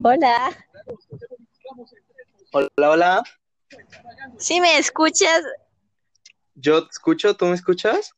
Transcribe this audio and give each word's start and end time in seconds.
Hola. 0.00 0.56
Hola, 2.52 2.70
hola. 2.90 3.22
¿Sí 4.38 4.60
me 4.60 4.78
escuchas? 4.78 5.42
Yo 6.54 6.84
te 6.84 6.90
escucho, 6.90 7.36
¿tú 7.36 7.46
me 7.46 7.54
escuchas? 7.54 8.12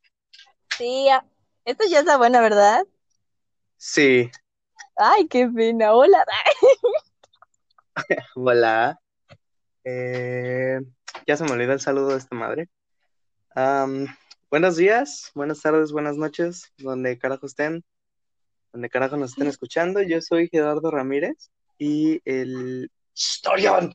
Sí. 0.76 1.08
ah, 1.08 1.24
Esto 1.64 1.84
ya 1.88 2.00
está 2.00 2.18
buena, 2.18 2.42
¿verdad? 2.42 2.84
Sí. 3.78 4.30
Ay, 4.96 5.26
qué 5.26 5.48
pena. 5.48 5.94
Hola. 5.94 6.22
Hola. 8.36 9.00
Eh, 9.84 10.80
ya 11.26 11.36
se 11.38 11.44
me 11.44 11.52
olvidó 11.52 11.72
el 11.72 11.80
saludo 11.80 12.08
de 12.08 12.18
esta 12.18 12.36
madre. 12.36 12.68
Buenos 14.50 14.76
días, 14.76 15.30
buenas 15.34 15.62
tardes, 15.62 15.92
buenas 15.92 16.18
noches, 16.18 16.74
donde 16.76 17.18
carajo 17.18 17.46
estén, 17.46 17.84
donde 18.70 18.90
carajo 18.90 19.16
nos 19.16 19.30
estén 19.30 19.46
escuchando. 19.46 20.02
Yo 20.02 20.20
soy 20.20 20.48
Gerardo 20.48 20.90
Ramírez 20.90 21.50
y 21.80 22.20
el 22.26 22.90
historión 23.14 23.94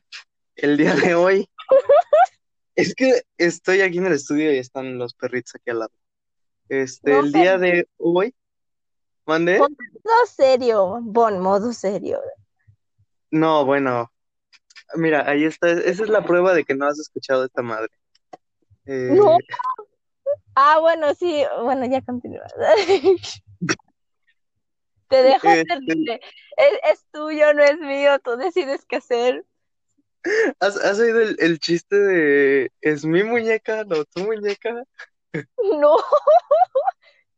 el 0.56 0.76
día 0.76 0.94
de 0.94 1.14
hoy 1.14 1.48
es 2.74 2.94
que 2.94 3.22
estoy 3.38 3.80
aquí 3.80 3.98
en 3.98 4.06
el 4.06 4.12
estudio 4.12 4.52
y 4.52 4.58
están 4.58 4.98
los 4.98 5.14
perritos 5.14 5.54
aquí 5.54 5.70
al 5.70 5.78
lado. 5.78 5.92
Este, 6.68 7.12
No, 7.12 7.20
el 7.20 7.32
día 7.32 7.58
de 7.58 7.88
hoy, 7.98 8.34
¿mande? 9.24 9.60
Modo 9.60 10.26
serio. 10.28 10.98
Bon, 11.00 11.38
modo 11.38 11.72
serio. 11.72 12.20
No, 13.30 13.64
bueno, 13.64 14.10
mira, 14.94 15.28
ahí 15.30 15.44
está, 15.44 15.70
esa 15.70 16.02
es 16.02 16.08
la 16.08 16.24
prueba 16.24 16.54
de 16.54 16.64
que 16.64 16.74
no 16.74 16.86
has 16.86 16.98
escuchado 16.98 17.44
esta 17.44 17.62
madre. 17.62 17.92
Eh, 18.86 19.10
No. 19.12 19.38
Ah, 20.56 20.78
bueno, 20.80 21.14
sí. 21.14 21.44
Bueno, 21.62 21.86
ya 21.86 22.00
continúa. 22.02 22.46
Te 25.08 25.22
dejo 25.22 25.48
Este- 25.48 25.64
terrible. 25.64 26.20
Es, 26.56 26.92
es 26.92 27.06
tuyo, 27.12 27.52
no 27.54 27.62
es 27.62 27.78
mío. 27.78 28.18
Tú 28.20 28.36
decides 28.36 28.84
qué 28.86 28.96
hacer. 28.96 29.44
¿has, 30.60 30.76
has 30.76 30.98
oído 30.98 31.20
el, 31.20 31.36
el 31.38 31.58
chiste 31.60 31.96
de 31.96 32.72
es 32.80 33.04
mi 33.04 33.22
muñeca, 33.22 33.84
no 33.84 34.04
tu 34.04 34.20
muñeca? 34.24 34.84
No. 35.80 35.96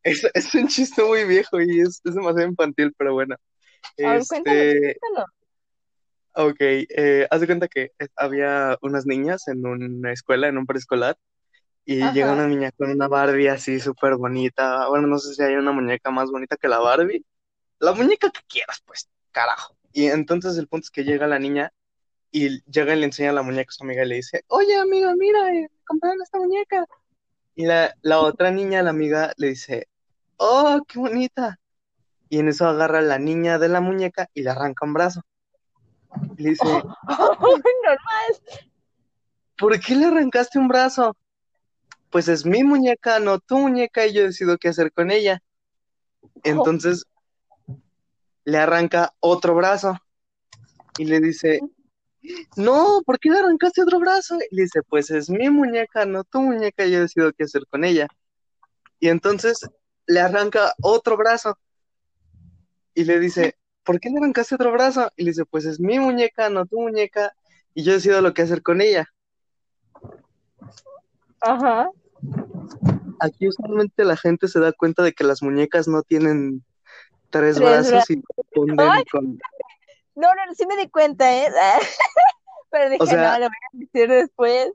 Es, 0.04 0.24
es 0.32 0.54
un 0.54 0.68
chiste 0.68 1.02
muy 1.02 1.24
viejo 1.24 1.60
y 1.60 1.80
es, 1.80 2.00
es 2.04 2.14
demasiado 2.14 2.48
infantil, 2.48 2.94
pero 2.96 3.12
bueno. 3.12 3.36
A 4.04 4.12
ver, 4.12 4.22
Este, 4.22 4.98
cuéntanos. 5.00 5.30
ok, 6.34 6.56
eh, 6.60 7.26
haz 7.30 7.40
de 7.40 7.46
cuenta 7.46 7.68
que 7.68 7.90
había 8.16 8.78
unas 8.80 9.06
niñas 9.06 9.48
en 9.48 9.66
una 9.66 10.12
escuela, 10.12 10.48
en 10.48 10.56
un 10.56 10.66
preescolar, 10.66 11.16
y 11.84 12.00
Ajá. 12.02 12.12
llega 12.12 12.32
una 12.32 12.46
niña 12.46 12.70
con 12.72 12.90
una 12.90 13.08
Barbie 13.08 13.48
así 13.48 13.80
súper 13.80 14.14
bonita. 14.16 14.88
Bueno, 14.88 15.08
no 15.08 15.18
sé 15.18 15.34
si 15.34 15.42
hay 15.42 15.56
una 15.56 15.72
muñeca 15.72 16.10
más 16.10 16.30
bonita 16.30 16.56
que 16.56 16.68
la 16.68 16.78
Barbie. 16.78 17.24
La 17.80 17.92
muñeca 17.92 18.30
que 18.30 18.40
quieras, 18.48 18.82
pues, 18.84 19.08
carajo. 19.30 19.76
Y 19.92 20.06
entonces 20.06 20.56
el 20.58 20.68
punto 20.68 20.84
es 20.84 20.90
que 20.90 21.04
llega 21.04 21.26
la 21.26 21.38
niña 21.38 21.72
y 22.30 22.62
llega 22.70 22.94
y 22.94 22.98
le 22.98 23.06
enseña 23.06 23.32
la 23.32 23.42
muñeca 23.42 23.70
a 23.70 23.72
su 23.72 23.84
amiga 23.84 24.04
y 24.04 24.08
le 24.08 24.16
dice, 24.16 24.44
oye 24.48 24.76
amiga, 24.76 25.14
mira, 25.16 25.52
eh, 25.54 25.68
compraron 25.86 26.20
esta 26.22 26.38
muñeca. 26.38 26.84
Y 27.54 27.66
la, 27.66 27.94
la 28.02 28.20
otra 28.20 28.50
niña, 28.50 28.82
la 28.82 28.90
amiga, 28.90 29.32
le 29.36 29.48
dice, 29.48 29.88
oh, 30.36 30.80
qué 30.86 30.98
bonita. 30.98 31.58
Y 32.28 32.38
en 32.38 32.48
eso 32.48 32.66
agarra 32.66 32.98
a 32.98 33.02
la 33.02 33.18
niña 33.18 33.58
de 33.58 33.68
la 33.68 33.80
muñeca 33.80 34.28
y 34.34 34.42
le 34.42 34.50
arranca 34.50 34.84
un 34.84 34.92
brazo. 34.92 35.22
Y 36.36 36.42
le 36.42 36.50
dice, 36.50 36.64
Normal. 37.08 38.58
¿por 39.56 39.80
qué 39.80 39.96
le 39.96 40.06
arrancaste 40.06 40.58
un 40.58 40.68
brazo? 40.68 41.16
Pues 42.10 42.28
es 42.28 42.46
mi 42.46 42.64
muñeca, 42.64 43.18
no 43.18 43.38
tu 43.38 43.58
muñeca, 43.58 44.06
y 44.06 44.14
yo 44.14 44.22
decido 44.22 44.56
qué 44.58 44.68
hacer 44.68 44.92
con 44.92 45.10
ella. 45.10 45.42
Entonces 46.44 47.04
le 48.48 48.56
arranca 48.56 49.12
otro 49.20 49.54
brazo 49.54 49.98
y 50.96 51.04
le 51.04 51.20
dice, 51.20 51.60
no, 52.56 53.02
¿por 53.04 53.18
qué 53.18 53.28
le 53.28 53.40
arrancaste 53.40 53.82
otro 53.82 54.00
brazo? 54.00 54.38
Y 54.50 54.56
le 54.56 54.62
dice, 54.62 54.80
pues 54.88 55.10
es 55.10 55.28
mi 55.28 55.50
muñeca, 55.50 56.06
no 56.06 56.24
tu 56.24 56.40
muñeca, 56.40 56.86
y 56.86 56.92
yo 56.92 57.00
decido 57.02 57.30
qué 57.34 57.44
hacer 57.44 57.66
con 57.66 57.84
ella. 57.84 58.08
Y 59.00 59.10
entonces 59.10 59.68
le 60.06 60.20
arranca 60.20 60.72
otro 60.80 61.18
brazo 61.18 61.58
y 62.94 63.04
le 63.04 63.20
dice, 63.20 63.58
¿por 63.84 64.00
qué 64.00 64.08
le 64.08 64.16
arrancaste 64.16 64.54
otro 64.54 64.72
brazo? 64.72 65.12
Y 65.14 65.24
le 65.24 65.32
dice, 65.32 65.44
pues 65.44 65.66
es 65.66 65.78
mi 65.78 65.98
muñeca, 65.98 66.48
no 66.48 66.64
tu 66.64 66.80
muñeca, 66.80 67.34
y 67.74 67.84
yo 67.84 67.92
decido 67.92 68.22
lo 68.22 68.32
que 68.32 68.40
hacer 68.40 68.62
con 68.62 68.80
ella. 68.80 69.06
Ajá. 71.42 71.90
Aquí 73.20 73.46
usualmente 73.46 74.06
la 74.06 74.16
gente 74.16 74.48
se 74.48 74.58
da 74.58 74.72
cuenta 74.72 75.02
de 75.02 75.12
que 75.12 75.24
las 75.24 75.42
muñecas 75.42 75.86
no 75.86 76.02
tienen 76.02 76.64
tres, 77.30 77.56
Tres 77.56 77.60
brazos 77.60 78.10
y 78.10 78.22
Ay. 78.78 79.04
con... 79.10 79.38
No, 80.14 80.28
no, 80.34 80.54
sí 80.54 80.66
me 80.66 80.76
di 80.76 80.88
cuenta, 80.88 81.32
¿eh? 81.32 81.48
Pero 82.70 82.90
dije, 82.90 83.02
O 83.02 83.06
sea- 83.06 83.32
no, 83.34 83.38
lo 83.38 83.46
voy 83.46 83.56
a 83.72 83.78
decir 83.78 84.08
después. 84.08 84.72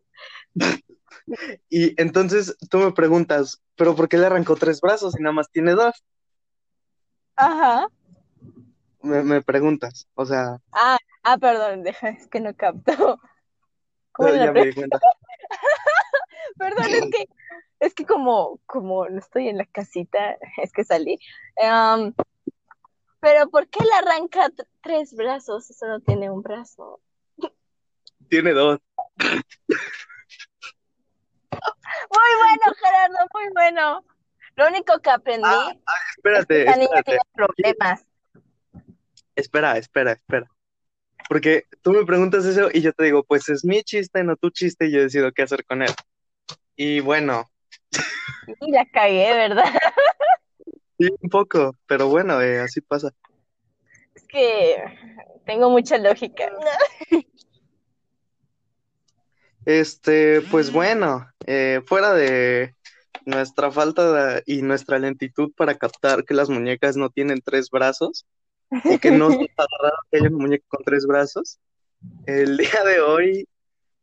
Y 1.70 2.00
entonces 2.02 2.58
tú 2.70 2.80
me 2.80 2.92
preguntas, 2.92 3.62
¿pero 3.76 3.96
por 3.96 4.10
qué 4.10 4.18
le 4.18 4.26
arrancó 4.26 4.56
tres 4.56 4.82
brazos 4.82 5.18
y 5.18 5.22
nada 5.22 5.32
más 5.32 5.50
tiene 5.50 5.72
dos? 5.74 6.04
Ajá. 7.36 7.88
Me, 9.02 9.24
me 9.24 9.42
preguntas, 9.42 10.08
o 10.16 10.26
sea, 10.26 10.58
Ah, 10.74 10.98
ah, 11.24 11.38
perdón, 11.38 11.84
deja, 11.84 12.10
es 12.10 12.28
que 12.28 12.40
no 12.42 12.54
capto. 12.56 13.20
¿Cómo 14.12 14.30
ya 14.30 14.52
me 14.52 14.66
di 14.66 14.74
cuenta. 14.74 15.00
Perdón, 16.58 16.86
es 16.90 17.10
que, 17.12 17.26
es 17.80 17.94
que 17.94 18.06
como, 18.06 18.60
como 18.66 19.08
no 19.08 19.20
estoy 19.20 19.48
en 19.50 19.58
la 19.58 19.66
casita, 19.66 20.38
es 20.62 20.72
que 20.74 20.84
salí. 20.84 21.18
Em, 21.56 22.14
pero 23.24 23.50
¿por 23.50 23.70
qué 23.70 23.82
le 23.86 23.94
arranca 23.94 24.52
tres 24.82 25.14
brazos? 25.16 25.70
Eso 25.70 25.88
no 25.88 26.02
tiene 26.02 26.30
un 26.30 26.42
brazo. 26.42 27.00
Tiene 28.28 28.52
dos. 28.52 28.82
Muy 29.18 29.32
bueno, 32.10 32.76
Gerardo, 32.84 33.16
muy 33.34 33.50
bueno. 33.54 34.06
Lo 34.58 34.68
único 34.68 35.00
que 35.00 35.10
aprendí 35.10 35.48
Ah, 35.48 35.72
es 35.72 36.18
Espérate, 36.18 36.54
que 36.54 36.62
esta 36.64 36.76
niña 36.76 37.04
tiene 37.04 37.22
problemas. 37.34 38.06
Espera, 39.38 39.78
espera, 39.78 40.12
espera. 40.12 40.52
Porque 41.30 41.68
tú 41.82 41.94
me 41.94 42.06
preguntas 42.06 42.44
eso 42.44 42.68
y 42.74 42.82
yo 42.82 42.92
te 42.92 43.06
digo, 43.06 43.24
pues 43.24 43.48
es 43.48 43.64
mi 43.64 43.84
chiste, 43.84 44.22
no 44.26 44.36
tu 44.36 44.50
chiste, 44.50 44.88
y 44.88 44.92
yo 44.92 45.00
decido 45.02 45.32
qué 45.32 45.44
hacer 45.44 45.64
con 45.64 45.82
él. 45.82 45.92
Y 46.76 47.00
bueno, 47.00 47.50
Y 48.60 48.72
la 48.72 48.86
cagué, 48.86 49.34
¿verdad? 49.34 49.64
Sí, 51.04 51.16
un 51.22 51.30
poco, 51.30 51.76
pero 51.88 52.08
bueno, 52.08 52.42
eh, 52.42 52.60
así 52.60 52.82
pasa. 52.82 53.12
Es 54.16 54.24
que 54.28 54.78
tengo 55.46 55.70
mucha 55.70 55.98
lógica. 55.98 56.46
Este, 59.66 60.42
pues 60.52 60.72
bueno, 60.72 61.26
eh, 61.46 61.82
fuera 61.86 62.14
de 62.14 62.76
nuestra 63.26 63.72
falta 63.72 64.12
de- 64.36 64.44
y 64.46 64.62
nuestra 64.62 65.00
lentitud 65.00 65.52
para 65.56 65.78
captar 65.78 66.26
que 66.26 66.34
las 66.34 66.50
muñecas 66.50 66.98
no 66.98 67.10
tienen 67.10 67.42
tres 67.42 67.70
brazos 67.70 68.26
y 68.70 68.98
que 69.00 69.12
no 69.12 69.30
es 69.30 69.38
tan 69.56 69.68
raro 69.82 69.96
que 70.12 70.18
haya 70.18 70.28
una 70.28 70.38
muñeca 70.38 70.66
con 70.68 70.84
tres 70.84 71.06
brazos, 71.06 71.60
el 72.26 72.58
día 72.82 72.84
de 72.84 73.00
hoy 73.02 73.48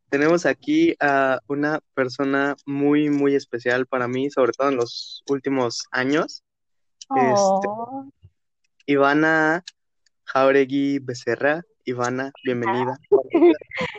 tenemos 0.08 0.46
aquí 0.46 0.94
a 1.00 1.40
una 1.46 1.80
persona 1.94 2.56
muy, 2.66 3.10
muy 3.10 3.34
especial 3.34 3.86
para 3.86 4.08
mí, 4.08 4.30
sobre 4.30 4.52
todo 4.52 4.70
en 4.70 4.76
los 4.76 5.22
últimos 5.28 5.84
años, 5.92 6.42
Oh, 7.12 8.08
Ivana 8.86 9.64
Jauregui 10.26 11.00
Becerra. 11.00 11.62
Ivana, 11.84 12.30
bienvenida. 12.44 12.96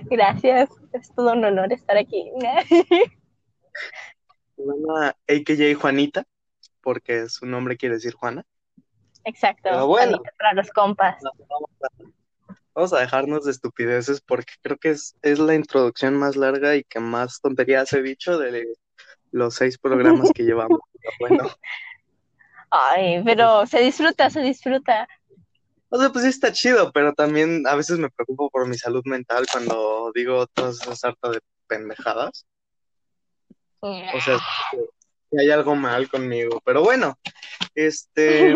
gracias, 0.09 0.69
es 0.94 1.13
todo 1.13 1.33
un 1.33 1.44
honor 1.44 1.73
estar 1.73 1.97
aquí. 1.97 2.31
Ivana, 4.57 5.09
a.k.a. 5.27 5.75
Juanita, 5.77 6.25
porque 6.81 7.27
su 7.27 7.45
nombre 7.45 7.75
quiere 7.75 7.95
decir 7.95 8.13
Juana. 8.13 8.45
Exacto, 9.25 9.64
Pero 9.64 9.87
bueno. 9.87 10.11
Juanita 10.11 10.31
para 10.37 10.53
los 10.53 10.69
compas. 10.72 11.22
Vamos 12.73 12.93
a 12.93 12.99
dejarnos 12.99 13.43
de 13.43 13.52
estupideces 13.52 14.22
porque 14.22 14.53
creo 14.61 14.78
que 14.78 14.91
es, 14.91 15.17
es 15.22 15.37
la 15.37 15.55
introducción 15.55 16.16
más 16.16 16.37
larga 16.37 16.78
y 16.78 16.85
que 16.85 17.02
más 17.02 17.41
tonterías 17.41 17.91
he 17.91 18.02
dicho 18.02 18.40
de 18.40 18.73
los 19.31 19.55
seis 19.55 19.78
programas 19.78 20.31
que 20.34 20.43
llevamos. 20.46 20.79
Pero 20.93 21.14
bueno, 21.19 21.49
Ay, 22.72 23.22
pero 23.26 23.66
se 23.66 23.82
disfruta, 23.82 24.29
se 24.29 24.41
disfruta. 24.41 25.08
o 25.90 26.00
sea, 26.00 26.09
pues 26.09 26.23
sí 26.23 26.29
está 26.29 26.53
chido, 26.53 26.91
pero 26.94 27.14
también 27.14 27.68
a 27.68 27.76
veces 27.76 28.00
me 28.00 28.09
preocupo 28.09 28.50
por 28.50 28.68
mi 28.68 28.78
salud 28.78 29.03
mental 29.06 29.46
cuando 29.52 30.12
digo 30.16 30.47
todas 30.47 30.82
esas 30.82 31.03
hartas 31.03 31.34
de 31.34 31.40
pendejadas. 31.68 32.46
O 33.82 34.22
sea, 34.22 34.38
que 35.29 35.40
hay 35.40 35.50
algo 35.52 35.76
mal 35.76 36.09
conmigo. 36.09 36.62
Pero 36.64 36.84
bueno, 36.84 37.18
este, 37.76 38.56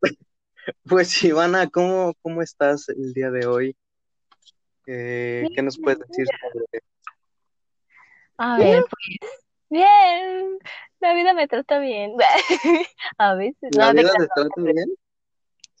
pues 0.84 1.22
Ivana, 1.22 1.68
¿cómo, 1.68 2.14
cómo 2.22 2.40
estás 2.40 2.88
el 2.88 3.12
día 3.12 3.30
de 3.30 3.46
hoy? 3.46 3.76
Eh, 4.86 5.48
¿qué 5.54 5.62
nos 5.62 5.78
puedes 5.78 5.98
decir 6.00 6.26
sobre 6.26 6.82
A 8.36 8.58
ver, 8.58 8.84
pues, 8.84 9.43
bien, 9.74 10.58
la 11.00 11.14
vida 11.14 11.34
me 11.34 11.46
trata 11.46 11.78
bien. 11.78 12.12
A 13.18 13.34
veces, 13.34 13.76
la 13.76 13.92
no, 13.92 14.00
vida 14.00 14.12
te 14.16 14.26
trata 14.34 14.62
bien? 14.62 14.88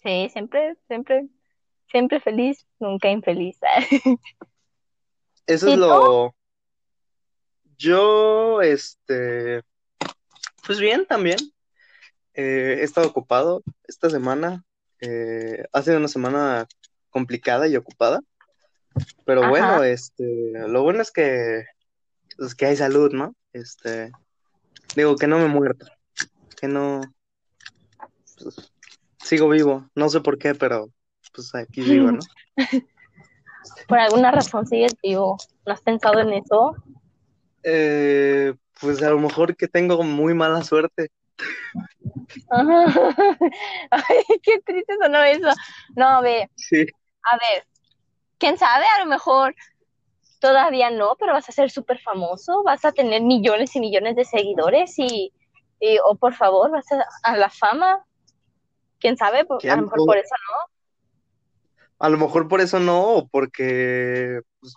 sí, 0.02 0.28
siempre, 0.32 0.76
siempre 0.86 1.28
Siempre 1.94 2.18
feliz, 2.18 2.66
nunca 2.80 3.08
infeliz. 3.08 3.56
Eso 5.46 5.68
es 5.68 5.76
lo. 5.76 6.34
Yo, 7.78 8.60
este. 8.62 9.62
Pues 10.66 10.80
bien, 10.80 11.06
también. 11.06 11.38
Eh, 12.32 12.78
he 12.80 12.82
estado 12.82 13.06
ocupado 13.06 13.62
esta 13.86 14.10
semana. 14.10 14.64
Eh, 15.00 15.64
ha 15.72 15.82
sido 15.82 15.98
una 15.98 16.08
semana 16.08 16.66
complicada 17.10 17.68
y 17.68 17.76
ocupada. 17.76 18.20
Pero 19.24 19.48
bueno, 19.48 19.84
este, 19.84 20.52
lo 20.66 20.82
bueno 20.82 21.00
es 21.00 21.12
que, 21.12 21.58
es 21.58 21.66
pues, 22.36 22.54
que 22.56 22.66
hay 22.66 22.76
salud, 22.76 23.12
¿no? 23.12 23.36
Este, 23.54 24.10
digo 24.96 25.14
que 25.14 25.28
no 25.28 25.38
me 25.38 25.44
he 25.44 25.48
muerto, 25.48 25.86
que 26.60 26.66
no, 26.66 27.00
pues, 28.42 28.72
sigo 29.18 29.48
vivo, 29.48 29.88
no 29.94 30.08
sé 30.08 30.20
por 30.20 30.38
qué, 30.38 30.54
pero 30.56 30.88
pues 31.32 31.54
aquí 31.54 31.80
vivo, 31.80 32.12
¿no? 32.12 32.18
Por 33.88 33.98
alguna 33.98 34.30
razón 34.30 34.66
sigues 34.66 34.94
vivo, 35.02 35.38
¿no 35.64 35.72
has 35.72 35.80
pensado 35.80 36.20
en 36.20 36.32
eso? 36.34 36.76
Eh, 37.62 38.54
pues 38.80 39.02
a 39.02 39.10
lo 39.10 39.18
mejor 39.18 39.56
que 39.56 39.68
tengo 39.68 40.02
muy 40.02 40.34
mala 40.34 40.62
suerte. 40.62 41.10
Ay, 42.50 44.22
qué 44.42 44.60
triste 44.64 44.96
sonó 45.00 45.22
eso. 45.22 45.48
No, 45.96 46.20
ve. 46.22 46.50
Sí. 46.56 46.86
A 47.22 47.36
ver, 47.36 47.66
quién 48.38 48.58
sabe, 48.58 48.84
a 48.96 49.04
lo 49.04 49.06
mejor 49.06 49.54
todavía 50.44 50.90
no, 50.90 51.16
pero 51.18 51.32
vas 51.32 51.48
a 51.48 51.52
ser 51.52 51.70
súper 51.70 51.98
famoso, 52.00 52.62
vas 52.64 52.84
a 52.84 52.92
tener 52.92 53.22
millones 53.22 53.74
y 53.76 53.80
millones 53.80 54.14
de 54.14 54.26
seguidores 54.26 54.92
y, 54.98 55.32
o 56.04 56.16
por 56.16 56.34
favor, 56.34 56.70
vas 56.70 56.84
a, 57.22 57.36
la 57.38 57.48
fama. 57.48 58.04
¿Quién 59.00 59.16
sabe? 59.16 59.38
A 59.38 59.76
lo 59.76 59.82
mejor 59.84 60.04
por 60.04 60.18
eso 60.18 60.34
no. 60.46 61.96
A 61.98 62.08
lo 62.10 62.18
mejor 62.18 62.46
por 62.46 62.60
eso 62.60 62.78
no, 62.78 63.26
porque, 63.32 64.42
pues, 64.60 64.74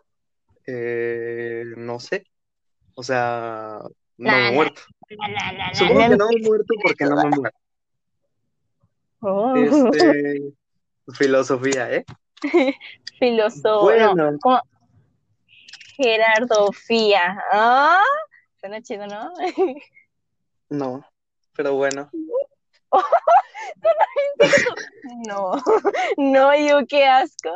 eh, 0.67 1.65
no 1.75 1.99
sé. 1.99 2.23
O 2.95 3.03
sea, 3.03 3.81
no 4.17 4.31
me 4.31 4.47
he 4.47 4.51
muerto. 4.53 4.83
Supongo 5.73 5.99
que 5.99 6.15
no 6.15 6.27
me 6.29 6.35
he 6.39 6.47
muerto 6.47 6.73
porque 6.81 7.03
no 7.03 7.15
me 7.17 7.23
he 7.23 7.29
muerto. 7.29 7.59
Oh. 9.19 9.55
Este, 9.57 10.53
filosofía, 11.13 11.91
¿eh? 11.91 12.05
Filosofía. 13.19 14.13
Bueno. 14.13 14.39
Gerardofía. 15.97 17.43
¿Ah? 17.51 18.03
Suena 18.59 18.81
chido, 18.81 19.07
¿no? 19.07 19.33
no, 20.69 21.05
pero 21.55 21.73
bueno. 21.73 22.09
no, 25.27 25.53
no, 26.17 26.55
yo 26.55 26.85
qué 26.87 27.05
asco. 27.05 27.49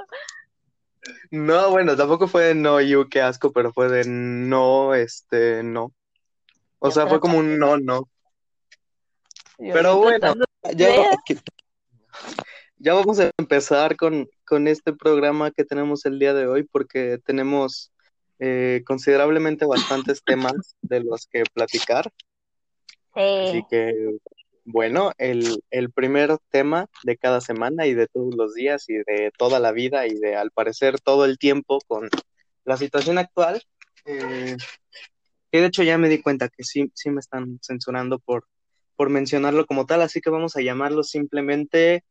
No, 1.31 1.71
bueno, 1.71 1.95
tampoco 1.95 2.27
fue 2.27 2.45
de 2.45 2.55
no, 2.55 2.81
you, 2.81 3.07
qué 3.09 3.21
asco, 3.21 3.51
pero 3.51 3.71
fue 3.71 3.89
de 3.89 4.03
no, 4.05 4.93
este, 4.93 5.63
no. 5.63 5.93
O 6.79 6.91
sea, 6.91 7.07
fue 7.07 7.19
como 7.19 7.37
un 7.37 7.59
no, 7.59 7.77
no. 7.77 8.09
pero 9.57 9.97
bueno, 9.97 10.33
ya, 10.75 10.87
ya 12.77 12.93
vamos 12.93 13.19
a 13.19 13.31
empezar 13.37 13.95
con, 13.95 14.29
con 14.45 14.67
este 14.67 14.93
programa 14.93 15.51
que 15.51 15.63
tenemos 15.63 16.05
el 16.05 16.19
día 16.19 16.33
de 16.33 16.47
hoy 16.47 16.63
porque 16.63 17.19
tenemos 17.23 17.90
eh, 18.43 18.81
considerablemente 18.85 19.65
bastantes 19.65 20.23
temas 20.25 20.75
de 20.81 21.01
los 21.01 21.27
que 21.27 21.43
platicar. 21.53 22.11
Sí. 23.13 23.21
Así 23.21 23.63
que, 23.69 24.17
bueno, 24.65 25.11
el, 25.17 25.63
el 25.69 25.91
primer 25.91 26.37
tema 26.49 26.87
de 27.03 27.17
cada 27.17 27.39
semana 27.39 27.85
y 27.85 27.93
de 27.93 28.07
todos 28.07 28.33
los 28.35 28.55
días 28.55 28.89
y 28.89 28.95
de 28.95 29.31
toda 29.37 29.59
la 29.59 29.71
vida 29.71 30.07
y 30.07 30.15
de, 30.15 30.35
al 30.35 30.49
parecer, 30.49 30.99
todo 30.99 31.25
el 31.25 31.37
tiempo 31.37 31.79
con 31.87 32.09
la 32.65 32.77
situación 32.77 33.19
actual. 33.19 33.61
Eh, 34.05 34.57
que 35.51 35.61
de 35.61 35.67
hecho 35.67 35.83
ya 35.83 35.99
me 35.99 36.09
di 36.09 36.21
cuenta 36.21 36.49
que 36.49 36.63
sí, 36.63 36.91
sí 36.95 37.11
me 37.11 37.19
están 37.19 37.59
censurando 37.61 38.17
por, 38.17 38.47
por 38.95 39.09
mencionarlo 39.09 39.67
como 39.67 39.85
tal, 39.85 40.01
así 40.01 40.19
que 40.19 40.31
vamos 40.31 40.55
a 40.55 40.61
llamarlo 40.61 41.03
simplemente 41.03 42.03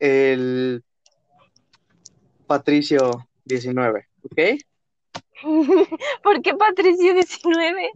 el 0.00 0.82
Patricio 2.48 3.28
19, 3.44 4.08
¿ok? 4.22 4.40
¿Por 6.22 6.42
qué 6.42 6.54
Patricio 6.54 7.14
19? 7.14 7.90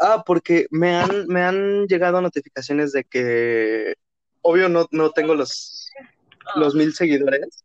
Ah, 0.00 0.22
porque 0.26 0.66
me 0.70 0.94
han, 0.94 1.26
me 1.26 1.42
han 1.42 1.86
llegado 1.86 2.20
notificaciones 2.20 2.92
de 2.92 3.04
que, 3.04 3.94
obvio, 4.42 4.68
no, 4.68 4.86
no 4.90 5.10
tengo 5.10 5.34
los, 5.34 5.90
los 6.54 6.74
mil 6.74 6.94
seguidores. 6.94 7.64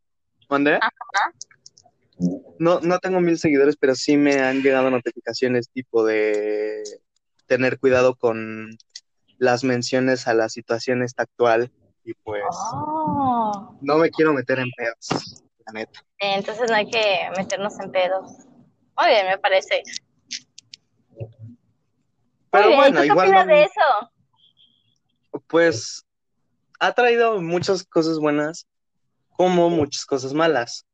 ¿Mande? 0.50 0.80
No, 2.60 2.80
no 2.82 3.00
tengo 3.00 3.20
mil 3.20 3.38
seguidores, 3.38 3.76
pero 3.78 3.96
sí 3.96 4.18
me 4.18 4.40
han 4.40 4.62
llegado 4.62 4.90
notificaciones 4.90 5.70
tipo 5.70 6.06
de 6.06 6.84
tener 7.48 7.80
cuidado 7.80 8.16
con 8.16 8.70
las 9.38 9.64
menciones 9.64 10.28
a 10.28 10.34
la 10.34 10.50
situación 10.50 11.02
esta 11.02 11.24
actual 11.24 11.72
y 12.04 12.14
pues 12.14 12.44
oh. 12.74 13.76
no 13.82 13.98
me 13.98 14.12
quiero 14.12 14.34
meter 14.34 14.60
en 14.60 14.70
pedos, 14.76 15.44
la 15.66 15.74
neta. 15.74 16.00
Entonces 16.20 16.70
no 16.70 16.76
hay 16.76 16.90
que 16.90 17.30
meternos 17.38 17.80
en 17.80 17.92
pedos. 17.92 18.32
Muy 19.02 19.10
bien, 19.10 19.26
me 19.26 19.38
parece. 19.40 19.82
Pero 22.52 22.76
bueno, 22.76 23.04
igual. 23.04 23.32
¿Qué 23.32 23.36
opinas 23.36 23.48
de 23.48 23.64
eso? 23.64 25.42
Pues 25.48 26.06
ha 26.80 26.94
traído 26.94 27.42
muchas 27.42 27.84
cosas 27.84 28.20
buenas 28.20 28.68
como 29.32 29.72
muchas 29.72 30.06
cosas 30.06 30.34
malas. 30.34 30.86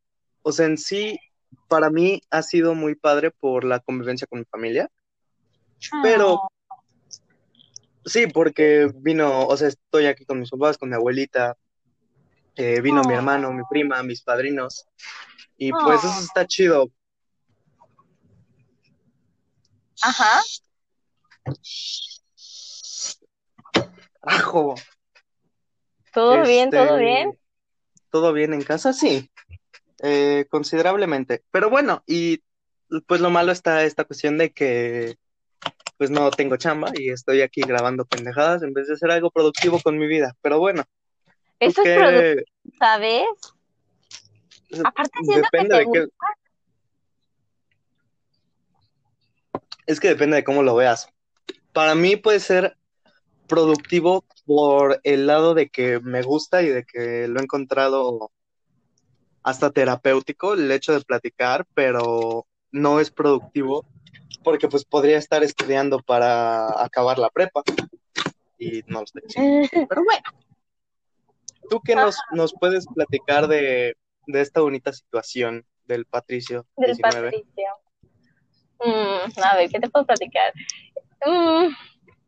O 0.42 0.54
sea, 0.54 0.68
en 0.68 0.78
sí, 0.78 1.20
para 1.68 1.90
mí 1.90 2.22
ha 2.30 2.44
sido 2.44 2.76
muy 2.76 2.96
padre 2.96 3.32
por 3.32 3.66
la 3.66 3.80
convivencia 3.82 4.26
con 4.26 4.40
mi 4.40 4.46
familia. 4.46 4.90
Pero 6.02 6.44
ah. 6.44 6.48
sí, 8.06 8.28
porque 8.28 8.90
vino, 8.96 9.48
o 9.48 9.58
sea, 9.58 9.68
estoy 9.68 10.06
aquí 10.06 10.24
con 10.24 10.40
mis 10.40 10.50
papás, 10.50 10.78
con 10.78 10.88
mi 10.90 10.96
abuelita, 10.96 11.58
eh, 12.56 12.80
vino 12.80 13.02
mi 13.04 13.16
hermano, 13.16 13.52
mi 13.52 13.64
prima, 13.70 14.02
mis 14.02 14.22
padrinos. 14.22 14.88
Y 15.58 15.72
pues 15.72 16.06
eso 16.06 16.22
está 16.22 16.46
chido. 16.48 16.90
Ajá. 20.02 20.42
Ajo. 24.22 24.76
¿Todo 26.14 26.44
bien? 26.44 26.70
¿Todo 26.70 26.84
este, 26.84 26.98
bien? 26.98 27.40
¿Todo 28.12 28.34
bien 28.34 28.54
en 28.54 28.64
casa? 28.64 28.94
Sí. 28.94 29.30
Eh, 30.02 30.46
considerablemente. 30.50 31.44
Pero 31.52 31.70
bueno, 31.70 32.04
y 32.06 32.42
pues 33.06 33.22
lo 33.22 33.30
malo 33.30 33.52
está 33.52 33.84
esta 33.84 34.06
cuestión 34.06 34.38
de 34.38 34.52
que 34.52 35.18
pues 35.98 36.12
no 36.12 36.30
tengo 36.30 36.58
chamba 36.58 36.92
y 36.94 37.10
estoy 37.10 37.42
aquí 37.42 37.62
grabando 37.62 38.06
pendejadas 38.06 38.62
en 38.62 38.74
vez 38.74 38.88
de 38.88 38.94
hacer 38.94 39.12
algo 39.12 39.32
productivo 39.32 39.80
con 39.82 39.98
mi 39.98 40.08
vida. 40.08 40.36
Pero 40.42 40.60
bueno. 40.60 40.84
Eso 41.60 41.82
es 41.84 41.98
productivo, 41.98 42.46
¿sabes? 42.78 43.26
Aparte 44.84 45.20
siento 45.24 45.42
depende 45.52 45.86
que 45.92 46.00
de 46.02 46.08
Es 49.88 50.00
que 50.00 50.10
depende 50.10 50.36
de 50.36 50.44
cómo 50.44 50.62
lo 50.62 50.76
veas. 50.76 51.10
Para 51.74 51.96
mí 51.96 52.16
puede 52.16 52.40
ser 52.40 52.78
productivo 53.48 54.26
por 54.46 55.00
el 55.04 55.26
lado 55.26 55.54
de 55.54 55.70
que 55.70 56.00
me 56.00 56.22
gusta 56.22 56.62
y 56.62 56.68
de 56.68 56.86
que 56.86 57.28
lo 57.28 57.40
he 57.40 57.44
encontrado 57.44 58.32
hasta 59.44 59.72
terapéutico 59.72 60.54
el 60.54 60.70
hecho 60.72 60.94
de 60.94 61.02
platicar, 61.02 61.66
pero 61.74 62.46
no 62.72 63.00
es 63.00 63.10
productivo 63.10 63.86
porque 64.44 64.68
pues 64.68 64.86
podría 64.86 65.18
estar 65.18 65.44
estudiando 65.44 66.00
para 66.00 66.84
acabar 66.84 67.18
la 67.18 67.30
prepa 67.30 67.64
y 68.58 68.84
no 68.88 69.00
lo 69.00 69.06
estoy 69.06 69.22
Pero 69.90 70.04
bueno, 70.06 70.24
¿tú 71.70 71.82
qué 71.82 71.96
nos, 71.96 72.18
nos 72.32 72.54
puedes 72.54 72.86
platicar 72.88 73.48
de, 73.48 73.96
esta 74.28 74.62
bonita 74.62 74.92
situación 74.92 75.66
del 75.86 76.06
Patricio? 76.06 76.66
Del 76.76 76.98
Patricio. 76.98 77.66
Mm, 78.84 79.42
a 79.42 79.56
ver, 79.56 79.70
¿qué 79.70 79.80
te 79.80 79.90
puedo 79.90 80.06
platicar? 80.06 80.54
Mm, 81.26 81.68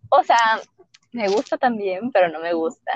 o 0.10 0.24
sea, 0.24 0.60
me 1.12 1.28
gusta 1.28 1.58
también, 1.58 2.12
pero 2.12 2.30
no 2.30 2.40
me 2.40 2.54
gusta. 2.54 2.92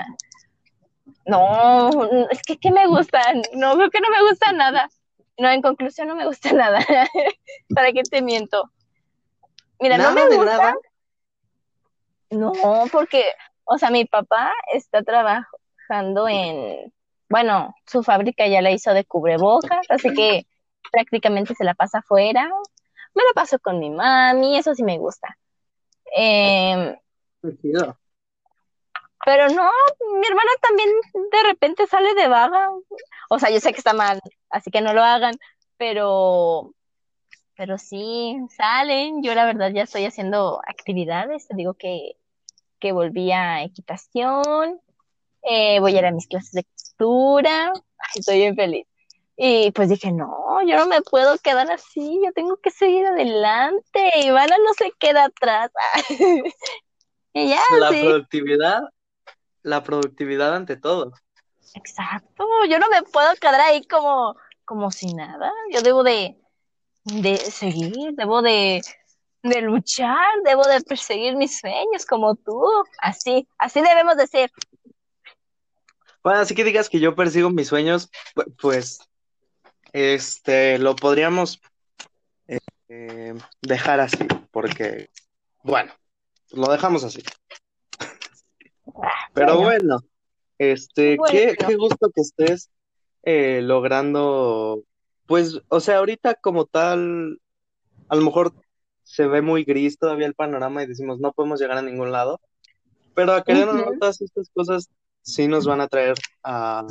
No, 1.26 1.90
es 2.30 2.42
que 2.42 2.56
¿qué 2.58 2.70
me 2.70 2.86
gusta? 2.86 3.20
No, 3.52 3.74
creo 3.76 3.90
que 3.90 4.00
no 4.00 4.10
me 4.10 4.28
gusta 4.28 4.52
nada. 4.52 4.88
No, 5.38 5.48
en 5.50 5.62
conclusión 5.62 6.08
no 6.08 6.16
me 6.16 6.26
gusta 6.26 6.52
nada. 6.52 6.80
¿Para 7.74 7.92
qué 7.92 8.02
te 8.02 8.22
miento? 8.22 8.70
Mira, 9.80 9.98
no 9.98 10.12
me 10.12 10.28
gusta. 10.36 10.74
No, 12.30 12.52
porque, 12.90 13.24
o 13.64 13.78
sea, 13.78 13.90
mi 13.90 14.04
papá 14.04 14.52
está 14.72 15.02
trabajando 15.02 16.28
en, 16.28 16.92
bueno, 17.28 17.74
su 17.86 18.02
fábrica 18.02 18.46
ya 18.46 18.62
la 18.62 18.70
hizo 18.70 18.92
de 18.92 19.04
cubrebocas, 19.04 19.86
así 19.88 20.12
que 20.14 20.46
prácticamente 20.90 21.54
se 21.54 21.64
la 21.64 21.74
pasa 21.74 21.98
afuera. 21.98 22.50
Me 23.14 23.22
la 23.22 23.32
paso 23.34 23.58
con 23.58 23.78
mi 23.78 23.90
mami, 23.90 24.58
eso 24.58 24.74
sí 24.74 24.82
me 24.82 24.98
gusta. 24.98 25.36
Eh, 26.16 26.96
pero 29.24 29.48
no, 29.48 29.70
mi 30.20 30.26
hermana 30.26 30.50
también 30.60 30.90
de 31.32 31.42
repente 31.44 31.86
sale 31.86 32.14
de 32.14 32.28
vaga. 32.28 32.70
O 33.30 33.38
sea, 33.38 33.50
yo 33.50 33.58
sé 33.58 33.72
que 33.72 33.78
está 33.78 33.94
mal, 33.94 34.20
así 34.50 34.70
que 34.70 34.82
no 34.82 34.92
lo 34.92 35.02
hagan, 35.02 35.34
pero, 35.78 36.74
pero 37.56 37.78
sí, 37.78 38.36
salen. 38.56 39.22
Yo 39.22 39.34
la 39.34 39.46
verdad 39.46 39.70
ya 39.72 39.84
estoy 39.84 40.04
haciendo 40.04 40.60
actividades. 40.66 41.48
Te 41.48 41.56
digo 41.56 41.74
que, 41.74 42.16
que 42.80 42.92
volví 42.92 43.32
a 43.32 43.62
equitación, 43.62 44.80
eh, 45.42 45.80
voy 45.80 45.96
a 45.96 45.98
ir 46.00 46.06
a 46.06 46.12
mis 46.12 46.26
clases 46.28 46.52
de 46.52 46.64
costura. 46.64 47.72
estoy 48.14 48.36
bien 48.36 48.56
feliz. 48.56 48.86
Y 49.36 49.72
pues 49.72 49.88
dije, 49.88 50.12
no, 50.12 50.62
yo 50.66 50.76
no 50.76 50.86
me 50.86 51.02
puedo 51.02 51.36
quedar 51.38 51.70
así, 51.70 52.20
yo 52.24 52.32
tengo 52.32 52.56
que 52.58 52.70
seguir 52.70 53.04
adelante. 53.06 54.10
Ivana 54.22 54.56
no 54.58 54.72
se 54.74 54.92
queda 54.98 55.24
atrás. 55.24 55.70
y 57.32 57.48
ya, 57.48 57.60
la 57.78 57.88
productividad, 57.88 58.82
la 59.62 59.82
productividad 59.82 60.54
ante 60.54 60.76
todo. 60.76 61.12
Exacto, 61.74 62.46
yo 62.68 62.78
no 62.78 62.88
me 62.88 63.02
puedo 63.02 63.34
quedar 63.40 63.60
ahí 63.60 63.84
como, 63.86 64.36
como 64.64 64.92
si 64.92 65.12
nada. 65.14 65.50
Yo 65.72 65.82
debo 65.82 66.04
de, 66.04 66.38
de 67.04 67.36
seguir, 67.36 68.12
debo 68.12 68.40
de, 68.40 68.82
de 69.42 69.60
luchar, 69.62 70.28
debo 70.44 70.62
de 70.62 70.80
perseguir 70.82 71.34
mis 71.34 71.58
sueños 71.58 72.06
como 72.06 72.36
tú. 72.36 72.62
Así, 72.98 73.48
así 73.58 73.80
debemos 73.82 74.16
de 74.16 74.28
ser. 74.28 74.52
Bueno, 76.22 76.38
así 76.38 76.54
que 76.54 76.62
digas 76.62 76.88
que 76.88 77.00
yo 77.00 77.16
persigo 77.16 77.50
mis 77.50 77.68
sueños, 77.68 78.10
pues 78.60 79.00
este, 79.94 80.78
lo 80.80 80.96
podríamos 80.96 81.60
eh, 82.88 83.34
dejar 83.62 84.00
así, 84.00 84.26
porque, 84.50 85.08
bueno, 85.62 85.92
lo 86.50 86.66
dejamos 86.70 87.04
así. 87.04 87.22
Pero 89.34 89.58
bueno, 89.60 90.00
este, 90.58 91.16
Qué, 91.30 91.54
qué, 91.56 91.76
gusto 91.76 92.10
que 92.12 92.22
estés 92.22 92.70
eh, 93.22 93.60
logrando, 93.62 94.82
pues, 95.26 95.60
o 95.68 95.78
sea, 95.78 95.98
ahorita 95.98 96.34
como 96.34 96.66
tal, 96.66 97.40
a 98.08 98.16
lo 98.16 98.22
mejor 98.22 98.52
se 99.04 99.28
ve 99.28 99.42
muy 99.42 99.62
gris 99.62 99.96
todavía 99.96 100.26
el 100.26 100.34
panorama 100.34 100.82
y 100.82 100.86
decimos 100.86 101.20
no 101.20 101.32
podemos 101.32 101.60
llegar 101.60 101.78
a 101.78 101.82
ningún 101.82 102.10
lado, 102.10 102.40
pero 103.14 103.32
a 103.32 103.44
querer 103.44 103.68
todas 104.00 104.20
estas 104.20 104.50
cosas 104.50 104.90
sí 105.22 105.46
nos 105.46 105.66
van 105.66 105.80
a 105.80 105.88
traer 105.88 106.16
a 106.42 106.84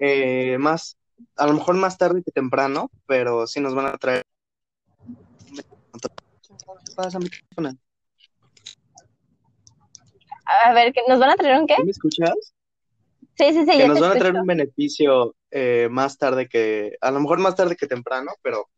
eh, 0.00 0.56
más 0.58 0.96
a 1.36 1.46
lo 1.46 1.54
mejor 1.54 1.76
más 1.76 1.98
tarde 1.98 2.22
que 2.22 2.30
temprano, 2.30 2.90
pero 3.06 3.46
sí 3.46 3.60
nos 3.60 3.74
van 3.74 3.86
a 3.86 3.98
traer. 3.98 4.24
A 10.44 10.72
ver, 10.72 10.92
¿nos 11.08 11.18
van 11.18 11.30
a 11.30 11.36
traer 11.36 11.60
un 11.60 11.66
qué? 11.66 11.76
¿Me 11.84 11.90
escuchas? 11.90 12.54
Sí, 13.36 13.52
sí, 13.52 13.64
sí. 13.64 13.78
Que 13.78 13.88
nos 13.88 14.00
van 14.00 14.12
a 14.12 14.18
traer 14.18 14.34
un 14.34 14.46
beneficio 14.46 15.34
eh, 15.50 15.88
más 15.90 16.18
tarde 16.18 16.48
que, 16.48 16.96
a 17.00 17.10
lo 17.10 17.20
mejor 17.20 17.38
más 17.38 17.56
tarde 17.56 17.76
que 17.76 17.86
temprano, 17.86 18.32
pero 18.42 18.68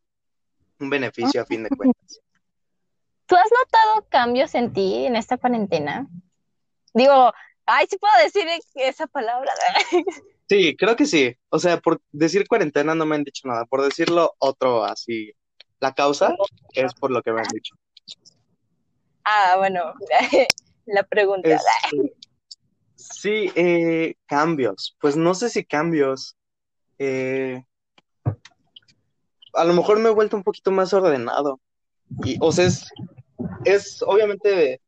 un 0.78 0.90
beneficio 0.90 1.42
a 1.42 1.46
fin 1.46 1.64
de 1.64 1.70
cuentas. 1.70 2.20
¿Tú 3.26 3.36
has 3.36 3.50
notado 3.50 4.06
cambios 4.10 4.54
en 4.54 4.72
ti 4.72 5.06
en 5.06 5.16
esta 5.16 5.38
cuarentena? 5.38 6.06
Digo, 6.92 7.32
ay, 7.66 7.86
sí 7.88 7.96
puedo 7.98 8.12
decir 8.22 8.46
esa 8.74 9.06
palabra. 9.06 9.50
Sí, 10.48 10.76
creo 10.76 10.96
que 10.96 11.06
sí. 11.06 11.34
O 11.48 11.58
sea, 11.58 11.78
por 11.78 12.00
decir 12.12 12.46
cuarentena 12.46 12.94
no 12.94 13.06
me 13.06 13.16
han 13.16 13.24
dicho 13.24 13.48
nada. 13.48 13.64
Por 13.64 13.82
decirlo 13.82 14.34
otro 14.38 14.84
así, 14.84 15.32
la 15.80 15.92
causa 15.92 16.34
es 16.74 16.94
por 16.94 17.10
lo 17.10 17.22
que 17.22 17.32
me 17.32 17.40
han 17.40 17.48
dicho. 17.48 17.74
Ah, 19.24 19.54
bueno, 19.56 19.94
la 20.86 21.02
pregunta. 21.04 21.48
Este, 21.48 22.14
sí, 22.94 23.52
eh, 23.54 24.14
cambios. 24.26 24.96
Pues 25.00 25.16
no 25.16 25.34
sé 25.34 25.48
si 25.48 25.64
cambios. 25.64 26.36
Eh, 26.98 27.64
a 29.54 29.64
lo 29.64 29.72
mejor 29.72 29.98
me 29.98 30.10
he 30.10 30.12
vuelto 30.12 30.36
un 30.36 30.42
poquito 30.42 30.70
más 30.70 30.92
ordenado. 30.92 31.60
Y, 32.22 32.36
o 32.40 32.52
sea, 32.52 32.66
es, 32.66 32.86
es 33.64 34.02
obviamente 34.02 34.80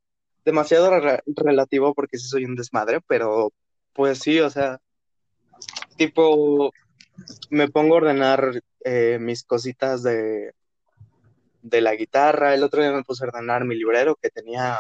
demasiado 0.45 0.91
relativo 1.27 1.95
porque 1.95 2.19
sí 2.19 2.29
soy 2.29 2.45
un 2.45 2.55
desmadre, 2.55 3.01
pero 3.07 3.53
pues 3.93 4.19
sí, 4.19 4.39
o 4.41 4.51
sea, 4.51 4.81
tipo, 5.97 6.73
me 7.51 7.69
pongo 7.69 7.95
a 7.95 7.99
ordenar 7.99 8.63
eh, 8.85 9.19
mis 9.21 9.43
cositas 9.45 10.03
de, 10.03 10.53
de 11.63 11.81
la 11.81 11.95
guitarra. 11.95 12.55
El 12.55 12.63
otro 12.63 12.83
día 12.83 12.93
me 12.93 13.05
puse 13.05 13.25
a 13.25 13.29
ordenar 13.29 13.65
mi 13.65 13.75
librero, 13.75 14.17
que 14.17 14.31
tenía 14.31 14.79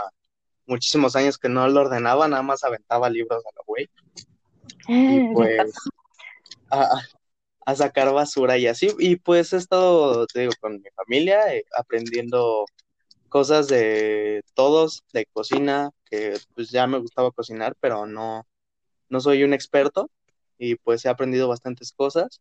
muchísimos 0.66 1.16
años 1.16 1.38
que 1.38 1.48
no 1.48 1.66
lo 1.68 1.80
ordenaba, 1.80 2.28
nada 2.28 2.42
más 2.42 2.64
aventaba 2.64 3.10
libros 3.10 3.44
a 3.44 3.50
la 3.54 3.62
güey. 3.66 3.88
Y 4.88 5.20
ah, 5.20 5.30
pues 5.32 5.72
a, 6.70 7.74
sacar 7.74 8.12
basura 8.12 8.58
y 8.58 8.66
así. 8.66 8.88
Y 8.98 9.16
pues 9.16 9.52
he 9.52 9.56
estado, 9.56 10.26
te 10.26 10.40
digo, 10.40 10.52
con 10.60 10.74
mi 10.74 10.90
familia, 10.94 11.54
eh, 11.54 11.64
aprendiendo 11.76 12.66
cosas 13.28 13.68
de 13.68 14.42
todos, 14.54 15.04
de 15.12 15.26
cocina, 15.26 15.90
que 16.08 16.38
pues 16.54 16.70
ya 16.70 16.86
me 16.86 16.98
gustaba 16.98 17.32
cocinar, 17.32 17.76
pero 17.80 18.06
no, 18.06 18.46
no 19.08 19.20
soy 19.20 19.42
un 19.42 19.52
experto 19.52 20.10
y 20.58 20.76
pues 20.76 21.04
he 21.04 21.08
aprendido 21.08 21.48
bastantes 21.48 21.92
cosas. 21.92 22.40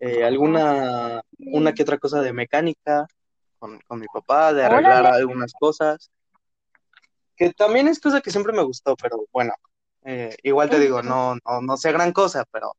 Eh, 0.00 0.24
alguna, 0.24 1.22
una 1.38 1.72
que 1.72 1.82
otra 1.82 1.98
cosa 1.98 2.20
de 2.20 2.32
mecánica 2.32 3.06
con, 3.58 3.80
mi 3.98 4.06
papá, 4.12 4.52
de 4.52 4.64
arreglar 4.64 5.06
algunas 5.06 5.52
cosas, 5.54 6.10
que 7.36 7.52
también 7.52 7.88
es 7.88 7.98
cosa 7.98 8.20
que 8.20 8.30
siempre 8.30 8.52
me 8.52 8.62
gustó, 8.62 8.94
pero 8.96 9.24
bueno, 9.32 9.54
eh, 10.04 10.36
igual 10.42 10.68
te 10.68 10.78
digo, 10.78 11.02
no, 11.02 11.36
no, 11.36 11.60
no 11.62 11.76
sé 11.76 11.90
gran 11.92 12.12
cosa, 12.12 12.44
pero 12.50 12.76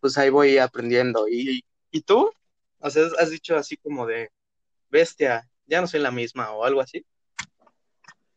pues 0.00 0.18
ahí 0.18 0.28
voy 0.28 0.58
aprendiendo. 0.58 1.26
¿Y, 1.28 1.64
y 1.90 2.00
tú? 2.02 2.30
O 2.80 2.90
sea, 2.90 3.04
has 3.18 3.30
dicho 3.30 3.56
así 3.56 3.76
como 3.78 4.06
de 4.06 4.30
bestia, 4.90 5.48
ya 5.66 5.80
no 5.80 5.86
soy 5.86 6.00
la 6.00 6.10
misma 6.10 6.50
o 6.52 6.64
algo 6.64 6.80
así. 6.80 7.04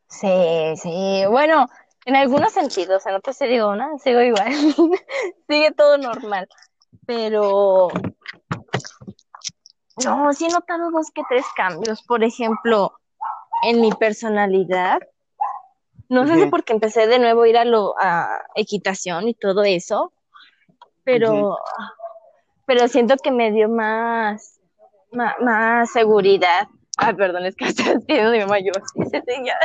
Sí, 0.08 0.28
sí, 0.76 1.22
bueno, 1.28 1.66
en 2.04 2.16
algunos 2.16 2.52
sentidos, 2.52 3.06
en 3.06 3.14
otros 3.14 3.36
se 3.36 3.46
digo, 3.46 3.76
¿no? 3.76 3.98
Sigo 3.98 4.20
igual, 4.20 4.52
sigue 5.48 5.70
todo 5.72 5.98
normal, 5.98 6.48
pero 7.06 7.88
no, 10.04 10.32
sí 10.32 10.46
he 10.46 10.48
notado 10.48 10.90
dos 10.90 11.10
que 11.14 11.22
tres 11.28 11.46
cambios, 11.56 12.02
por 12.02 12.24
ejemplo, 12.24 12.92
en 13.62 13.80
mi 13.80 13.92
personalidad, 13.92 14.98
no 16.08 16.26
sé 16.26 16.36
si 16.36 16.46
porque 16.46 16.74
empecé 16.74 17.06
de 17.06 17.18
nuevo 17.18 17.42
a 17.42 17.48
ir 17.48 17.56
a, 17.56 17.64
lo, 17.64 17.94
a 17.98 18.42
equitación 18.54 19.28
y 19.28 19.34
todo 19.34 19.62
eso, 19.64 20.12
pero, 21.04 21.56
pero 22.66 22.86
siento 22.88 23.16
que 23.16 23.30
me 23.30 23.50
dio 23.50 23.68
más, 23.68 24.60
más, 25.10 25.90
seguridad. 25.90 26.68
Ah, 26.98 27.14
perdón, 27.14 27.46
es 27.46 27.56
que 27.56 27.64
estoy 27.68 27.94
haciendo 27.94 28.32
sí, 28.94 29.44
ya. 29.44 29.58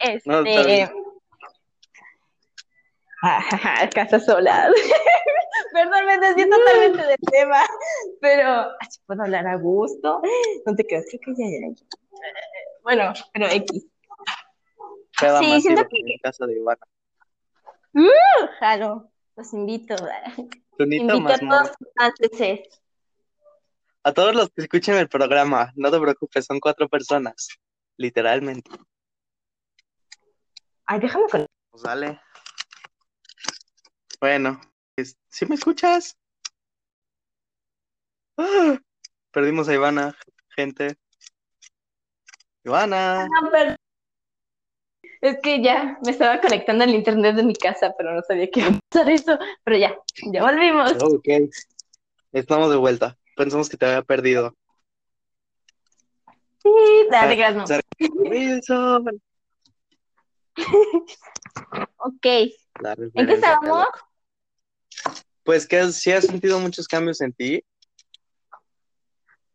Este, 0.00 0.90
casa 3.94 4.20
sola. 4.20 4.70
Perdón, 5.72 6.06
me 6.06 6.18
desvié 6.18 6.48
totalmente 6.48 7.06
del 7.06 7.18
tema, 7.30 7.62
pero 8.20 8.68
puedo 9.06 9.22
hablar 9.22 9.46
a 9.46 9.56
gusto. 9.56 10.22
No 10.64 10.74
te 10.74 10.86
creas, 10.86 11.06
creo 11.10 11.34
que 11.36 11.42
ya, 11.42 11.68
ya, 11.68 11.86
Bueno, 12.82 13.12
pero 13.32 13.46
X. 13.46 13.86
sí, 15.40 15.60
siento 15.60 15.86
que. 15.88 16.00
En 16.00 16.18
casa 16.22 16.46
de 16.46 16.56
Ivana. 16.56 16.86
Uh, 17.94 18.46
jalo, 18.60 19.10
los 19.36 19.52
invito. 19.54 19.96
invito 20.78 21.14
a 21.14 21.38
todos 21.38 21.70
A 24.02 24.12
todos 24.12 24.34
los 24.34 24.50
que 24.50 24.62
escuchen 24.62 24.96
el 24.96 25.08
programa, 25.08 25.72
no 25.74 25.90
te 25.90 25.98
preocupes, 25.98 26.44
son 26.44 26.60
cuatro 26.60 26.88
personas, 26.88 27.48
literalmente. 27.96 28.70
Ay, 30.86 31.00
déjame 31.00 31.26
con. 31.28 31.46
Pues 31.70 31.82
dale. 31.82 32.20
Bueno, 34.20 34.60
¿sí 35.28 35.46
me 35.46 35.54
escuchas? 35.56 36.16
¡Ah! 38.38 38.78
Perdimos 39.30 39.68
a 39.68 39.74
Ivana, 39.74 40.16
gente. 40.56 40.96
Ivana. 42.64 43.28
Es 45.20 45.38
que 45.42 45.62
ya 45.62 45.98
me 46.04 46.10
estaba 46.10 46.40
conectando 46.40 46.84
al 46.84 46.94
internet 46.94 47.36
de 47.36 47.42
mi 47.42 47.54
casa, 47.54 47.92
pero 47.96 48.14
no 48.14 48.22
sabía 48.22 48.50
que 48.50 48.60
iba 48.60 48.70
a 48.70 48.80
pasar 48.88 49.10
eso. 49.10 49.38
Pero 49.64 49.76
ya, 49.76 49.94
ya 50.32 50.42
volvimos. 50.42 50.92
Ok. 51.02 51.28
Estamos 52.32 52.70
de 52.70 52.76
vuelta. 52.76 53.16
Pensamos 53.36 53.68
que 53.68 53.76
te 53.76 53.86
había 53.86 54.02
perdido. 54.02 54.56
Sí, 56.62 56.70
dale, 57.10 57.36
gracias. 57.36 57.80
ok. 61.98 62.26
¿En 63.14 63.26
qué 63.26 63.32
estábamos? 63.34 63.86
Pues 65.44 65.66
que 65.66 65.92
si 65.92 66.12
has 66.12 66.26
sentido 66.26 66.58
muchos 66.58 66.88
cambios 66.88 67.20
en 67.20 67.32
ti. 67.32 67.64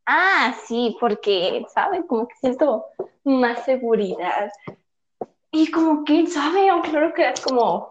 Ah, 0.06 0.56
sí, 0.68 0.96
porque, 1.00 1.66
¿sabe? 1.74 2.06
Como 2.08 2.28
que 2.28 2.36
siento 2.36 2.86
más 3.24 3.66
seguridad. 3.66 4.52
Y 5.52 5.70
como 5.70 6.04
que, 6.06 6.28
¿sabe? 6.28 6.70
Aunque 6.70 6.92
no 6.92 7.02
lo 7.02 7.14
creas, 7.14 7.42
como 7.42 7.90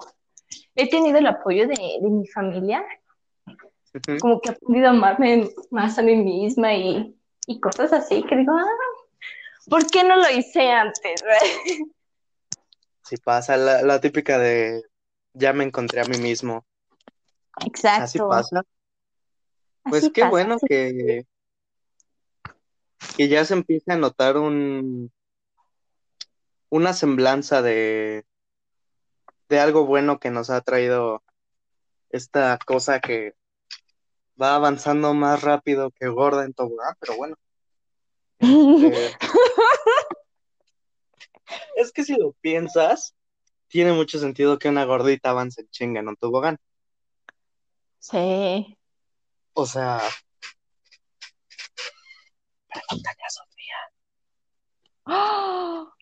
he 0.75 0.89
tenido 0.89 1.19
el 1.19 1.27
apoyo 1.27 1.67
de, 1.67 1.77
mi 2.03 2.27
familia 2.27 2.85
como 4.21 4.41
que 4.41 4.51
he 4.51 4.53
aprendido 4.53 4.87
a 4.87 4.91
amarme 4.91 5.51
más 5.71 5.99
a 5.99 6.03
mí 6.03 6.17
misma 6.17 6.75
y, 6.75 7.17
y 7.47 7.61
cosas 7.61 7.93
así 7.93 8.23
que 8.23 8.37
digo, 8.37 8.53
ah, 8.57 8.65
¿por 9.69 9.87
qué 9.91 10.05
no 10.05 10.17
lo 10.17 10.31
hice 10.31 10.71
antes? 10.71 11.23
Sí 13.03 13.17
pasa, 13.17 13.57
la, 13.57 13.83
la 13.83 14.01
típica 14.01 14.39
de 14.39 14.85
ya 15.33 15.53
me 15.53 15.65
encontré 15.65 16.01
a 16.01 16.05
mí 16.05 16.17
mismo. 16.19 16.65
Así 17.61 17.69
Exacto. 17.69 18.29
pasa. 18.29 18.63
Pues 19.85 20.05
Así 20.05 20.13
qué 20.13 20.23
pasa, 20.23 20.31
bueno 20.31 20.55
así- 20.57 20.67
que, 20.67 21.27
que 23.17 23.29
ya 23.29 23.45
se 23.45 23.55
empiece 23.55 23.93
a 23.93 23.97
notar 23.97 24.37
un, 24.37 25.11
una 26.69 26.93
semblanza 26.93 27.63
de, 27.63 28.25
de 29.49 29.61
algo 29.61 29.87
bueno 29.87 30.19
que 30.21 30.31
nos 30.31 30.51
ha 30.51 30.61
traído 30.61 31.23
esta 32.11 32.59
cosa 32.65 33.01
que 33.01 33.35
va 34.41 34.55
avanzando 34.55 35.13
más 35.15 35.43
rápido 35.43 35.91
que 35.91 36.09
gorda 36.09 36.45
en 36.45 36.55
tobogán, 36.55 36.95
pero 37.01 37.17
bueno. 37.17 37.37
Este, 38.43 39.17
es 41.77 41.93
que 41.93 42.05
si 42.05 42.17
lo 42.17 42.33
piensas, 42.41 43.15
tiene 43.69 43.93
mucho 43.93 44.19
sentido 44.19 44.59
que 44.59 44.69
una 44.69 44.85
gordita 44.85 45.31
avance 45.31 45.61
en 45.61 45.69
chinga 45.69 46.01
en 46.01 46.09
un 46.09 46.17
tobogán. 46.17 46.59
Sí. 48.01 48.77
O 49.53 49.67
sea, 49.67 50.01
pregúntale 52.69 53.23
a 53.27 53.31
Sofía. 53.31 53.77
¡Oh! 55.05 55.93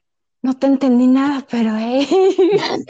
No 0.42 0.58
te 0.58 0.66
entendí 0.66 1.08
nada, 1.08 1.44
pero 1.50 1.76
eh. 1.76 2.06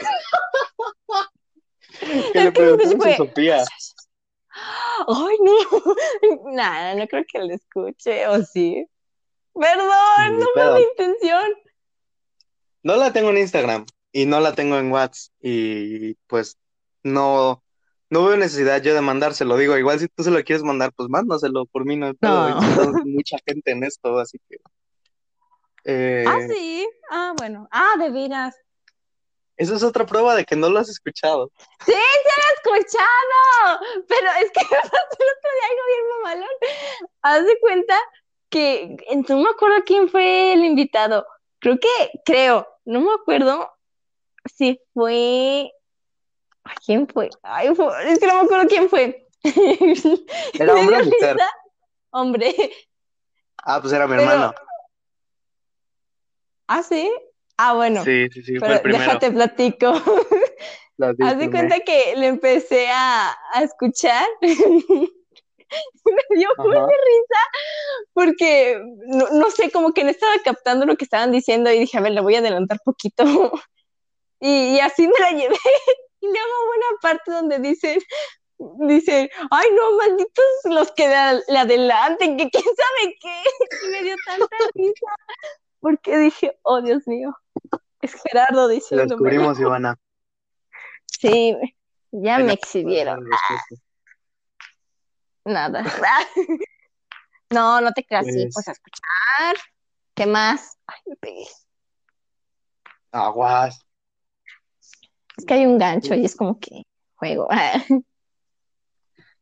¿Qué 1.99 2.05
le 2.05 2.19
Es 2.19 2.31
que 2.31 2.41
me 2.41 2.51
preguntas 2.51 2.93
a 3.05 3.17
Sofía? 3.17 3.65
Ay, 5.07 5.37
no. 5.41 5.55
Nada, 6.53 6.95
no 6.95 7.07
creo 7.07 7.23
que 7.27 7.39
lo 7.39 7.53
escuche, 7.53 8.27
¿o 8.27 8.43
sí? 8.43 8.85
Perdón, 9.53 10.39
no 10.39 10.45
fue 10.53 10.75
mi 10.75 10.81
intención. 10.81 11.51
No 12.83 12.95
la 12.95 13.11
tengo 13.11 13.31
en 13.31 13.39
Instagram 13.39 13.85
y 14.11 14.25
no 14.25 14.39
la 14.39 14.53
tengo 14.53 14.77
en 14.77 14.91
WhatsApp 14.91 15.33
y 15.41 16.13
pues 16.27 16.57
no, 17.03 17.63
no 18.09 18.25
veo 18.25 18.37
necesidad 18.37 18.81
yo 18.81 18.93
de 18.93 19.01
mandárselo. 19.01 19.57
Digo, 19.57 19.77
igual 19.77 19.99
si 19.99 20.07
tú 20.07 20.23
se 20.23 20.31
lo 20.31 20.43
quieres 20.43 20.63
mandar, 20.63 20.91
pues 20.95 21.09
mándaselo. 21.09 21.65
Por 21.65 21.85
mí 21.85 21.95
no. 21.95 22.13
No. 22.21 22.59
Mucha 23.05 23.37
gente 23.45 23.71
en 23.71 23.83
esto, 23.83 24.17
así 24.19 24.39
que... 24.49 24.57
eh, 25.85 26.25
Ah, 26.27 26.39
sí. 26.47 26.89
Ah, 27.11 27.33
bueno. 27.37 27.67
Ah, 27.71 27.93
de 27.99 28.09
veras. 28.09 28.55
Esa 29.57 29.75
es 29.75 29.83
otra 29.83 30.05
prueba 30.05 30.35
de 30.35 30.45
que 30.45 30.55
no 30.55 30.69
lo 30.69 30.79
has 30.79 30.89
escuchado. 30.89 31.51
Sí, 31.85 31.91
se 31.91 31.91
lo 31.91 32.75
he 32.75 32.79
escuchado. 32.79 33.79
Pero 34.07 34.27
es 34.41 34.51
que 34.51 34.61
me 34.63 34.77
pasó 34.81 35.17
el 35.19 35.29
otro 35.37 35.51
día 35.53 35.67
algo 35.69 35.83
bien 35.87 36.07
mamalón. 36.23 36.49
Haz 37.21 37.45
de 37.45 37.59
cuenta 37.59 37.95
que 38.49 38.95
no 39.27 39.37
me 39.37 39.49
acuerdo 39.49 39.83
quién 39.85 40.09
fue 40.09 40.53
el 40.53 40.63
invitado. 40.63 41.27
Creo 41.59 41.77
que, 41.77 42.21
creo, 42.25 42.67
no 42.85 43.01
me 43.01 43.11
acuerdo 43.13 43.69
si 44.55 44.79
fue. 44.93 45.71
¿A 46.69 46.75
¿Quién 46.85 47.07
fue? 47.07 47.29
Ay, 47.41 47.73
fue- 47.75 48.11
es 48.11 48.19
que 48.19 48.27
no 48.27 48.35
me 48.35 48.41
acuerdo 48.41 48.67
quién 48.67 48.89
fue. 48.89 49.27
¿Era 50.53 50.75
hombre 50.75 51.01
o 51.01 51.05
mujer? 51.05 51.37
Hombre. 52.11 52.55
Ah, 53.63 53.79
pues 53.81 53.91
era 53.93 54.05
mi 54.07 54.15
Pero- 54.17 54.31
hermano. 54.31 54.53
¿Ah, 56.67 56.83
sí? 56.83 57.11
Ah, 57.57 57.73
bueno. 57.73 58.03
Sí, 58.03 58.27
sí, 58.31 58.43
sí, 58.43 58.57
fue 58.57 58.67
Pero 58.67 58.73
el 58.75 58.81
primero. 58.81 59.03
déjate 59.03 59.31
platico. 59.31 59.93
Haz 61.23 61.37
de 61.39 61.49
cuenta 61.49 61.79
que 61.79 62.13
le 62.17 62.27
empecé 62.27 62.89
a, 62.89 63.35
a 63.53 63.63
escuchar. 63.63 64.25
Me 64.41 64.51
dio 66.35 66.49
de 66.57 66.79
risa 66.79 67.41
porque 68.13 68.81
no, 69.07 69.27
no 69.31 69.49
sé, 69.51 69.69
como 69.71 69.93
que 69.93 70.03
no 70.03 70.09
estaba 70.09 70.33
captando 70.43 70.85
lo 70.85 70.95
que 70.97 71.05
estaban 71.05 71.31
diciendo 71.31 71.71
y 71.71 71.79
dije, 71.79 71.97
a 71.97 72.01
ver, 72.01 72.11
le 72.11 72.21
voy 72.21 72.35
a 72.35 72.39
adelantar 72.39 72.79
poquito. 72.83 73.23
Y, 74.39 74.75
y 74.75 74.79
así 74.79 75.07
me 75.07 75.13
la 75.19 75.31
llevé. 75.31 75.55
Y 76.21 76.25
luego 76.25 76.53
una 76.77 76.99
parte 77.01 77.31
donde 77.31 77.59
dicen, 77.59 77.99
dicen, 78.87 79.29
ay 79.51 79.67
no, 79.73 79.97
malditos 79.97 80.45
los 80.65 80.91
que 80.91 81.07
la, 81.07 81.39
la 81.47 81.61
adelanten, 81.61 82.37
que 82.37 82.49
quién 82.49 82.63
sabe 82.63 83.15
qué. 83.21 83.43
Y 83.85 83.89
me 83.91 84.03
dio 84.03 84.15
tanta 84.25 84.47
risa 84.75 85.05
porque 85.79 86.17
dije, 86.17 86.59
oh 86.63 86.81
Dios 86.81 87.07
mío, 87.07 87.35
es 88.01 88.13
Gerardo 88.23 88.63
Lo 88.63 88.67
diciéndome. 88.67 89.09
descubrimos, 89.09 89.59
Ivana. 89.59 89.97
Sí, 91.07 91.55
ya 92.11 92.39
me 92.39 92.53
exhibieron. 92.53 93.27
Nada. 95.45 95.83
No, 97.51 97.81
no 97.81 97.91
te 97.93 98.05
creas 98.05 98.27
así, 98.27 98.43
Pues- 98.43 98.53
pues 98.53 98.67
a 98.67 98.71
escuchar. 98.73 99.57
¿Qué 100.13 100.27
más? 100.27 100.77
Ay, 100.85 100.99
me 101.07 101.15
pegué. 101.15 101.47
Aguas. 103.11 103.79
Es 105.39 105.45
que 105.45 105.53
hay 105.53 105.65
un 105.65 105.77
gancho 105.77 106.13
y 106.15 106.25
es 106.25 106.35
como 106.35 106.59
que 106.59 106.83
juego. 107.15 107.47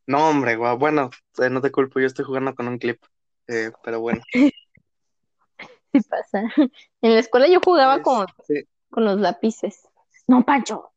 No, 0.05 0.29
hombre, 0.29 0.55
guau. 0.55 0.77
Bueno, 0.77 1.09
eh, 1.41 1.49
no 1.49 1.59
te 1.59 1.71
culpo, 1.71 1.99
yo 1.99 2.05
estoy 2.05 2.23
jugando 2.23 2.53
con 2.53 2.67
un 2.67 2.77
clip. 2.77 3.03
Eh, 3.47 3.71
pero 3.83 3.99
bueno. 3.99 4.21
Sí 5.93 6.01
pasa. 6.01 6.43
En 7.01 7.13
la 7.13 7.19
escuela 7.19 7.47
yo 7.47 7.59
jugaba 7.63 8.01
con, 8.03 8.27
con 8.91 9.05
los 9.05 9.17
lápices. 9.19 9.87
No, 10.27 10.45
Pancho. 10.45 10.91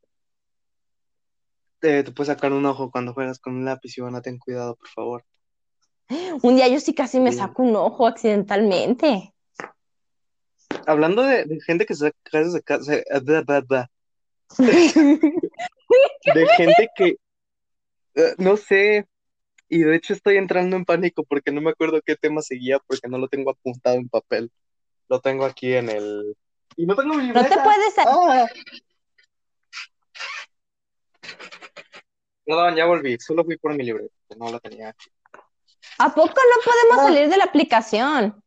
eh, 1.81 2.03
te 2.03 2.13
puedes 2.13 2.27
sacar 2.29 2.53
un 2.53 2.67
ojo 2.67 2.91
cuando 2.91 3.15
juegas 3.15 3.39
con 3.39 3.55
un 3.55 3.65
lápiz, 3.65 3.97
Ivana, 3.97 4.21
ten 4.21 4.39
cuidado, 4.39 4.75
por 4.77 4.89
favor. 4.89 5.25
Un 6.43 6.57
día 6.57 6.69
yo 6.69 6.79
sí 6.81 6.93
casi 6.93 7.21
me 7.21 7.33
Sí. 7.33 7.39
saco 7.39 7.63
un 7.63 7.75
ojo 7.77 8.07
accidentalmente. 8.07 9.33
Hablando 10.87 11.23
de, 11.23 11.45
de 11.45 11.61
gente 11.63 11.87
que 11.87 11.95
se 11.95 12.13
saca 12.53 12.79
de 12.79 13.45
de 14.59 16.47
gente 16.57 16.89
que, 16.95 17.17
eh, 18.15 18.35
no 18.39 18.57
sé, 18.57 19.07
y 19.69 19.81
de 19.81 19.97
hecho 19.97 20.13
estoy 20.15 20.37
entrando 20.37 20.77
en 20.77 20.85
pánico 20.85 21.25
porque 21.25 21.53
no 21.53 21.61
me 21.61 21.71
acuerdo 21.71 22.03
qué 22.05 22.17
tema 22.17 22.43
seguía 22.43 22.79
porque 22.87 23.09
no 23.09 23.19
lo 23.19 23.29
tengo 23.29 23.51
apuntado 23.51 23.97
en 23.97 24.09
papel. 24.09 24.51
Lo 25.09 25.21
tengo 25.21 25.45
aquí 25.45 25.75
en 25.75 25.89
el... 25.89 26.37
Y 26.77 26.87
no 26.87 26.97
tengo 26.97 27.15
mi 27.15 27.29
No 27.29 27.43
te 27.43 27.55
puedes. 27.55 27.95
Ah. 27.99 28.47
Perdón, 32.45 32.75
ya 32.75 32.87
volví, 32.87 33.17
solo 33.21 33.45
fui 33.45 33.57
por 33.59 33.75
mi 33.75 33.85
libreta, 33.85 34.13
no 34.37 34.51
la 34.51 34.59
tenía 34.59 34.89
aquí. 34.89 35.09
¿A 35.99 36.13
poco 36.15 36.29
no 36.29 36.65
podemos 36.65 36.97
No. 36.97 37.03
salir 37.05 37.29
de 37.29 37.37
la 37.37 37.45
aplicación? 37.45 38.43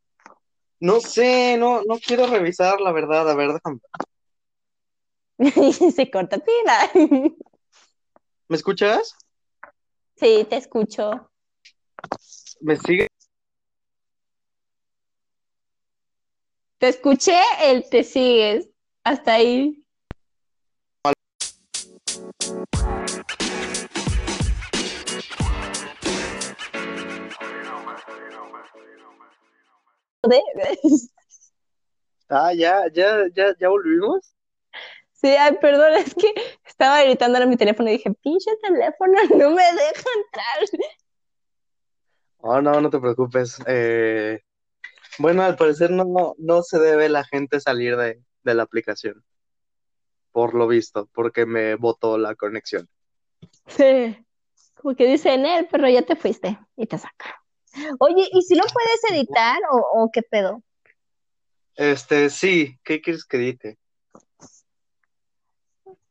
No 0.79 0.99
sé, 0.99 1.55
no, 1.57 1.83
no 1.83 1.97
quiero 1.99 2.27
revisar 2.27 2.81
la 2.81 2.91
verdad, 2.91 3.29
a 3.29 3.35
ver, 3.35 3.53
déjame. 3.53 3.79
Se 5.95 6.09
corta 6.09 6.37
pila. 6.37 6.91
¿Me 8.47 8.55
escuchas? 8.55 9.15
Sí, 10.15 10.45
te 10.49 10.57
escucho. 10.57 11.29
¿Me 12.61 12.77
sigue? 12.77 13.07
Te 16.77 16.89
escuché, 16.89 17.39
el 17.63 17.89
te 17.89 18.03
sigues. 18.03 18.69
Hasta 19.03 19.33
ahí. 19.33 19.83
Ah, 32.29 32.53
ya, 32.53 32.87
ya, 32.93 33.27
ya, 33.35 33.55
ya 33.59 33.69
volvimos. 33.69 34.32
Sí, 35.23 35.29
ay, 35.29 35.57
perdón, 35.61 35.93
es 36.05 36.13
que 36.13 36.33
estaba 36.65 37.01
gritando 37.03 37.39
a 37.39 37.45
mi 37.45 37.55
teléfono 37.55 37.89
y 37.89 37.93
dije, 37.93 38.13
pinche 38.21 38.51
teléfono, 38.61 39.13
no 39.37 39.51
me 39.51 39.63
deja 39.63 40.09
entrar. 40.17 40.89
Oh, 42.39 42.61
no, 42.61 42.81
no 42.81 42.89
te 42.89 42.99
preocupes. 42.99 43.57
Eh, 43.65 44.41
bueno, 45.17 45.43
al 45.43 45.55
parecer 45.55 45.91
no, 45.91 46.35
no 46.37 46.61
se 46.61 46.77
debe 46.77 47.07
la 47.07 47.23
gente 47.23 47.61
salir 47.61 47.95
de, 47.95 48.21
de 48.43 48.53
la 48.53 48.63
aplicación. 48.63 49.23
Por 50.33 50.55
lo 50.55 50.67
visto, 50.67 51.07
porque 51.13 51.45
me 51.45 51.75
botó 51.75 52.17
la 52.17 52.35
conexión. 52.35 52.89
Sí. 53.67 54.17
Como 54.73 54.93
que 54.93 55.05
dice 55.05 55.33
en 55.33 55.45
él, 55.45 55.69
pero 55.71 55.87
ya 55.87 56.01
te 56.01 56.17
fuiste 56.17 56.59
y 56.75 56.85
te 56.85 56.97
saca. 56.97 57.41
Oye, 57.99 58.27
¿y 58.29 58.41
si 58.41 58.55
lo 58.55 58.63
puedes 58.65 59.11
editar 59.11 59.57
o, 59.71 60.03
o 60.03 60.11
qué 60.11 60.21
pedo? 60.21 60.61
Este, 61.75 62.29
sí, 62.29 62.77
¿qué 62.83 62.99
quieres 62.99 63.23
que 63.23 63.37
edite? 63.37 63.77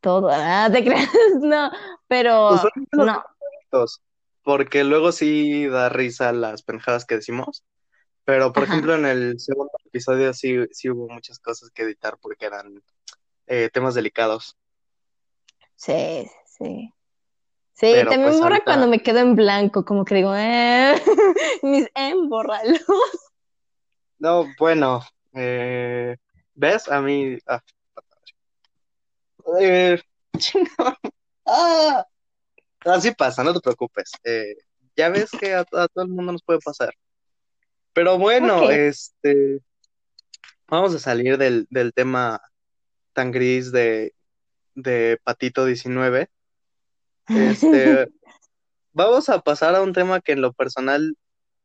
Todo, 0.03 0.29
ah, 0.31 0.69
te 0.73 0.85
creas, 0.85 1.09
no, 1.41 1.71
pero 2.09 2.51
los 2.51 2.63
no. 2.93 3.25
porque 4.43 4.85
luego 4.85 5.13
sí 5.13 5.67
da 5.69 5.89
risa 5.89 6.33
las 6.33 6.63
pendejadas 6.63 7.07
que 7.07 7.15
decimos. 7.17 7.65
Pero, 8.25 8.53
por 8.53 8.65
Ajá. 8.65 8.73
ejemplo, 8.73 8.95
en 8.97 9.07
el 9.07 9.41
segundo 9.41 9.73
episodio 9.87 10.35
sí, 10.35 10.57
sí 10.73 10.91
hubo 10.91 11.09
muchas 11.09 11.39
cosas 11.39 11.71
que 11.71 11.83
editar 11.83 12.19
porque 12.21 12.47
eran 12.47 12.83
eh, 13.47 13.71
temas 13.73 13.95
delicados. 13.95 14.57
Sí, 15.77 16.29
sí. 16.47 16.93
Sí, 17.75 17.91
Pero, 17.93 18.11
también 18.11 18.25
pues, 18.25 18.35
me 18.37 18.41
borra 18.43 18.55
ahorita- 18.57 18.65
cuando 18.65 18.87
me 18.89 19.03
quedo 19.03 19.19
en 19.21 19.35
blanco, 19.37 19.85
como 19.85 20.05
que 20.05 20.17
digo, 20.17 20.35
eh, 20.37 20.95
mis 21.63 21.89
en 21.95 22.29
bórralo. 22.29 22.79
No, 24.19 24.47
bueno, 24.59 25.03
eh, 25.35 26.17
¿ves? 26.55 26.89
A 26.89 27.01
mí... 27.01 27.39
ah, 27.47 27.61
eh. 29.61 30.01
Ah, 31.45 32.07
así 32.85 33.11
pasa, 33.11 33.43
no 33.43 33.53
te 33.53 33.61
preocupes. 33.61 34.13
Eh, 34.25 34.55
ya 34.97 35.09
ves 35.09 35.31
que 35.33 35.55
a, 35.55 35.61
a 35.61 35.89
todo 35.89 36.05
el 36.05 36.09
mundo 36.09 36.33
nos 36.33 36.43
puede 36.43 36.61
pasar. 36.61 36.95
Pero 37.93 38.17
bueno, 38.17 38.71
este, 38.71 39.61
vamos 40.69 40.95
a 40.95 40.99
salir 40.99 41.37
del, 41.37 41.67
del 41.69 41.93
tema 41.93 42.41
tan 43.13 43.33
gris 43.33 43.73
de, 43.73 44.15
de 44.75 45.19
Patito 45.23 45.67
19. 45.67 46.31
Este, 47.29 48.09
vamos 48.93 49.29
a 49.29 49.41
pasar 49.41 49.75
a 49.75 49.83
un 49.83 49.93
tema 49.93 50.21
que 50.21 50.33
en 50.33 50.41
lo 50.41 50.53
personal 50.53 51.17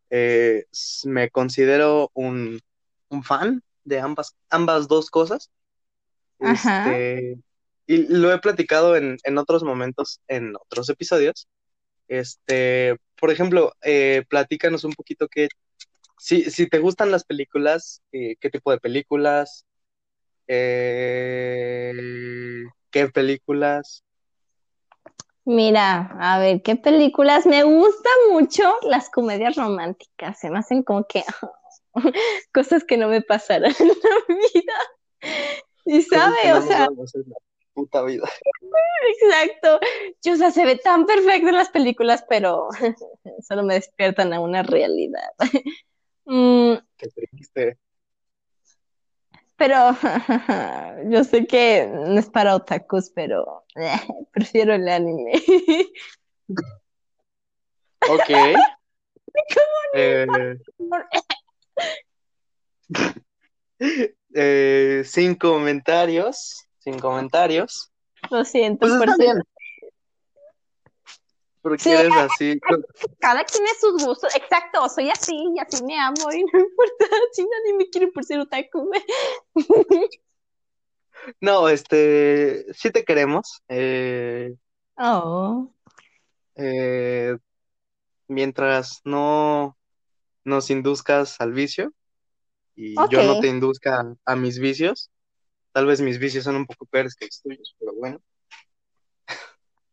eh, 0.09 0.65
me 1.05 1.29
considero 1.29 2.11
un, 2.13 2.59
un 3.09 3.23
fan 3.23 3.63
de 3.85 3.99
ambas, 3.99 4.35
ambas 4.49 4.87
dos 4.87 5.09
cosas. 5.09 5.49
Ajá. 6.39 6.91
Este, 6.91 7.39
y 7.87 8.05
lo 8.07 8.31
he 8.31 8.39
platicado 8.39 8.95
en, 8.97 9.17
en 9.23 9.37
otros 9.37 9.63
momentos, 9.63 10.19
en 10.27 10.53
otros 10.55 10.89
episodios. 10.89 11.47
Este, 12.07 12.97
por 13.19 13.31
ejemplo, 13.31 13.73
eh, 13.81 14.23
platícanos 14.29 14.83
un 14.83 14.93
poquito 14.93 15.27
que, 15.27 15.47
si, 16.19 16.51
si 16.51 16.67
te 16.67 16.79
gustan 16.79 17.11
las 17.11 17.23
películas, 17.23 18.01
eh, 18.11 18.35
qué 18.39 18.49
tipo 18.49 18.71
de 18.71 18.79
películas, 18.79 19.65
eh, 20.47 21.93
qué 22.91 23.07
películas. 23.07 24.03
Mira, 25.45 26.13
a 26.19 26.39
ver, 26.39 26.61
¿qué 26.61 26.75
películas? 26.75 27.45
Me 27.45 27.63
gustan 27.63 28.13
mucho 28.31 28.63
las 28.81 29.09
comedias 29.09 29.55
románticas, 29.55 30.39
se 30.39 30.49
me 30.49 30.59
hacen 30.59 30.83
como 30.83 31.05
que 31.07 31.23
cosas 32.53 32.83
que 32.83 32.97
no 32.97 33.07
me 33.07 33.21
pasarán 33.21 33.73
en 33.79 33.87
la 33.87 34.35
vida. 34.35 34.73
Y 35.85 36.01
sabe, 36.01 36.51
o 36.51 36.61
sea, 36.61 36.89
puta 37.77 38.01
vida. 38.01 38.27
exacto. 39.21 39.79
Yo, 40.23 40.33
o 40.33 40.35
sea, 40.35 40.49
se 40.49 40.65
ve 40.65 40.77
tan 40.77 41.05
perfecto 41.05 41.49
en 41.49 41.55
las 41.55 41.69
películas, 41.69 42.25
pero 42.27 42.69
solo 43.47 43.63
me 43.63 43.75
despiertan 43.75 44.33
a 44.33 44.39
una 44.41 44.63
realidad. 44.63 45.29
Mm, 46.29 46.73
Qué 46.97 47.07
triste. 47.07 47.77
pero 49.55 49.77
yo 51.09 51.23
sé 51.23 51.47
que 51.47 51.87
no 51.87 52.19
es 52.19 52.29
para 52.29 52.53
otakus, 52.53 53.09
pero 53.15 53.63
eh, 53.77 53.95
prefiero 54.33 54.73
el 54.73 54.89
anime. 54.89 55.41
Ok. 58.09 58.29
Eh, 59.93 60.27
eh, 64.35 65.03
sin 65.05 65.35
comentarios, 65.35 66.66
sin 66.87 66.99
comentarios. 66.99 67.91
Lo 68.31 68.45
siento 68.45 68.79
Pues 68.79 68.93
por 68.93 69.09
está 69.09 69.21
bien. 69.21 69.43
Porque 71.61 71.83
Sí. 71.83 71.89
eres 71.89 72.15
así. 72.15 72.59
Cada 73.19 73.43
quien 73.43 73.65
es 73.65 73.77
sus 73.81 74.01
gustos. 74.05 74.33
Exacto, 74.33 74.87
soy 74.87 75.09
así 75.09 75.35
y 75.53 75.59
así 75.59 75.83
me 75.83 75.99
amo 75.99 76.31
y 76.31 76.43
no 76.53 76.59
importa 76.59 77.05
si 77.33 77.43
nadie 77.43 77.77
me 77.77 77.89
quiere 77.89 78.07
por 78.07 78.23
ser 78.23 78.39
otaku. 78.39 78.89
No, 81.41 81.67
este, 81.67 82.71
sí 82.73 82.89
te 82.91 83.03
queremos. 83.03 83.61
eh, 83.67 84.55
Oh, 84.97 85.69
eh, 86.55 87.35
mientras 88.29 89.01
no 89.03 89.77
nos 90.45 90.69
induzcas 90.69 91.41
al 91.41 91.51
vicio 91.51 91.91
y 92.75 92.95
yo 93.09 93.23
no 93.23 93.39
te 93.39 93.47
induzca 93.47 94.15
a 94.23 94.35
mis 94.37 94.57
vicios. 94.59 95.11
Tal 95.77 95.85
vez 95.85 96.01
mis 96.01 96.17
vicios 96.17 96.43
son 96.43 96.55
un 96.55 96.65
poco 96.65 96.87
peores 96.87 97.13
que 97.13 97.27
los 97.27 97.39
tuyos, 97.39 97.75
pero 97.77 97.93
bueno. 97.93 98.19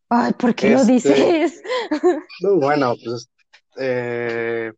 ay, 0.09 0.33
¿por 0.33 0.55
qué 0.55 0.71
lo 0.71 0.81
Este- 0.81 0.93
dices? 0.95 1.63
No, 2.41 2.55
bueno, 2.57 2.95
pues 3.05 3.29
eh, 3.77 4.73